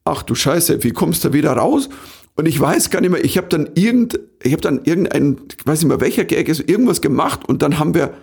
ach 0.04 0.22
du 0.22 0.36
Scheiße, 0.36 0.84
wie 0.84 0.92
kommst 0.92 1.24
du 1.24 1.32
wieder 1.32 1.52
raus? 1.52 1.88
Und 2.36 2.46
ich 2.46 2.60
weiß 2.60 2.90
gar 2.90 3.00
nicht 3.00 3.10
mehr, 3.10 3.24
ich 3.24 3.36
habe 3.36 3.48
dann 3.48 3.70
irgend, 3.74 4.20
ich 4.42 4.52
habe 4.52 4.62
dann 4.62 4.82
irgendein, 4.84 5.38
ich 5.58 5.66
weiß 5.66 5.80
nicht 5.80 5.88
mehr 5.88 6.00
welcher 6.00 6.24
Gag 6.24 6.48
ist, 6.48 6.68
irgendwas 6.68 7.00
gemacht 7.00 7.48
und 7.48 7.62
dann 7.62 7.80
haben 7.80 7.94
wir 7.94 8.14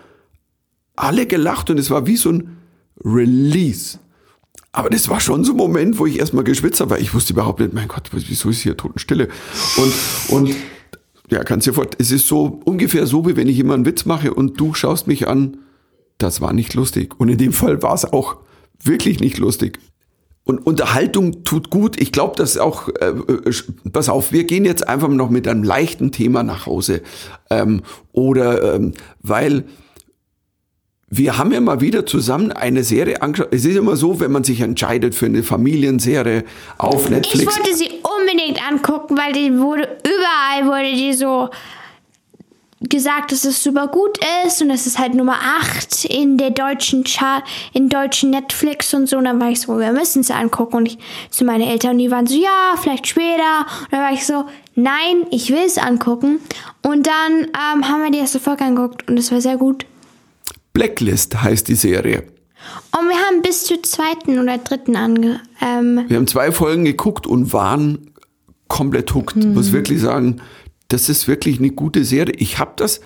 alle 0.96 1.26
gelacht 1.26 1.68
und 1.68 1.78
es 1.78 1.90
war 1.90 2.06
wie 2.06 2.16
so 2.16 2.30
ein 2.30 2.56
Release. 3.04 3.98
Aber 4.72 4.88
das 4.88 5.08
war 5.10 5.20
schon 5.20 5.44
so 5.44 5.52
ein 5.52 5.58
Moment, 5.58 5.98
wo 5.98 6.06
ich 6.06 6.18
erstmal 6.18 6.44
geschwitzt 6.44 6.80
habe, 6.80 6.92
weil 6.92 7.02
ich 7.02 7.12
wusste 7.12 7.34
überhaupt 7.34 7.60
nicht, 7.60 7.74
mein 7.74 7.88
Gott, 7.88 8.08
wieso 8.12 8.48
ist 8.48 8.62
hier 8.62 8.76
Totenstille? 8.76 9.28
Und, 9.76 9.92
und 10.28 10.56
ja, 11.30 11.44
kannst 11.44 11.66
dir 11.66 11.74
vor, 11.74 11.86
es 11.98 12.10
ist 12.10 12.26
so 12.26 12.60
ungefähr 12.64 13.06
so, 13.06 13.26
wie 13.26 13.36
wenn 13.36 13.48
ich 13.48 13.58
immer 13.58 13.74
einen 13.74 13.84
Witz 13.84 14.06
mache 14.06 14.32
und 14.32 14.58
du 14.58 14.72
schaust 14.72 15.06
mich 15.06 15.28
an, 15.28 15.58
das 16.16 16.40
war 16.40 16.54
nicht 16.54 16.72
lustig. 16.74 17.18
Und 17.20 17.28
in 17.28 17.38
dem 17.38 17.52
Fall 17.52 17.82
war 17.82 17.94
es 17.94 18.04
auch 18.04 18.36
wirklich 18.82 19.20
nicht 19.20 19.38
lustig. 19.38 19.78
Und 20.44 20.66
Unterhaltung 20.66 21.44
tut 21.44 21.70
gut. 21.70 22.00
Ich 22.00 22.10
glaube, 22.10 22.34
dass 22.36 22.58
auch, 22.58 22.88
äh, 22.88 23.10
äh, 23.10 23.52
pass 23.92 24.08
auf, 24.08 24.32
wir 24.32 24.44
gehen 24.44 24.64
jetzt 24.64 24.88
einfach 24.88 25.08
noch 25.08 25.30
mit 25.30 25.46
einem 25.46 25.62
leichten 25.62 26.12
Thema 26.12 26.42
nach 26.42 26.66
Hause. 26.66 27.02
Ähm, 27.48 27.82
oder 28.12 28.74
ähm, 28.74 28.92
weil 29.20 29.64
wir 31.14 31.36
haben 31.36 31.52
ja 31.52 31.60
mal 31.60 31.82
wieder 31.82 32.06
zusammen 32.06 32.52
eine 32.52 32.82
Serie 32.84 33.20
angeschaut. 33.20 33.48
Es 33.50 33.66
ist 33.66 33.76
immer 33.76 33.96
so, 33.96 34.18
wenn 34.18 34.32
man 34.32 34.44
sich 34.44 34.62
entscheidet 34.62 35.14
für 35.14 35.26
eine 35.26 35.42
Familienserie 35.42 36.42
auf 36.78 37.04
Ich 37.04 37.10
Netflix. 37.10 37.54
wollte 37.54 37.76
sie 37.76 37.90
unbedingt 38.18 38.66
angucken, 38.66 39.18
weil 39.18 39.34
die 39.34 39.58
wurde 39.58 39.98
überall 40.06 40.66
wurde 40.66 40.90
die 40.96 41.12
so 41.12 41.50
gesagt, 42.80 43.30
dass 43.30 43.44
es 43.44 43.62
super 43.62 43.88
gut 43.88 44.18
ist 44.46 44.62
und 44.62 44.70
es 44.70 44.86
ist 44.86 44.98
halt 44.98 45.14
Nummer 45.14 45.36
8 45.60 46.06
in 46.06 46.38
der 46.38 46.48
deutschen 46.48 47.04
Chart, 47.04 47.44
in 47.74 47.90
deutschen 47.90 48.30
Netflix 48.30 48.94
und 48.94 49.06
so. 49.06 49.18
Und 49.18 49.24
dann 49.24 49.38
war 49.38 49.50
ich 49.50 49.60
so, 49.60 49.78
wir 49.78 49.92
müssen 49.92 50.20
es 50.20 50.30
angucken. 50.30 50.76
Und 50.76 50.86
ich 50.86 50.98
zu 51.28 51.44
meinen 51.44 51.68
Eltern, 51.68 51.98
die 51.98 52.10
waren 52.10 52.26
so, 52.26 52.36
ja, 52.36 52.74
vielleicht 52.80 53.06
später. 53.06 53.66
Und 53.82 53.92
dann 53.92 54.00
war 54.00 54.12
ich 54.14 54.24
so, 54.24 54.46
nein, 54.76 55.26
ich 55.30 55.50
will 55.50 55.62
es 55.66 55.76
angucken. 55.76 56.38
Und 56.80 57.06
dann 57.06 57.42
ähm, 57.42 57.86
haben 57.86 58.02
wir 58.02 58.10
die 58.10 58.18
erste 58.18 58.40
Folge 58.40 58.64
angeguckt 58.64 59.10
und 59.10 59.18
es 59.18 59.30
war 59.30 59.42
sehr 59.42 59.58
gut. 59.58 59.84
Blacklist 60.72 61.42
heißt 61.42 61.68
die 61.68 61.74
Serie. 61.74 62.24
Und 62.92 63.08
wir 63.08 63.16
haben 63.16 63.42
bis 63.42 63.64
zur 63.64 63.82
zweiten 63.82 64.38
oder 64.38 64.58
dritten 64.58 64.96
ange... 64.96 65.40
Ähm, 65.60 66.04
Wir 66.08 66.16
haben 66.16 66.26
zwei 66.26 66.52
Folgen 66.52 66.84
geguckt 66.84 67.26
und 67.26 67.52
waren 67.52 68.12
komplett 68.68 69.14
hooked. 69.14 69.36
Muss 69.36 69.72
wirklich 69.72 70.00
sagen, 70.00 70.40
das 70.88 71.08
ist 71.08 71.28
wirklich 71.28 71.58
eine 71.58 71.70
gute 71.70 72.04
Serie. 72.04 72.34
Ich 72.38 72.58
habe 72.58 72.72
das 72.76 73.00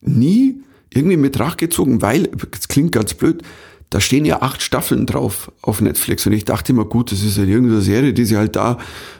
nie 0.00 0.62
irgendwie 0.92 1.16
mit 1.16 1.38
gezogen, 1.58 2.02
weil, 2.02 2.28
das 2.50 2.68
klingt 2.68 2.92
ganz 2.92 3.14
blöd, 3.14 3.42
da 3.90 4.00
stehen 4.00 4.24
ja 4.24 4.42
acht 4.42 4.62
Staffeln 4.62 5.06
drauf 5.06 5.50
auf 5.62 5.80
Netflix 5.80 6.26
und 6.26 6.32
ich 6.32 6.44
dachte 6.44 6.72
immer, 6.72 6.84
gut, 6.84 7.10
das 7.10 7.22
ist 7.22 7.38
ja 7.38 7.44
irgendeine 7.44 7.80
Serie, 7.80 8.12
die 8.12 8.24
sie 8.24 8.36
halt 8.36 8.54
da 8.56 8.78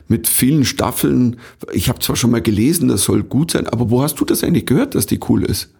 mit 0.09 0.29
vielen 0.29 0.64
Staffeln, 0.64 1.37
ich 1.73 1.89
habe 1.89 2.01
zwar 2.01 2.16
schon 2.16 2.31
mal 2.31 2.43
gelesen, 2.43 2.89
das 2.89 3.05
soll 3.05 3.23
gut 3.23 3.53
sein, 3.53 3.66
aber 3.66 3.91
wo 3.91 4.03
hast 4.03 4.21
du 4.21 4.25
das 4.25 4.45
eigentlich 4.45 4.66
gehört, 4.66 4.95
dass 4.95 5.07
die 5.07 5.21
cool 5.29 5.43
ist? 5.45 5.71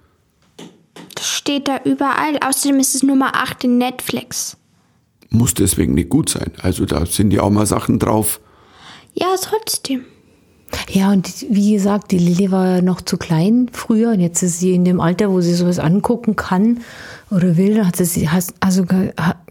Das 1.18 1.28
steht 1.28 1.66
da 1.66 1.80
überall. 1.84 2.38
Außerdem 2.40 2.78
ist 2.78 2.94
es 2.94 3.02
Nummer 3.02 3.34
8 3.34 3.64
in 3.64 3.78
Netflix. 3.78 4.56
Muss 5.30 5.52
deswegen 5.52 5.94
nicht 5.94 6.08
gut 6.08 6.30
sein. 6.30 6.52
Also 6.62 6.86
da 6.86 7.04
sind 7.06 7.32
ja 7.32 7.42
auch 7.42 7.50
mal 7.50 7.66
Sachen 7.66 7.98
drauf. 7.98 8.40
Ja, 9.14 9.26
trotzdem. 9.40 10.04
Ja, 10.90 11.10
und 11.10 11.46
wie 11.50 11.72
gesagt, 11.72 12.12
die 12.12 12.18
Lilly 12.18 12.50
war 12.50 12.76
ja 12.76 12.82
noch 12.82 13.00
zu 13.00 13.16
klein 13.16 13.68
früher 13.72 14.10
und 14.10 14.20
jetzt 14.20 14.42
ist 14.42 14.60
sie 14.60 14.74
in 14.74 14.84
dem 14.84 15.00
Alter, 15.00 15.30
wo 15.30 15.40
sie 15.40 15.54
sowas 15.54 15.78
angucken 15.78 16.36
kann 16.36 16.80
oder 17.30 17.56
will, 17.56 17.74
Da 17.74 17.86
hat 17.86 17.96
sie, 17.96 18.28
also 18.60 18.84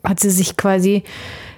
hat 0.04 0.20
sie 0.20 0.30
sich 0.30 0.58
quasi, 0.58 1.04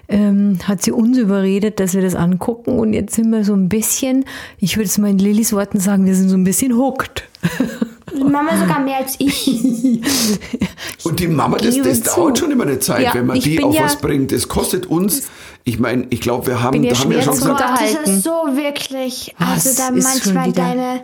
ähm, 0.08 0.60
hat 0.64 0.82
sie 0.82 0.92
uns 0.92 1.18
überredet, 1.18 1.80
dass 1.80 1.94
wir 1.94 2.02
das 2.02 2.16
angucken 2.16 2.80
und 2.80 2.94
jetzt 2.94 3.16
sind 3.16 3.32
wir 3.32 3.44
so 3.44 3.54
ein 3.54 3.68
bisschen, 3.70 4.26
ich 4.60 4.78
würde 4.78 4.88
es 4.88 4.98
mal 4.98 5.12
in 5.12 5.20
Lillys 5.20 5.52
Worten 5.52 5.80
sagen, 5.80 6.06
wir 6.06 6.16
sind 6.16 6.30
so 6.30 6.38
ein 6.38 6.46
bisschen 6.46 6.76
hooked. 6.76 7.24
Die 8.18 8.24
Mama 8.24 8.58
sogar 8.58 8.80
mehr 8.80 8.98
als 8.98 9.16
ich. 9.20 9.48
Und 11.04 11.20
die 11.20 11.28
Mama, 11.28 11.58
das, 11.58 11.78
das 11.82 12.04
zu. 12.04 12.16
dauert 12.16 12.38
schon 12.38 12.52
immer 12.52 12.64
eine 12.64 12.80
Zeit, 12.80 13.04
Ja, 13.04 13.14
wenn 13.14 13.26
man 13.26 13.38
ich 13.38 13.44
die 13.44 13.64
auf 13.64 13.74
ja- 13.76 13.84
was 13.84 13.98
bringt. 13.98 14.32
Es 14.32 14.48
kostet 14.48 14.86
uns, 14.86 15.30
ich 15.64 15.80
meine, 15.80 16.08
ich 16.10 16.22
glaube, 16.22 16.48
wir 16.48 16.62
haben, 16.62 16.84
ja 16.84 16.94
da 16.94 17.00
haben 17.00 17.10
wir 17.10 17.22
schwer 17.22 17.24
schon 17.24 17.34
gesagt, 17.36 17.60
das 17.60 17.72
unterhalten. 17.72 18.10
ist 18.18 18.24
so 18.24 18.32
wirklich. 18.56 19.36
Also 19.40 19.70
da 19.78 19.92
manchmal 19.92 20.52
deine. 20.52 21.04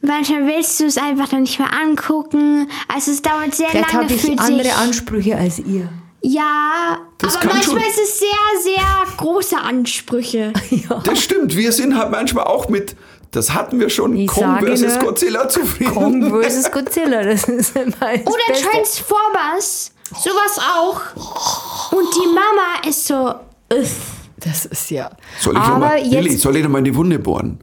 Manchmal 0.00 0.46
willst 0.46 0.78
du 0.78 0.84
es 0.84 0.96
einfach 0.96 1.28
dann 1.28 1.40
nicht 1.42 1.58
mehr 1.58 1.70
angucken. 1.72 2.68
Also 2.86 3.10
es 3.10 3.20
dauert 3.20 3.52
sehr 3.54 3.68
Vielleicht 3.68 3.92
lange 3.92 4.12
ich 4.14 4.20
für 4.20 4.30
dich. 4.30 4.38
andere 4.40 4.74
Ansprüche 4.74 5.36
als 5.36 5.58
ihr. 5.58 5.88
Ja, 6.22 6.98
Das 7.18 7.36
aber 7.36 7.46
manchmal 7.54 7.80
schon. 7.80 7.88
ist 7.90 7.98
es 8.00 8.18
sehr, 8.20 8.28
sehr 8.74 8.84
große 9.16 9.56
Ansprüche. 9.58 10.52
das 11.04 11.20
stimmt, 11.22 11.56
wir 11.56 11.72
sind 11.72 11.96
halt 11.98 12.10
manchmal 12.12 12.44
auch 12.44 12.68
mit, 12.68 12.94
das 13.38 13.54
hatten 13.54 13.78
wir 13.78 13.88
schon, 13.88 14.16
Ich 14.16 14.26
Kong 14.26 14.60
nur, 14.60 14.98
Godzilla 14.98 15.48
zufrieden. 15.48 15.94
Kong 15.94 16.42
vs. 16.42 16.70
Godzilla, 16.70 17.22
das 17.22 17.44
ist 17.44 17.74
mein 17.74 18.22
Oder 18.22 18.54
Transformers, 18.54 19.92
sowas 20.12 20.58
auch. 20.76 21.92
Und 21.92 22.06
die 22.14 22.26
Mama 22.26 22.88
ist 22.88 23.06
so. 23.06 23.34
Das 24.40 24.66
ist 24.66 24.90
ja. 24.90 25.10
Soll 25.40 25.54
ich 25.54 25.60
Aber 25.60 25.78
mal, 25.78 26.00
Lilly, 26.02 26.32
jetzt, 26.32 26.42
soll 26.42 26.56
ich 26.56 26.62
noch 26.62 26.70
mal 26.70 26.78
in 26.78 26.84
die 26.84 26.94
Wunde 26.94 27.18
bohren? 27.18 27.60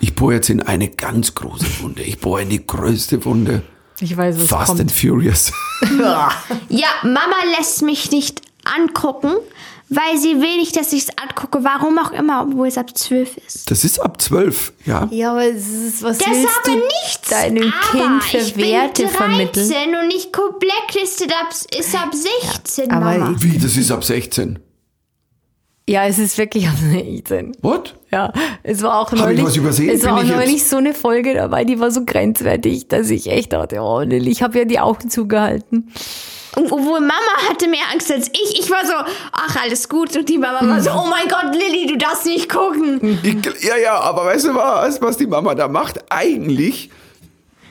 Ich 0.00 0.14
bohre 0.14 0.34
jetzt 0.34 0.48
in 0.50 0.62
eine 0.62 0.88
ganz 0.88 1.34
große 1.34 1.66
Wunde. 1.80 2.02
Ich 2.02 2.18
bohre 2.18 2.42
in 2.42 2.48
die 2.48 2.64
größte 2.66 3.24
Wunde. 3.24 3.62
ich 4.00 4.16
weiß, 4.16 4.38
was 4.38 4.46
Fast 4.46 4.66
kommt. 4.68 4.80
and 4.80 4.92
Furious. 4.92 5.52
Ja, 6.68 6.88
Mama 7.02 7.36
lässt 7.58 7.82
mich 7.82 8.10
nicht 8.12 8.42
angucken, 8.64 9.32
weil 9.88 10.16
sie 10.18 10.40
will 10.40 10.56
nicht, 10.58 10.76
dass 10.76 10.92
ich 10.92 11.02
es 11.04 11.08
angucke. 11.18 11.62
Warum 11.64 11.98
auch 11.98 12.12
immer, 12.12 12.42
obwohl 12.48 12.68
es 12.68 12.78
ab 12.78 12.96
12 12.96 13.36
ist. 13.46 13.70
Das 13.70 13.84
ist 13.84 13.98
ab 13.98 14.20
zwölf, 14.22 14.72
ja. 14.86 15.06
Ja, 15.10 15.32
aber 15.32 15.44
es 15.46 15.68
ist, 15.68 16.02
was 16.02 16.18
Das 16.18 16.28
willst 16.28 16.44
ist 16.44 16.60
aber 16.64 16.74
du 16.76 16.82
nichts. 16.84 17.28
deinem 17.30 17.72
aber 17.92 17.98
Kind 17.98 18.24
für 18.24 18.36
ich 18.38 18.54
bin 18.54 18.64
Werte 18.66 19.02
13 19.02 19.08
vermitteln? 19.16 19.94
und 20.04 20.10
ich 20.14 20.32
gucke 20.32 20.58
Blacklisted 20.58 21.32
ab, 21.32 21.48
ist 21.78 21.94
ab 21.94 22.10
16, 22.14 22.90
aber 22.90 23.18
Mama. 23.18 23.34
Wie, 23.38 23.58
das 23.58 23.76
ist 23.76 23.90
ab 23.90 24.02
16. 24.04 24.58
Ja, 25.88 26.06
es 26.06 26.18
ist 26.18 26.38
wirklich 26.38 26.68
ab 26.68 26.76
16. 26.78 27.56
What? 27.60 27.96
Ja, 28.12 28.32
es 28.62 28.82
war 28.82 29.00
auch 29.00 29.12
ich 29.12 29.18
neulich, 29.20 29.44
was 29.44 29.56
übersehen? 29.56 29.90
es 29.90 30.04
war 30.04 30.18
auch 30.18 30.22
neulich 30.24 30.64
so 30.64 30.76
eine 30.76 30.94
Folge 30.94 31.34
dabei, 31.34 31.64
die 31.64 31.80
war 31.80 31.90
so 31.90 32.04
grenzwertig, 32.04 32.86
dass 32.88 33.10
ich 33.10 33.28
echt 33.28 33.52
dachte, 33.52 33.80
oh 33.80 34.00
Lilly, 34.00 34.30
ich 34.30 34.42
habe 34.42 34.58
ja 34.60 34.64
die 34.64 34.78
Augen 34.78 35.10
zugehalten. 35.10 35.90
Obwohl 36.56 37.00
Mama 37.00 37.48
hatte 37.48 37.66
mehr 37.66 37.84
Angst 37.92 38.10
als 38.12 38.28
ich. 38.28 38.60
Ich 38.60 38.70
war 38.70 38.84
so, 38.84 38.92
ach, 39.32 39.56
alles 39.62 39.88
gut. 39.88 40.14
Und 40.16 40.28
die 40.28 40.36
Mama 40.38 40.60
war 40.68 40.80
so, 40.82 40.90
oh 40.90 41.06
mein 41.08 41.26
Gott, 41.28 41.54
Lilly, 41.54 41.86
du 41.86 41.96
darfst 41.96 42.26
nicht 42.26 42.48
gucken. 42.50 43.18
Ich, 43.22 43.64
ja, 43.64 43.76
ja, 43.76 43.94
aber 44.00 44.26
weißt 44.26 44.46
du 44.46 44.54
was, 44.54 45.00
was 45.00 45.16
die 45.16 45.26
Mama 45.26 45.54
da 45.54 45.66
macht? 45.68 46.00
Eigentlich 46.10 46.90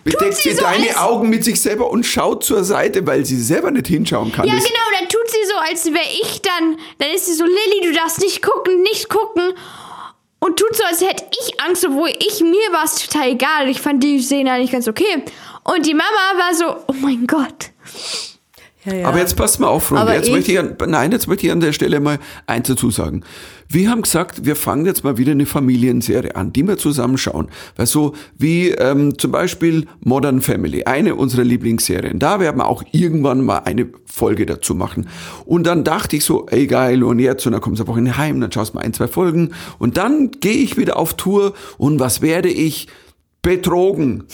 bedeckt 0.03 0.33
sie 0.37 0.49
sie 0.49 0.55
so, 0.55 0.63
deine 0.63 0.99
Augen 0.99 1.29
mit 1.29 1.43
sich 1.43 1.61
selber 1.61 1.91
und 1.91 2.03
schaut 2.07 2.43
zur 2.43 2.63
Seite, 2.63 3.05
weil 3.05 3.23
sie 3.23 3.39
selber 3.39 3.69
nicht 3.69 3.85
hinschauen 3.85 4.31
kann. 4.31 4.47
Ja, 4.47 4.55
Das- 4.55 4.63
genau, 4.63 4.79
dann 4.99 5.07
tut 5.07 5.29
sie 5.29 5.47
so, 5.47 5.55
als 5.57 5.85
wäre 5.85 6.09
ich 6.23 6.41
dann. 6.41 6.77
Dann 6.97 7.11
ist 7.11 7.27
sie 7.27 7.33
so, 7.35 7.43
Lilly, 7.45 7.81
du 7.83 7.93
darfst 7.93 8.19
nicht 8.19 8.41
gucken, 8.41 8.81
nicht 8.81 9.09
gucken. 9.09 9.53
Und 10.39 10.57
tut 10.57 10.75
so, 10.75 10.83
als 10.85 11.01
hätte 11.01 11.23
ich 11.43 11.61
Angst, 11.61 11.85
obwohl 11.85 12.09
ich, 12.17 12.41
mir 12.41 12.71
war 12.71 12.85
es 12.85 12.95
total 12.95 13.29
egal. 13.29 13.69
Ich 13.69 13.79
fand 13.79 14.03
die 14.03 14.19
Szene 14.23 14.51
eigentlich 14.53 14.71
ganz 14.71 14.87
okay. 14.87 15.23
Und 15.65 15.85
die 15.85 15.93
Mama 15.93 16.07
war 16.35 16.55
so, 16.55 16.77
oh 16.87 16.93
mein 16.99 17.27
Gott. 17.27 17.69
Ja, 18.83 18.93
ja. 18.95 19.07
Aber 19.07 19.19
jetzt 19.19 19.35
passt 19.35 19.59
mal 19.59 19.67
auf, 19.67 19.85
Freunde. 19.85 20.01
Aber 20.03 20.15
Jetzt 20.15 20.31
möchte 20.31 20.51
ich 20.51 20.59
an, 20.59 20.75
nein, 20.87 21.11
jetzt 21.11 21.27
möchte 21.27 21.45
ich 21.45 21.51
an 21.51 21.59
der 21.59 21.71
Stelle 21.71 21.99
mal 21.99 22.17
eins 22.47 22.67
dazu 22.67 22.89
sagen. 22.89 23.23
Wir 23.69 23.89
haben 23.89 24.01
gesagt, 24.01 24.45
wir 24.45 24.55
fangen 24.55 24.85
jetzt 24.85 25.03
mal 25.03 25.17
wieder 25.17 25.31
eine 25.31 25.45
Familienserie 25.45 26.35
an, 26.35 26.51
die 26.51 26.67
wir 26.67 26.77
zusammen 26.77 27.17
schauen. 27.17 27.49
Weil 27.75 27.85
so 27.85 28.15
wie 28.37 28.69
ähm, 28.69 29.17
zum 29.17 29.31
Beispiel 29.31 29.87
Modern 30.03 30.41
Family, 30.41 30.83
eine 30.85 31.15
unserer 31.15 31.43
Lieblingsserien. 31.43 32.17
Da 32.17 32.39
werden 32.39 32.57
wir 32.57 32.67
auch 32.67 32.83
irgendwann 32.91 33.45
mal 33.45 33.59
eine 33.59 33.87
Folge 34.05 34.45
dazu 34.47 34.73
machen. 34.73 35.07
Und 35.45 35.67
dann 35.67 35.83
dachte 35.83 36.15
ich 36.15 36.25
so, 36.25 36.47
ey 36.47 36.65
geil, 36.65 37.03
und 37.03 37.19
jetzt, 37.19 37.45
und 37.45 37.53
dann 37.53 37.61
kommst 37.61 37.79
du 37.79 37.85
eine 37.85 38.07
Woche 38.07 38.17
heim, 38.17 38.41
dann 38.41 38.51
schaust 38.51 38.73
du 38.73 38.77
mal 38.77 38.83
ein, 38.83 38.93
zwei 38.93 39.07
Folgen. 39.07 39.53
Und 39.77 39.97
dann 39.97 40.31
gehe 40.31 40.57
ich 40.57 40.77
wieder 40.77 40.97
auf 40.97 41.13
Tour 41.13 41.53
und 41.77 41.99
was 41.99 42.21
werde 42.21 42.49
ich? 42.49 42.87
Betrogen. 43.43 44.25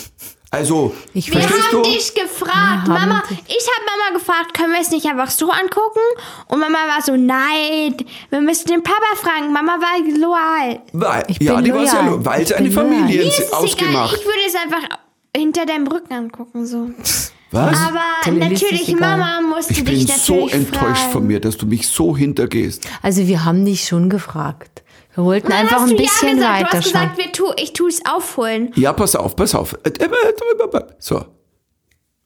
Also, 0.50 0.96
Ich 1.14 1.30
Wir 1.34 1.42
haben 1.44 1.52
du? 1.72 1.82
dich 1.84 2.14
gefragt. 2.14 2.88
Mama, 2.88 3.22
ich 3.30 3.68
habe 3.68 3.86
Mama 3.86 4.18
gefragt, 4.18 4.54
können 4.54 4.72
wir 4.72 4.80
es 4.80 4.92
nicht 4.92 5.06
einfach 5.06 5.30
so 5.30 5.52
angucken? 5.52 6.00
Und 6.48 6.60
Mama 6.60 6.78
war 6.88 7.02
so, 7.02 7.18
nein, 7.18 7.96
wir 8.30 8.40
müssen 8.42 8.68
den 8.70 8.82
Papa 8.82 9.16
fragen. 9.16 9.52
Mama 9.52 9.74
war 9.74 10.00
loyal. 10.18 10.80
Weil, 10.94 11.26
Ich 11.28 11.40
ja, 11.42 11.56
bin 11.56 11.66
die 11.66 11.74
war 11.74 11.86
sehr 11.86 12.02
loyal. 12.04 12.16
lo- 12.18 12.26
weil 12.26 12.42
Ich 12.44 12.50
es 12.52 12.54
eine 12.56 12.70
bin. 12.70 12.78
Familie 12.78 13.24
ist 13.24 13.40
es 13.40 13.52
ausgemacht. 13.52 14.14
egal. 14.14 14.20
Ich 14.20 14.26
würde 14.26 14.40
es 14.48 14.56
einfach 14.56 14.98
hinter 15.36 15.66
deinem 15.66 15.88
Rücken 15.88 16.14
angucken. 16.14 16.66
So. 16.66 16.92
Was? 17.52 17.78
Aber 17.82 18.02
ist 18.26 18.38
natürlich. 18.40 18.96
Mama 19.00 19.42
musste 19.42 19.74
Ich 19.74 19.80
dich 19.84 19.86
bin 19.86 20.00
natürlich 20.00 20.24
so 20.24 20.48
enttäuscht 20.48 20.98
fragen. 21.02 21.12
von 21.12 21.28
mir, 21.28 21.42
dass 21.42 21.58
du 21.58 21.66
mich 21.66 21.88
so 21.90 22.16
hintergehst. 22.16 22.88
Also 23.02 23.28
wir 23.28 23.44
haben 23.44 23.66
dich 23.66 23.86
schon 23.86 24.10
gefragt. 24.10 24.82
Wir 25.18 25.24
wollten 25.24 25.50
Dann 25.50 25.62
einfach 25.62 25.82
ein 25.82 25.96
bisschen 25.96 26.38
ja 26.38 26.60
gesagt, 26.60 26.74
du 26.74 26.78
hast 26.78 26.84
gesagt, 26.84 27.18
wir 27.18 27.32
tu, 27.32 27.46
ich 27.58 27.74
tue 27.74 27.90
es 27.90 28.06
aufholen. 28.06 28.72
Ja, 28.76 28.94
pass 28.94 29.16
auf, 29.16 29.36
pass 29.36 29.56
auf. 29.56 29.76
So. 31.00 31.26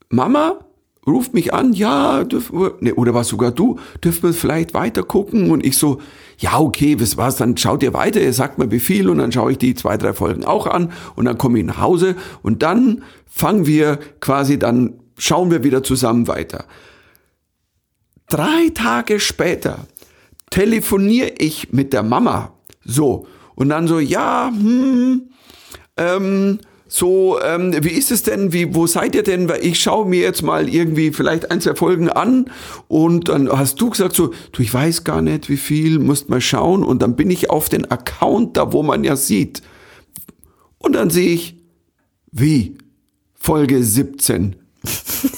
Mama 0.10 0.60
ruft 1.08 1.34
mich 1.34 1.54
an, 1.54 1.72
ja, 1.72 2.26
dürfen 2.26 2.60
wir, 2.60 2.76
nee, 2.82 2.92
oder 2.92 3.14
was 3.14 3.30
sogar 3.30 3.52
du, 3.52 3.80
dürfen 4.04 4.24
wir 4.24 4.34
vielleicht 4.34 4.74
weiter 4.74 5.04
gucken? 5.04 5.52
Und 5.52 5.66
ich 5.66 5.78
so, 5.78 6.02
ja, 6.38 6.60
okay, 6.60 7.00
was 7.00 7.16
war's, 7.16 7.38
dann 7.38 7.56
schaut 7.56 7.82
ihr 7.82 7.94
weiter, 7.94 8.20
ihr 8.20 8.34
sagt 8.34 8.58
mir 8.58 8.72
wie 8.72 8.80
viel 8.82 9.10
und 9.10 9.20
dann 9.20 9.32
schaue 9.32 9.54
ich 9.54 9.58
die 9.58 9.74
zwei, 9.74 9.96
drei 9.96 10.12
Folgen 10.12 10.44
auch 10.44 10.68
an 10.68 10.92
und 11.16 11.24
dann 11.24 11.38
komme 11.38 11.60
ich 11.60 11.66
nach 11.66 11.80
Hause 11.80 12.18
und 12.44 12.62
dann 12.62 13.04
fangen 13.26 13.66
wir 13.66 14.00
quasi, 14.20 14.60
dann 14.60 15.00
schauen 15.18 15.50
wir 15.50 15.64
wieder 15.64 15.82
zusammen 15.82 16.28
weiter. 16.28 16.66
Drei 18.28 18.70
Tage 18.76 19.22
später 19.22 19.88
telefoniere 20.50 21.32
ich 21.38 21.72
mit 21.72 21.94
der 21.94 22.04
Mama. 22.04 22.52
So. 22.84 23.28
Und 23.56 23.70
dann 23.70 23.88
so, 23.88 24.00
ja, 24.00 24.52
hm, 24.54 25.30
ähm, 25.98 26.60
so, 26.88 27.40
ähm, 27.42 27.74
wie 27.84 27.92
ist 27.92 28.12
es 28.12 28.24
denn, 28.24 28.52
wie, 28.52 28.76
wo 28.76 28.86
seid 28.86 29.16
ihr 29.16 29.24
denn? 29.24 29.48
Weil 29.48 29.66
ich 29.66 29.80
schaue 29.80 30.06
mir 30.06 30.20
jetzt 30.20 30.42
mal 30.42 30.68
irgendwie 30.68 31.12
vielleicht 31.12 31.50
ein, 31.50 31.62
zwei 31.62 31.74
Folgen 31.74 32.10
an 32.10 32.52
und 32.90 33.30
dann 33.30 33.50
hast 33.50 33.80
du 33.80 33.90
gesagt 33.90 34.14
so, 34.14 34.34
du, 34.52 34.62
ich 34.62 34.74
weiß 34.74 35.06
gar 35.06 35.22
nicht, 35.22 35.50
wie 35.50 35.56
viel, 35.56 36.00
musst 36.00 36.30
mal 36.30 36.42
schauen 36.42 36.84
und 36.84 37.02
dann 37.02 37.16
bin 37.16 37.32
ich 37.32 37.50
auf 37.50 37.70
den 37.70 37.90
Account 37.90 38.58
da, 38.58 38.74
wo 38.74 38.84
man 38.84 39.06
ja 39.06 39.16
sieht. 39.16 39.62
Und 40.80 40.94
dann 40.94 41.10
sehe 41.10 41.30
ich, 41.30 41.56
wie? 42.32 42.78
Folge 43.36 43.82
17. 43.82 44.58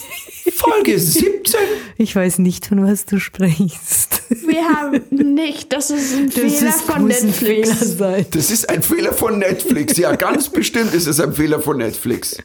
Folge 0.84 0.99
17? 0.99 1.59
Ich 1.97 2.15
weiß 2.15 2.39
nicht, 2.39 2.65
von 2.65 2.86
was 2.86 3.05
du 3.05 3.19
sprichst. 3.19 4.21
Wir 4.45 4.63
haben 4.67 5.01
nicht, 5.11 5.71
das 5.71 5.89
ist 5.91 6.13
ein 6.15 6.29
Fehler 6.29 6.71
von 6.71 7.01
muss 7.03 7.21
ein 7.21 7.27
Netflix. 7.27 7.69
Fehler 7.69 7.91
sein. 7.91 8.25
Das 8.31 8.51
ist 8.51 8.69
ein 8.69 8.81
Fehler 8.84 9.13
von 9.13 9.39
Netflix. 9.39 9.97
Ja, 9.97 10.15
ganz 10.15 10.49
bestimmt 10.49 10.93
ist 10.93 11.07
es 11.07 11.19
ein 11.21 11.34
Fehler 11.34 11.61
von 11.61 11.77
Netflix. 11.77 12.38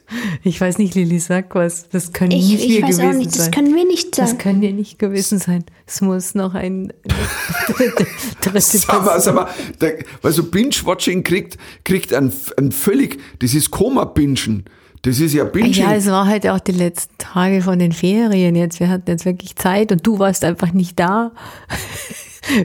Ich 0.45 0.61
weiß 0.61 0.79
nicht, 0.79 0.95
Lilly, 0.95 1.19
sag 1.19 1.55
was. 1.55 1.89
Das 1.89 2.13
können 2.13 2.31
Ich, 2.31 2.49
nicht 2.49 2.65
ich 2.65 2.71
wir 2.71 2.81
gewesen 2.83 3.19
nicht, 3.19 3.31
das 3.35 3.45
sein. 3.45 3.51
können 3.51 3.75
wir 3.75 3.85
nicht 3.85 4.17
das 4.19 4.31
sagen. 4.31 4.39
kann 4.39 4.61
dir 4.61 4.73
nicht 4.73 4.99
gewesen 4.99 5.39
sein. 5.39 5.65
Es 5.87 6.01
muss 6.01 6.35
noch 6.35 6.55
ein 6.55 6.93
dritte, 7.67 8.07
dritte 8.41 8.61
Sag 8.61 9.05
mal, 9.05 9.21
sag 9.21 9.35
mal, 9.35 9.49
der, 9.81 9.99
weil 10.23 10.33
so 10.33 10.45
Binge-Watching 10.45 11.25
kriegt, 11.25 11.57
kriegt 11.85 12.13
ein, 12.13 12.33
ein 12.57 12.71
völlig, 12.71 13.19
das 13.41 13.55
ist 13.55 13.71
Koma-Bingen. 13.71 14.65
Das 15.03 15.21
ist 15.21 15.33
ja 15.35 15.45
Binging. 15.45 15.73
Ja, 15.75 15.95
es 15.95 16.07
war 16.07 16.27
halt 16.27 16.47
auch 16.49 16.61
die 16.61 16.73
letzten 16.73 17.17
Tage 17.19 17.63
von 17.63 17.79
den 17.79 17.93
Ferien 17.93 18.55
jetzt. 18.57 18.81
Wir 18.81 18.89
hatten 18.89 19.09
jetzt 19.11 19.25
wirklich 19.25 19.55
Zeit 19.57 19.93
und 19.93 20.07
du 20.07 20.19
warst 20.19 20.45
einfach 20.45 20.73
nicht 20.73 20.99
da. 20.99 21.33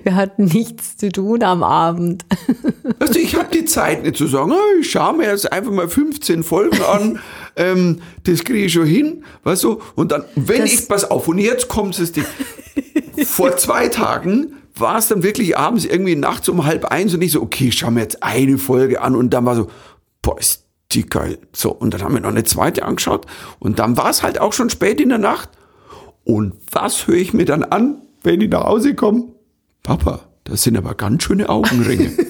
Wir 0.03 0.15
hatten 0.15 0.45
nichts 0.45 0.95
zu 0.95 1.11
tun 1.11 1.43
am 1.43 1.61
Abend. 1.61 2.23
Du, 2.99 3.05
ich 3.19 3.35
habe 3.35 3.49
die 3.53 3.65
Zeit 3.65 4.03
nicht 4.03 4.15
zu 4.15 4.27
sagen, 4.27 4.51
oh, 4.53 4.79
ich 4.79 4.89
schaue 4.89 5.17
mir 5.17 5.25
jetzt 5.27 5.51
einfach 5.51 5.71
mal 5.73 5.89
15 5.89 6.43
Folgen 6.43 6.81
an, 6.83 7.19
ähm, 7.57 7.99
das 8.23 8.45
kriege 8.45 8.65
ich 8.65 8.71
schon 8.73 8.85
hin, 8.85 9.25
weißt 9.43 9.63
du? 9.65 9.81
Und 9.95 10.13
dann, 10.13 10.23
wenn 10.35 10.61
Das- 10.61 10.73
ich, 10.73 10.87
pass 10.87 11.03
auf, 11.09 11.27
und 11.27 11.37
jetzt 11.37 11.67
kommt 11.67 11.99
es, 11.99 12.13
die, 12.13 12.23
vor 13.25 13.57
zwei 13.57 13.89
Tagen 13.89 14.53
war 14.75 14.97
es 14.99 15.09
dann 15.09 15.21
wirklich 15.21 15.57
abends 15.57 15.83
irgendwie 15.83 16.15
nachts 16.15 16.47
um 16.47 16.63
halb 16.65 16.85
eins 16.85 17.13
und 17.13 17.21
ich 17.21 17.33
so, 17.33 17.41
okay, 17.41 17.67
ich 17.67 17.77
schaue 17.77 17.91
mir 17.91 18.01
jetzt 18.01 18.23
eine 18.23 18.57
Folge 18.57 19.01
an 19.01 19.15
und 19.17 19.31
dann 19.31 19.45
war 19.45 19.55
so, 19.55 19.69
boah, 20.21 20.39
ist 20.39 20.62
die 20.93 21.05
geil. 21.05 21.37
So, 21.53 21.71
und 21.71 21.93
dann 21.93 22.03
haben 22.03 22.13
wir 22.13 22.21
noch 22.21 22.29
eine 22.29 22.43
zweite 22.43 22.83
angeschaut 22.83 23.25
und 23.59 23.79
dann 23.79 23.97
war 23.97 24.09
es 24.09 24.23
halt 24.23 24.39
auch 24.39 24.53
schon 24.53 24.69
spät 24.69 24.99
in 24.99 25.09
der 25.09 25.17
Nacht. 25.17 25.49
Und 26.23 26.53
was 26.71 27.07
höre 27.07 27.15
ich 27.15 27.33
mir 27.33 27.45
dann 27.45 27.63
an, 27.63 28.01
wenn 28.23 28.41
ich 28.41 28.49
nach 28.49 28.63
Hause 28.63 28.95
komme? 28.95 29.29
Papa, 29.83 30.21
das 30.45 30.63
sind 30.63 30.77
aber 30.77 30.95
ganz 30.95 31.23
schöne 31.23 31.49
Augenringe. 31.49 32.11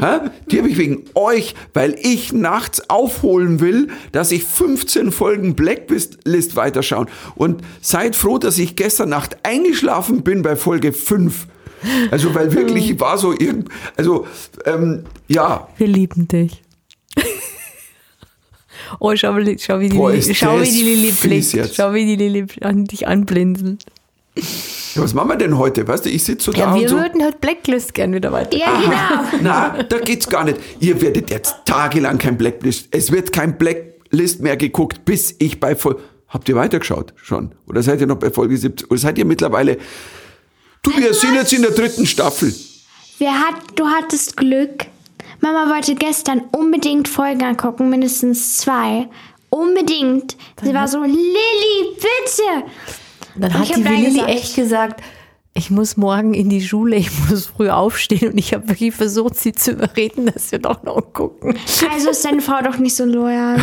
Hä? 0.00 0.30
Die 0.50 0.58
habe 0.58 0.68
ich 0.68 0.78
wegen 0.78 1.04
euch, 1.14 1.54
weil 1.74 1.94
ich 2.00 2.32
nachts 2.32 2.88
aufholen 2.88 3.60
will, 3.60 3.88
dass 4.12 4.32
ich 4.32 4.44
15 4.44 5.12
Folgen 5.12 5.54
Blacklist 5.54 6.56
weiterschauen. 6.56 7.08
Und 7.34 7.62
seid 7.82 8.16
froh, 8.16 8.38
dass 8.38 8.58
ich 8.58 8.76
gestern 8.76 9.10
Nacht 9.10 9.36
eingeschlafen 9.42 10.22
bin 10.22 10.40
bei 10.40 10.56
Folge 10.56 10.92
5. 10.92 11.46
Also, 12.10 12.34
weil 12.34 12.54
wirklich 12.54 12.90
ich 12.90 13.00
war 13.00 13.18
so 13.18 13.32
irgend, 13.32 13.68
also, 13.96 14.26
ähm, 14.64 15.04
ja, 15.28 15.68
Wir 15.76 15.86
lieben 15.86 16.28
dich. 16.28 16.62
Oh, 18.98 19.14
schau, 19.14 19.36
wie- 19.36 19.58
schau 19.58 19.78
wie 19.80 19.88
die, 19.88 19.96
Boah, 19.96 20.12
Lili, 20.12 20.34
schau, 20.34 20.60
wie 20.60 20.70
die 20.70 20.82
Lili 20.82 21.12
blickt. 21.12 21.52
jetzt. 21.52 21.76
Schau, 21.76 21.92
wie 21.94 22.04
die 22.04 22.16
Lili 22.16 22.46
an 22.62 22.84
dich 22.84 23.06
anblinzelt. 23.06 23.84
was 24.94 25.14
machen 25.14 25.28
wir 25.30 25.36
denn 25.36 25.58
heute? 25.58 25.86
Weißt 25.86 26.04
du, 26.06 26.10
ich 26.10 26.24
sitze 26.24 26.46
so 26.46 26.52
da 26.52 26.58
Ja, 26.58 26.72
und 26.74 26.80
wir 26.80 26.88
so. 26.88 26.96
würden 26.96 27.22
heute 27.24 27.38
Blacklist 27.38 27.94
gern 27.94 28.14
wieder 28.14 28.32
weiter. 28.32 28.56
Ja, 28.56 28.80
genau. 29.30 29.42
Na, 29.42 29.82
da 29.82 29.98
geht's 29.98 30.28
gar 30.28 30.44
nicht. 30.44 30.58
Ihr 30.80 31.00
werdet 31.02 31.30
jetzt 31.30 31.54
tagelang 31.64 32.18
kein 32.18 32.36
Blacklist. 32.38 32.88
Es 32.90 33.12
wird 33.12 33.32
kein 33.32 33.58
Blacklist 33.58 34.40
mehr 34.40 34.56
geguckt, 34.56 35.04
bis 35.04 35.34
ich 35.38 35.60
bei 35.60 35.74
Folge. 35.76 36.00
Habt 36.28 36.48
ihr 36.48 36.54
weitergeschaut 36.54 37.12
schon? 37.16 37.52
Oder 37.66 37.82
seid 37.82 38.00
ihr 38.00 38.06
noch 38.06 38.16
bei 38.18 38.30
Folge 38.30 38.56
70? 38.56 38.88
Oder 38.90 39.00
seid 39.00 39.18
ihr 39.18 39.24
mittlerweile. 39.24 39.78
Du, 40.82 40.96
wir 40.96 41.12
sind 41.12 41.34
jetzt 41.34 41.52
in 41.52 41.62
der 41.62 41.72
dritten 41.72 42.06
Staffel. 42.06 42.54
Wer 43.18 43.32
hat, 43.32 43.56
du 43.74 43.84
hattest 43.84 44.36
Glück. 44.36 44.86
Mama 45.40 45.74
wollte 45.74 45.94
gestern 45.94 46.42
unbedingt 46.52 47.08
Folgen 47.08 47.42
angucken, 47.42 47.88
mindestens 47.90 48.58
zwei. 48.58 49.08
Unbedingt. 49.48 50.36
Sie 50.62 50.74
war 50.74 50.86
so, 50.86 51.02
Lilly, 51.02 51.94
bitte. 51.94 52.64
Dann 53.36 53.50
Und 53.52 53.58
hat 53.58 53.70
ich 53.70 53.74
die 53.74 54.04
gesagt. 54.04 54.28
echt 54.28 54.54
gesagt, 54.56 55.02
ich 55.54 55.70
muss 55.70 55.96
morgen 55.96 56.32
in 56.34 56.48
die 56.48 56.60
Schule, 56.62 56.96
ich 56.96 57.10
muss 57.28 57.46
früh 57.46 57.70
aufstehen 57.70 58.32
und 58.32 58.38
ich 58.38 58.54
habe 58.54 58.68
wirklich 58.68 58.94
versucht, 58.94 59.36
sie 59.36 59.52
zu 59.52 59.72
überreden, 59.72 60.26
dass 60.32 60.52
wir 60.52 60.58
doch 60.60 60.82
noch 60.84 61.00
gucken. 61.12 61.56
Also 61.92 62.10
ist 62.10 62.24
deine 62.24 62.40
Frau 62.40 62.62
doch 62.62 62.78
nicht 62.78 62.94
so 62.94 63.04
loyal. 63.04 63.60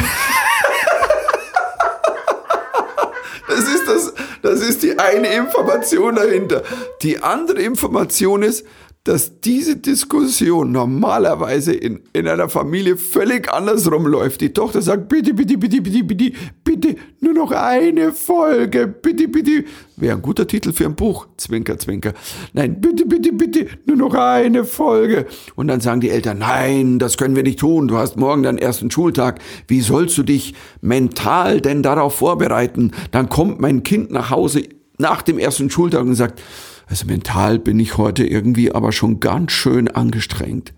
Das 3.48 3.60
ist, 3.60 3.88
das, 3.88 4.14
das 4.42 4.62
ist 4.62 4.84
die 4.84 5.00
eine 5.00 5.28
Information 5.34 6.16
dahinter. 6.16 6.64
Die 7.02 7.24
andere 7.24 7.62
Information 7.62 8.44
ist, 8.44 8.66
dass 9.08 9.40
diese 9.40 9.78
Diskussion 9.78 10.74
normalerweise 10.74 11.74
in, 11.74 12.02
in 12.12 12.28
einer 12.28 12.50
Familie 12.50 12.98
völlig 12.98 13.52
andersrum 13.52 14.06
läuft. 14.06 14.42
Die 14.42 14.52
Tochter 14.52 14.82
sagt, 14.82 15.08
bitte, 15.08 15.34
bitte, 15.34 15.58
bitte, 15.58 15.82
bitte, 15.82 16.04
bitte, 16.04 16.32
bitte, 16.64 16.96
nur 17.22 17.34
noch 17.34 17.52
eine 17.52 18.12
Folge, 18.12 18.88
bitte, 18.88 19.30
bitte. 19.30 19.64
Wäre 19.96 20.18
ein 20.18 20.22
guter 20.22 20.46
Titel 20.46 20.74
für 20.74 20.86
ein 20.86 20.96
Buch, 20.96 21.28
Zwinker, 21.38 21.80
Zwinker. 21.80 22.14
Nein, 22.52 22.82
bitte, 22.82 23.06
bitte, 23.06 23.32
bitte, 23.32 23.68
nur 23.86 23.96
noch 23.96 24.14
eine 24.14 24.66
Folge. 24.66 25.26
Und 25.56 25.70
dann 25.70 25.80
sagen 25.80 26.02
die 26.02 26.10
Eltern, 26.10 26.40
nein, 26.40 27.00
das 27.00 27.16
können 27.16 27.38
wir 27.38 27.44
nicht 27.44 27.60
tun, 27.60 27.88
du 27.88 27.98
hast 27.98 28.18
morgen 28.18 28.44
deinen 28.44 28.58
ersten 28.58 28.92
Schultag. 28.92 29.40
Wie 29.70 29.80
sollst 29.80 30.18
du 30.18 30.24
dich 30.24 30.54
mental 30.82 31.62
denn 31.62 31.82
darauf 31.82 32.16
vorbereiten? 32.16 32.92
Dann 33.12 33.30
kommt 33.30 33.62
mein 33.62 33.84
Kind 33.84 34.12
nach 34.12 34.32
Hause 34.32 34.64
nach 34.98 35.22
dem 35.22 35.40
ersten 35.40 35.70
Schultag 35.70 36.02
und 36.02 36.16
sagt, 36.16 36.42
also 36.90 37.06
mental 37.06 37.60
bin 37.60 37.80
ich 37.80 37.98
heute 37.98 38.26
irgendwie 38.26 38.72
aber 38.72 38.92
schon 38.92 39.20
ganz 39.20 39.52
schön 39.52 39.88
angestrengt. 39.88 40.74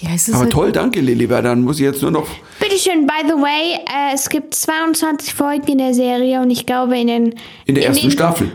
Ja, 0.00 0.10
es 0.14 0.28
ist 0.28 0.34
Aber 0.34 0.44
halt- 0.44 0.52
toll, 0.52 0.72
danke 0.72 1.00
weil 1.30 1.42
dann 1.42 1.62
muss 1.62 1.76
ich 1.76 1.84
jetzt 1.84 2.02
nur 2.02 2.10
noch, 2.10 2.28
Bitteschön, 2.60 3.06
by 3.06 3.26
the 3.26 3.32
way, 3.34 3.78
äh, 3.86 4.14
es 4.14 4.28
gibt 4.28 4.54
22 4.54 5.32
Folgen 5.32 5.66
in 5.68 5.78
der 5.78 5.94
Serie 5.94 6.40
und 6.40 6.50
ich 6.50 6.66
glaube 6.66 6.98
in 6.98 7.06
den... 7.06 7.34
in 7.64 7.74
der 7.74 7.86
ersten 7.86 8.06
den, 8.08 8.10
Staffel. 8.10 8.52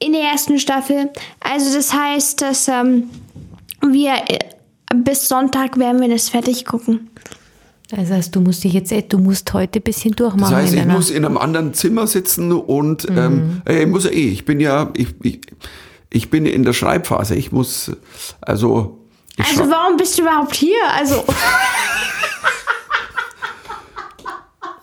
In 0.00 0.12
der 0.12 0.22
ersten 0.22 0.58
Staffel. 0.58 1.10
Also 1.38 1.74
das 1.76 1.92
heißt, 1.94 2.42
dass 2.42 2.66
ähm, 2.66 3.10
wir 3.82 4.14
äh, 4.26 4.38
bis 4.96 5.28
Sonntag 5.28 5.78
werden 5.78 6.00
wir 6.00 6.08
das 6.08 6.28
fertig 6.28 6.64
gucken. 6.64 7.10
Das 7.96 8.10
heißt, 8.10 8.34
du 8.34 8.40
musst 8.40 8.64
dich 8.64 8.72
jetzt, 8.72 8.90
eh- 8.92 9.02
du 9.02 9.18
musst 9.18 9.52
heute 9.52 9.78
ein 9.78 9.82
bisschen 9.82 10.12
durchmachen. 10.12 10.52
Das 10.52 10.62
heißt, 10.64 10.74
ich 10.74 10.84
muss 10.86 11.10
in 11.10 11.24
einem 11.24 11.36
anderen 11.38 11.74
Zimmer 11.74 12.06
sitzen 12.06 12.50
und 12.52 13.06
ähm, 13.10 13.62
äh, 13.68 13.82
ich 13.82 13.88
muss 13.88 14.04
ja 14.04 14.10
eh, 14.10 14.28
ich 14.28 14.44
bin 14.44 14.60
ja, 14.60 14.90
ich, 14.96 15.08
ich, 15.22 15.40
ich 16.10 16.30
bin 16.30 16.46
in 16.46 16.62
der 16.64 16.72
Schreibphase. 16.72 17.34
Ich 17.34 17.52
muss, 17.52 17.90
also, 18.40 18.98
ich 19.36 19.44
Also 19.46 19.70
warum 19.70 19.96
bist 19.96 20.18
du 20.18 20.22
überhaupt 20.22 20.54
hier? 20.56 20.76
Also 20.96 21.24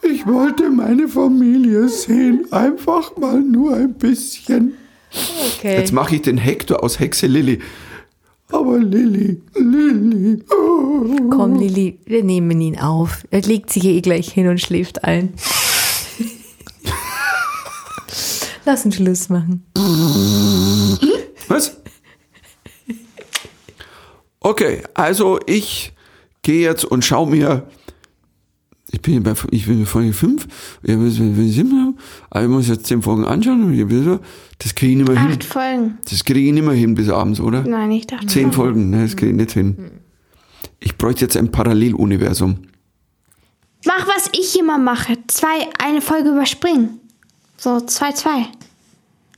ich 0.03 0.25
wollte 0.25 0.69
meine 0.69 1.07
Familie 1.07 1.87
sehen, 1.89 2.45
einfach 2.51 3.15
mal 3.17 3.39
nur 3.39 3.75
ein 3.75 3.93
bisschen. 3.93 4.73
okay. 5.57 5.77
Jetzt 5.77 5.93
mache 5.93 6.15
ich 6.15 6.21
den 6.23 6.37
Hector 6.37 6.83
aus 6.83 6.99
Hexe 6.99 7.27
Lilly. 7.27 7.59
Aber 8.51 8.77
Lilly, 8.79 9.41
Lilly, 9.55 10.43
oh. 10.51 11.29
Komm, 11.29 11.55
Lili, 11.55 11.99
wir 12.05 12.23
nehmen 12.23 12.59
ihn 12.61 12.77
auf. 12.79 13.23
Er 13.31 13.41
legt 13.41 13.71
sich 13.71 13.85
eh 13.85 14.01
gleich 14.01 14.29
hin 14.29 14.47
und 14.47 14.59
schläft 14.59 15.03
ein. 15.03 15.33
Lass 18.65 18.85
uns 18.85 18.95
Schluss 18.95 19.29
machen. 19.29 19.65
Was? 21.47 21.77
Okay, 24.39 24.83
also 24.93 25.39
ich 25.45 25.93
gehe 26.41 26.61
jetzt 26.61 26.85
und 26.85 27.03
schaue 27.03 27.29
mir. 27.29 27.67
Ich 28.93 29.01
bin 29.01 29.23
bei 29.23 29.33
ich 29.51 29.65
bin 29.65 29.79
bei 29.79 29.85
Folge 29.85 30.13
5. 30.13 30.47
Ich 30.83 30.95
muss 32.47 32.67
jetzt 32.67 32.87
10 32.87 33.01
Folgen 33.01 33.25
anschauen. 33.25 33.71
Das 34.59 34.75
kriege 34.75 34.91
ich 34.91 34.97
nicht 34.97 35.07
mehr 35.07 35.19
hin. 35.19 35.31
acht 35.31 35.43
Folgen. 35.43 35.97
Das 36.09 36.23
kriege 36.23 36.39
ich 36.39 36.53
nicht 36.53 36.63
mehr 36.65 36.73
hin 36.75 36.93
bis 36.93 37.09
abends, 37.09 37.39
oder? 37.39 37.63
Nein, 37.63 37.91
ich 37.91 38.05
dachte. 38.07 38.27
Zehn 38.27 38.51
Folgen, 38.51 38.89
ne, 38.89 39.03
das 39.03 39.15
kriege 39.15 39.31
ich 39.31 39.37
nicht 39.37 39.51
hin. 39.53 39.91
Ich 40.79 40.97
bräuchte 40.97 41.21
jetzt 41.25 41.37
ein 41.37 41.51
Paralleluniversum. 41.51 42.57
Mach, 43.85 44.07
was 44.07 44.29
ich 44.33 44.59
immer 44.59 44.77
mache. 44.77 45.17
Zwei, 45.27 45.67
eine 45.83 46.01
Folge 46.01 46.29
überspringen. 46.29 46.99
So, 47.57 47.79
zwei, 47.81 48.11
zwei. 48.11 48.47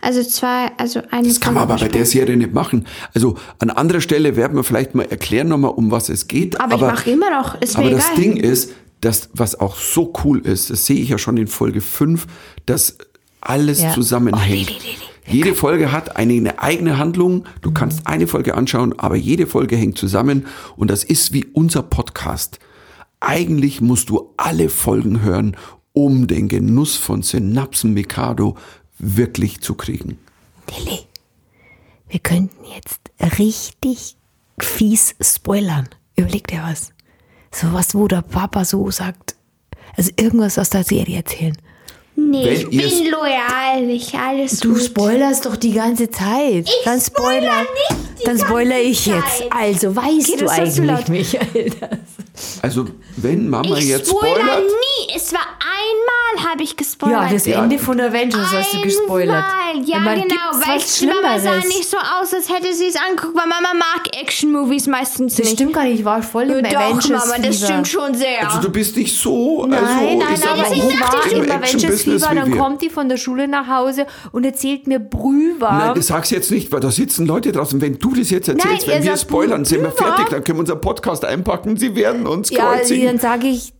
Also 0.02 0.22
zwei, 0.22 0.72
also 0.78 1.02
eine 1.12 1.30
Das 1.30 1.40
kann 1.40 1.54
man 1.54 1.64
aber 1.64 1.78
bei 1.78 1.88
der 1.88 2.06
Serie 2.06 2.36
nicht 2.36 2.54
machen. 2.54 2.86
Also 3.14 3.38
an 3.60 3.70
anderer 3.70 4.02
Stelle 4.02 4.36
werden 4.36 4.58
wir 4.58 4.66
vielleicht 4.66 4.96
mal 4.96 5.04
erklären 5.06 5.48
nochmal, 5.48 5.72
um 5.72 5.92
was 5.92 6.10
es 6.10 6.28
geht. 6.28 6.60
Aber, 6.60 6.76
ich 6.76 6.82
mache 6.82 7.12
immer 7.12 7.30
noch. 7.30 7.62
Ist 7.62 7.78
mir 7.78 7.86
Aber 7.86 7.94
egal. 7.96 8.04
das 8.10 8.16
Ding 8.22 8.36
ist, 8.36 8.72
dass, 9.04 9.30
was 9.34 9.60
auch 9.60 9.76
so 9.78 10.14
cool 10.24 10.40
ist, 10.40 10.70
das 10.70 10.86
sehe 10.86 11.00
ich 11.00 11.10
ja 11.10 11.18
schon 11.18 11.38
in 11.38 11.48
Folge 11.48 11.82
5, 11.82 12.26
dass 12.66 12.98
alles 13.42 13.82
Ja. 13.82 13.94
zusammenhängt. 13.94 14.70
Oh, 14.72 14.74
Lili, 14.74 14.94
Lili. 15.26 15.38
Jede 15.40 15.56
Folge 15.56 15.92
hat 15.92 16.18
eine, 16.18 16.34
eine 16.34 16.60
eigene 16.60 16.98
Handlung. 16.98 17.46
Du 17.62 17.70
Mhm. 17.70 17.74
kannst 17.76 18.08
eine 18.08 18.28
Folge 18.28 18.56
anschauen, 18.56 18.98
aber 19.00 19.16
jede 19.16 19.48
Folge 19.48 19.76
hängt 19.78 19.98
zusammen. 19.98 20.46
Und 20.76 20.90
das 20.90 21.04
ist 21.04 21.32
wie 21.34 21.46
unser 21.54 21.82
Podcast. 21.84 22.60
Eigentlich 23.22 23.80
musst 23.80 24.10
du 24.10 24.34
alle 24.38 24.68
Folgen 24.70 25.22
hören, 25.22 25.56
um 25.94 26.28
den 26.28 26.50
Genuss 26.50 26.96
von 26.98 27.22
Synapsen 27.22 27.94
Mikado 27.94 28.58
wirklich 29.00 29.62
zu 29.62 29.76
kriegen. 29.76 30.18
Lilly, 30.78 31.00
wir 32.10 32.20
könnten 32.20 32.66
jetzt 32.76 33.00
richtig 33.40 34.18
fies 34.60 35.16
spoilern. 35.22 35.88
Überleg 36.18 36.48
dir 36.48 36.64
was. 36.64 36.90
So 37.54 37.72
was, 37.74 37.94
wo 37.96 38.08
der 38.08 38.22
Papa 38.22 38.66
so 38.66 38.90
sagt. 38.92 39.36
Also 39.96 40.12
irgendwas 40.18 40.58
aus 40.58 40.70
der 40.72 40.84
Serie 40.84 41.18
erzählen. 41.18 41.56
Nee, 42.16 42.46
Wenn 42.46 42.54
ich 42.54 42.70
bin 43.02 43.12
loyal, 43.12 43.86
nicht 43.86 44.14
alles 44.16 44.60
Du 44.60 44.74
gut. 44.74 44.84
spoilerst 44.84 45.46
doch 45.46 45.56
die 45.56 45.74
ganze 45.74 46.10
Zeit. 46.10 46.68
Ich 46.68 46.82
dann 46.86 47.00
spoiler 47.02 47.62
nicht 47.62 48.00
die 48.13 48.13
Dann 48.26 48.38
spoiler 48.40 48.80
ich 48.80 49.06
ganze 49.06 49.20
jetzt. 49.28 49.38
Zeit. 49.40 49.52
Also 49.52 49.96
weißt 49.96 50.30
Okay, 50.30 50.38
du 50.38 50.46
das 50.46 50.52
eigentlich, 50.52 50.86
laut. 50.86 51.10
Michael, 51.10 51.70
das. 51.80 51.90
Also, 52.64 52.86
wenn 53.18 53.48
Mama 53.50 53.78
Ich 53.78 53.86
jetzt 53.90 54.10
spoiler 54.10 54.36
spoilert, 54.36 54.64
nie. 54.64 55.14
Es 55.16 55.32
war 55.34 55.42
einmal 55.42 56.50
habe 56.52 56.64
ich 56.64 56.76
gespoilert. 56.76 57.24
Ja, 57.24 57.30
das 57.34 57.46
Ende 57.48 57.78
von 57.78 58.00
Avengers 58.00 58.52
hast 58.52 58.74
du 58.74 58.82
gespoilert. 58.82 59.44
Einmal. 59.70 59.88
Ja, 59.88 60.00
Man, 60.00 60.22
genau, 60.22 60.36
weil 60.54 61.14
Mama 61.22 61.40
sah 61.40 61.58
nicht 61.68 61.86
so 61.88 61.98
aus, 61.98 62.34
als 62.34 62.50
hätte 62.50 62.74
sie 62.74 62.88
es 62.88 62.96
angeguckt, 62.96 63.36
weil 63.36 63.48
Mama 63.48 63.74
mag 63.74 64.16
Action-Movies 64.20 64.88
meistens 64.88 65.36
Das 65.36 65.46
nicht. 65.46 65.56
stimmt 65.56 65.74
gar 65.74 65.84
nicht, 65.84 66.00
ich 66.00 66.06
war 66.06 66.22
voll 66.24 66.44
im 66.50 66.64
Doch, 66.64 66.72
Avengers 66.76 67.10
Mama, 67.10 67.38
das 67.42 67.64
stimmt 67.64 67.88
schon 67.88 68.16
sehr. 68.16 68.48
Also 68.48 68.62
du 68.62 68.70
bist 68.72 68.96
nicht 68.98 69.16
so, 69.16 69.66
Nein, 69.68 69.84
also 69.84 69.94
nein, 69.96 70.20
ich 70.34 70.40
sag 70.40 70.58
nein, 70.58 70.74
ich 70.74 70.84
hoch 70.84 71.02
war 71.02 71.32
im 71.32 71.38
im 71.44 71.52
Avengers 71.52 71.74
Action-Business 71.74 72.24
Fieber, 72.28 72.32
wie 72.32 72.50
dann 72.52 72.58
kommt 72.58 72.82
die 72.82 72.90
von 72.90 73.10
der 73.10 73.18
Schule 73.18 73.48
nach 73.48 73.68
Hause 73.68 74.06
und 74.32 74.44
erzählt 74.46 74.88
mir 74.88 75.00
brühwarm. 75.00 75.78
Nein, 75.78 75.96
das 75.96 76.08
sag's 76.08 76.30
jetzt 76.32 76.52
nicht, 76.52 76.72
weil 76.72 76.80
da 76.80 76.92
sitzen 76.92 77.26
Leute 77.26 77.52
draußen. 77.52 77.80
Wenn 77.82 78.00
du 78.00 78.13
das 78.14 78.30
jetzt 78.30 78.48
erzählst, 78.48 78.88
Nein, 78.88 78.98
wenn 78.98 79.04
wir 79.04 79.18
spoilern, 79.18 79.66
sind 79.66 79.82
wir 79.82 79.92
fertig, 79.92 80.30
dann 80.30 80.44
können 80.44 80.58
wir 80.58 80.62
unseren 80.62 80.82
Podcast 80.82 81.26
einpacken, 81.26 81.78
sie 81.78 81.96
werden 81.96 82.28
uns 82.28 82.50
ja, 82.50 82.74
kreuzigen. 82.74 83.06
dann 83.08 83.20
sage 83.20 83.48
ich, 83.48 83.74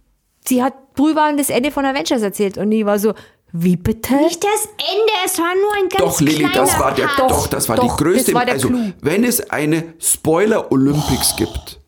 sie 0.48 0.64
hat 0.64 0.94
brühwarm 0.96 1.38
das 1.38 1.50
Ende 1.50 1.72
von 1.72 1.86
Avengers 1.86 2.22
erzählt 2.22 2.58
und 2.58 2.72
ich 2.72 2.86
war 2.86 3.00
so, 3.00 3.14
wie 3.52 3.76
bitte? 3.76 4.16
nicht 4.16 4.44
das 4.44 4.66
Ende, 4.78 5.12
es 5.26 5.38
war 5.38 5.54
nur 5.56 5.74
ein 5.76 5.90
ganz 5.90 6.04
Doch, 6.04 6.22
Lilly, 6.22 6.48
das 6.54 6.80
war 6.80 6.94
der, 6.94 7.06
Part. 7.06 7.32
doch, 7.32 7.48
das 7.48 7.70
war 7.70 7.76
doch, 7.76 7.98
die 7.98 8.04
größte. 8.04 8.34
war 8.34 8.48
also, 8.48 8.68
Clou. 8.68 8.92
wenn 9.02 9.24
es 9.24 9.50
eine 9.52 9.94
Spoiler 10.00 10.72
Olympics 10.72 11.36
gibt, 11.36 11.80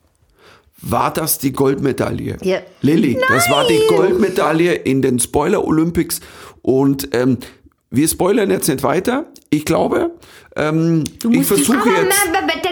war 0.82 1.12
das 1.12 1.40
die 1.40 1.52
Goldmedaille. 1.52 2.38
Ja. 2.44 2.60
Lilly, 2.82 3.18
das 3.28 3.50
war 3.50 3.66
die 3.68 3.82
Goldmedaille 3.90 4.74
in 4.74 5.02
den 5.02 5.18
Spoiler 5.18 5.66
Olympics 5.66 6.22
und 6.62 7.10
ähm, 7.16 7.40
wir 7.90 8.08
spoilern 8.08 8.52
jetzt 8.52 8.68
nicht 8.68 8.84
weiter. 8.84 9.26
Ich 9.58 9.66
glaube, 9.66 10.12
ähm, 10.56 11.04
ich 11.30 11.46
versuche 11.46 11.90
jetzt. 11.90 12.26
Die 12.28 12.32
tun 12.32 12.72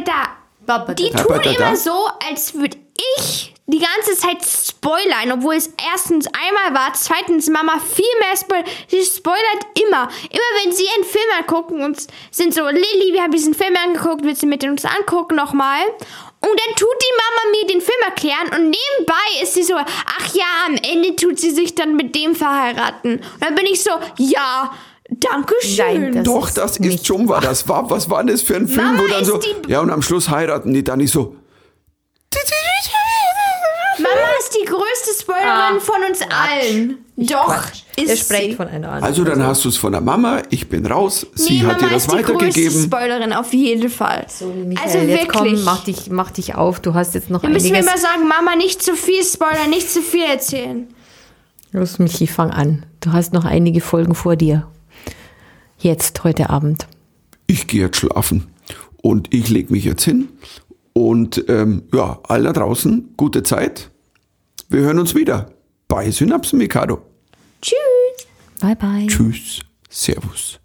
Da, 0.65 0.79
da, 0.79 1.39
da. 1.39 1.67
immer 1.67 1.75
so, 1.75 2.07
als 2.29 2.53
würde 2.53 2.77
ich 3.17 3.53
die 3.65 3.79
ganze 3.79 4.15
Zeit 4.17 4.43
spoilern, 4.43 5.31
obwohl 5.31 5.55
es 5.55 5.69
erstens 5.93 6.27
einmal 6.27 6.79
war, 6.79 6.93
zweitens 6.93 7.49
Mama 7.49 7.79
viel 7.79 8.05
mehr 8.19 8.35
spoilert. 8.35 8.67
Sie 8.87 9.03
spoilert 9.03 9.65
immer. 9.81 10.09
Immer 10.29 10.63
wenn 10.63 10.71
sie 10.73 10.85
einen 10.95 11.05
Film 11.05 11.25
angucken 11.39 11.81
und 11.81 12.07
sind 12.31 12.53
so, 12.53 12.65
Lilly, 12.67 13.13
wir 13.13 13.23
haben 13.23 13.31
diesen 13.31 13.53
Film 13.53 13.75
angeguckt, 13.75 14.23
willst 14.23 14.43
du 14.43 14.47
mit 14.47 14.63
uns 14.65 14.83
angucken 14.83 15.35
nochmal? 15.35 15.81
Und 16.41 16.59
dann 16.59 16.75
tut 16.75 16.89
die 17.01 17.15
Mama 17.17 17.57
mir 17.57 17.67
den 17.67 17.79
Film 17.79 18.01
erklären 18.03 18.47
und 18.47 18.63
nebenbei 18.69 19.41
ist 19.41 19.53
sie 19.53 19.63
so, 19.63 19.75
ach 19.75 20.35
ja, 20.35 20.65
am 20.67 20.75
Ende 20.75 21.15
tut 21.15 21.39
sie 21.39 21.51
sich 21.51 21.73
dann 21.73 21.95
mit 21.95 22.15
dem 22.15 22.35
verheiraten. 22.35 23.19
Und 23.19 23.41
dann 23.41 23.55
bin 23.55 23.65
ich 23.65 23.81
so, 23.81 23.91
ja, 24.17 24.73
danke 25.19 25.53
schön. 25.61 26.01
Nein, 26.01 26.13
das- 26.15 26.23
Doch, 26.23 26.47
ist 26.47 26.57
das 26.57 26.71
ist 26.71 26.79
nicht 26.81 27.05
schon 27.05 27.27
war 27.27 27.41
das 27.41 27.67
war. 27.67 27.89
Was 27.89 28.09
war 28.09 28.23
das 28.23 28.41
für 28.41 28.55
ein 28.55 28.67
Film, 28.67 28.85
Mama 28.85 28.99
wo 29.03 29.07
dann 29.07 29.21
ist 29.21 29.27
so 29.27 29.39
ja 29.67 29.79
und 29.81 29.89
am 29.91 30.01
Schluss 30.01 30.29
heiraten 30.29 30.73
die 30.73 30.83
dann 30.83 30.99
nicht 30.99 31.11
so. 31.11 31.35
Mama 33.99 34.27
ist 34.39 34.57
die 34.59 34.65
größte 34.65 35.21
Spoilerin 35.21 35.77
Ah, 35.77 35.79
von 35.79 35.95
uns 36.09 36.19
allen. 36.23 36.97
Doch, 37.15 37.45
Quatsch. 37.45 37.83
ist 37.95 38.09
Er 38.09 38.17
spricht 38.17 38.41
sie. 38.43 38.55
von 38.55 38.67
einer 38.67 38.87
anderen. 38.87 39.03
Also 39.03 39.23
dann 39.23 39.43
hast 39.43 39.63
du 39.63 39.69
es 39.69 39.77
von 39.77 39.91
der 39.91 40.01
Mama, 40.01 40.41
ich 40.49 40.67
bin 40.67 40.83
raus. 40.87 41.27
Sie 41.35 41.59
nee, 41.61 41.65
hat 41.67 41.75
Mama 41.79 41.87
dir 41.89 41.93
das 41.93 42.03
ist 42.05 42.11
die 42.11 42.15
größte 42.23 42.33
weitergegeben. 42.39 42.83
Spoilerin, 42.85 43.33
auf 43.33 43.53
jeden 43.53 43.89
Fall. 43.91 44.25
Michael, 44.65 44.77
also 44.83 44.97
jetzt 44.97 45.09
wirklich. 45.21 45.29
komm, 45.53 45.63
mach 45.63 45.83
dich, 45.83 46.09
mach 46.09 46.31
dich 46.31 46.55
auf. 46.55 46.79
Du 46.79 46.95
hast 46.95 47.13
jetzt 47.13 47.29
noch 47.29 47.43
Dann 47.43 47.53
müssen 47.53 47.65
wir 47.69 47.75
einiges. 47.77 47.93
immer 47.93 48.01
sagen, 48.01 48.27
Mama, 48.27 48.55
nicht 48.55 48.81
zu 48.81 48.95
viel 48.95 49.23
spoilern, 49.23 49.69
nicht 49.69 49.89
zu 49.91 50.01
viel 50.01 50.23
erzählen. 50.25 50.87
Los, 51.71 51.99
Michi, 51.99 52.25
fang 52.25 52.49
an. 52.49 52.85
Du 52.99 53.11
hast 53.13 53.31
noch 53.31 53.45
einige 53.45 53.79
Folgen 53.81 54.15
vor 54.15 54.35
dir. 54.35 54.65
Jetzt, 55.83 56.23
heute 56.23 56.49
Abend. 56.49 56.87
Ich 57.45 57.67
gehe 57.67 57.81
jetzt 57.81 57.97
schlafen 57.97 58.47
und 59.01 59.33
ich 59.33 59.49
lege 59.49 59.73
mich 59.73 59.83
jetzt 59.83 60.05
hin 60.05 60.29
und 60.93 61.43
ähm, 61.49 61.83
ja, 61.93 62.21
alle 62.23 62.45
da 62.45 62.53
draußen 62.53 63.15
gute 63.17 63.43
Zeit. 63.43 63.91
Wir 64.69 64.79
hören 64.79 64.97
uns 64.97 65.13
wieder 65.13 65.51
bei 65.89 66.09
Synapsen 66.09 66.57
Mikado. 66.57 67.01
Tschüss. 67.61 67.75
Bye, 68.61 68.77
bye. 68.77 69.07
Tschüss, 69.07 69.59
Servus. 69.89 70.62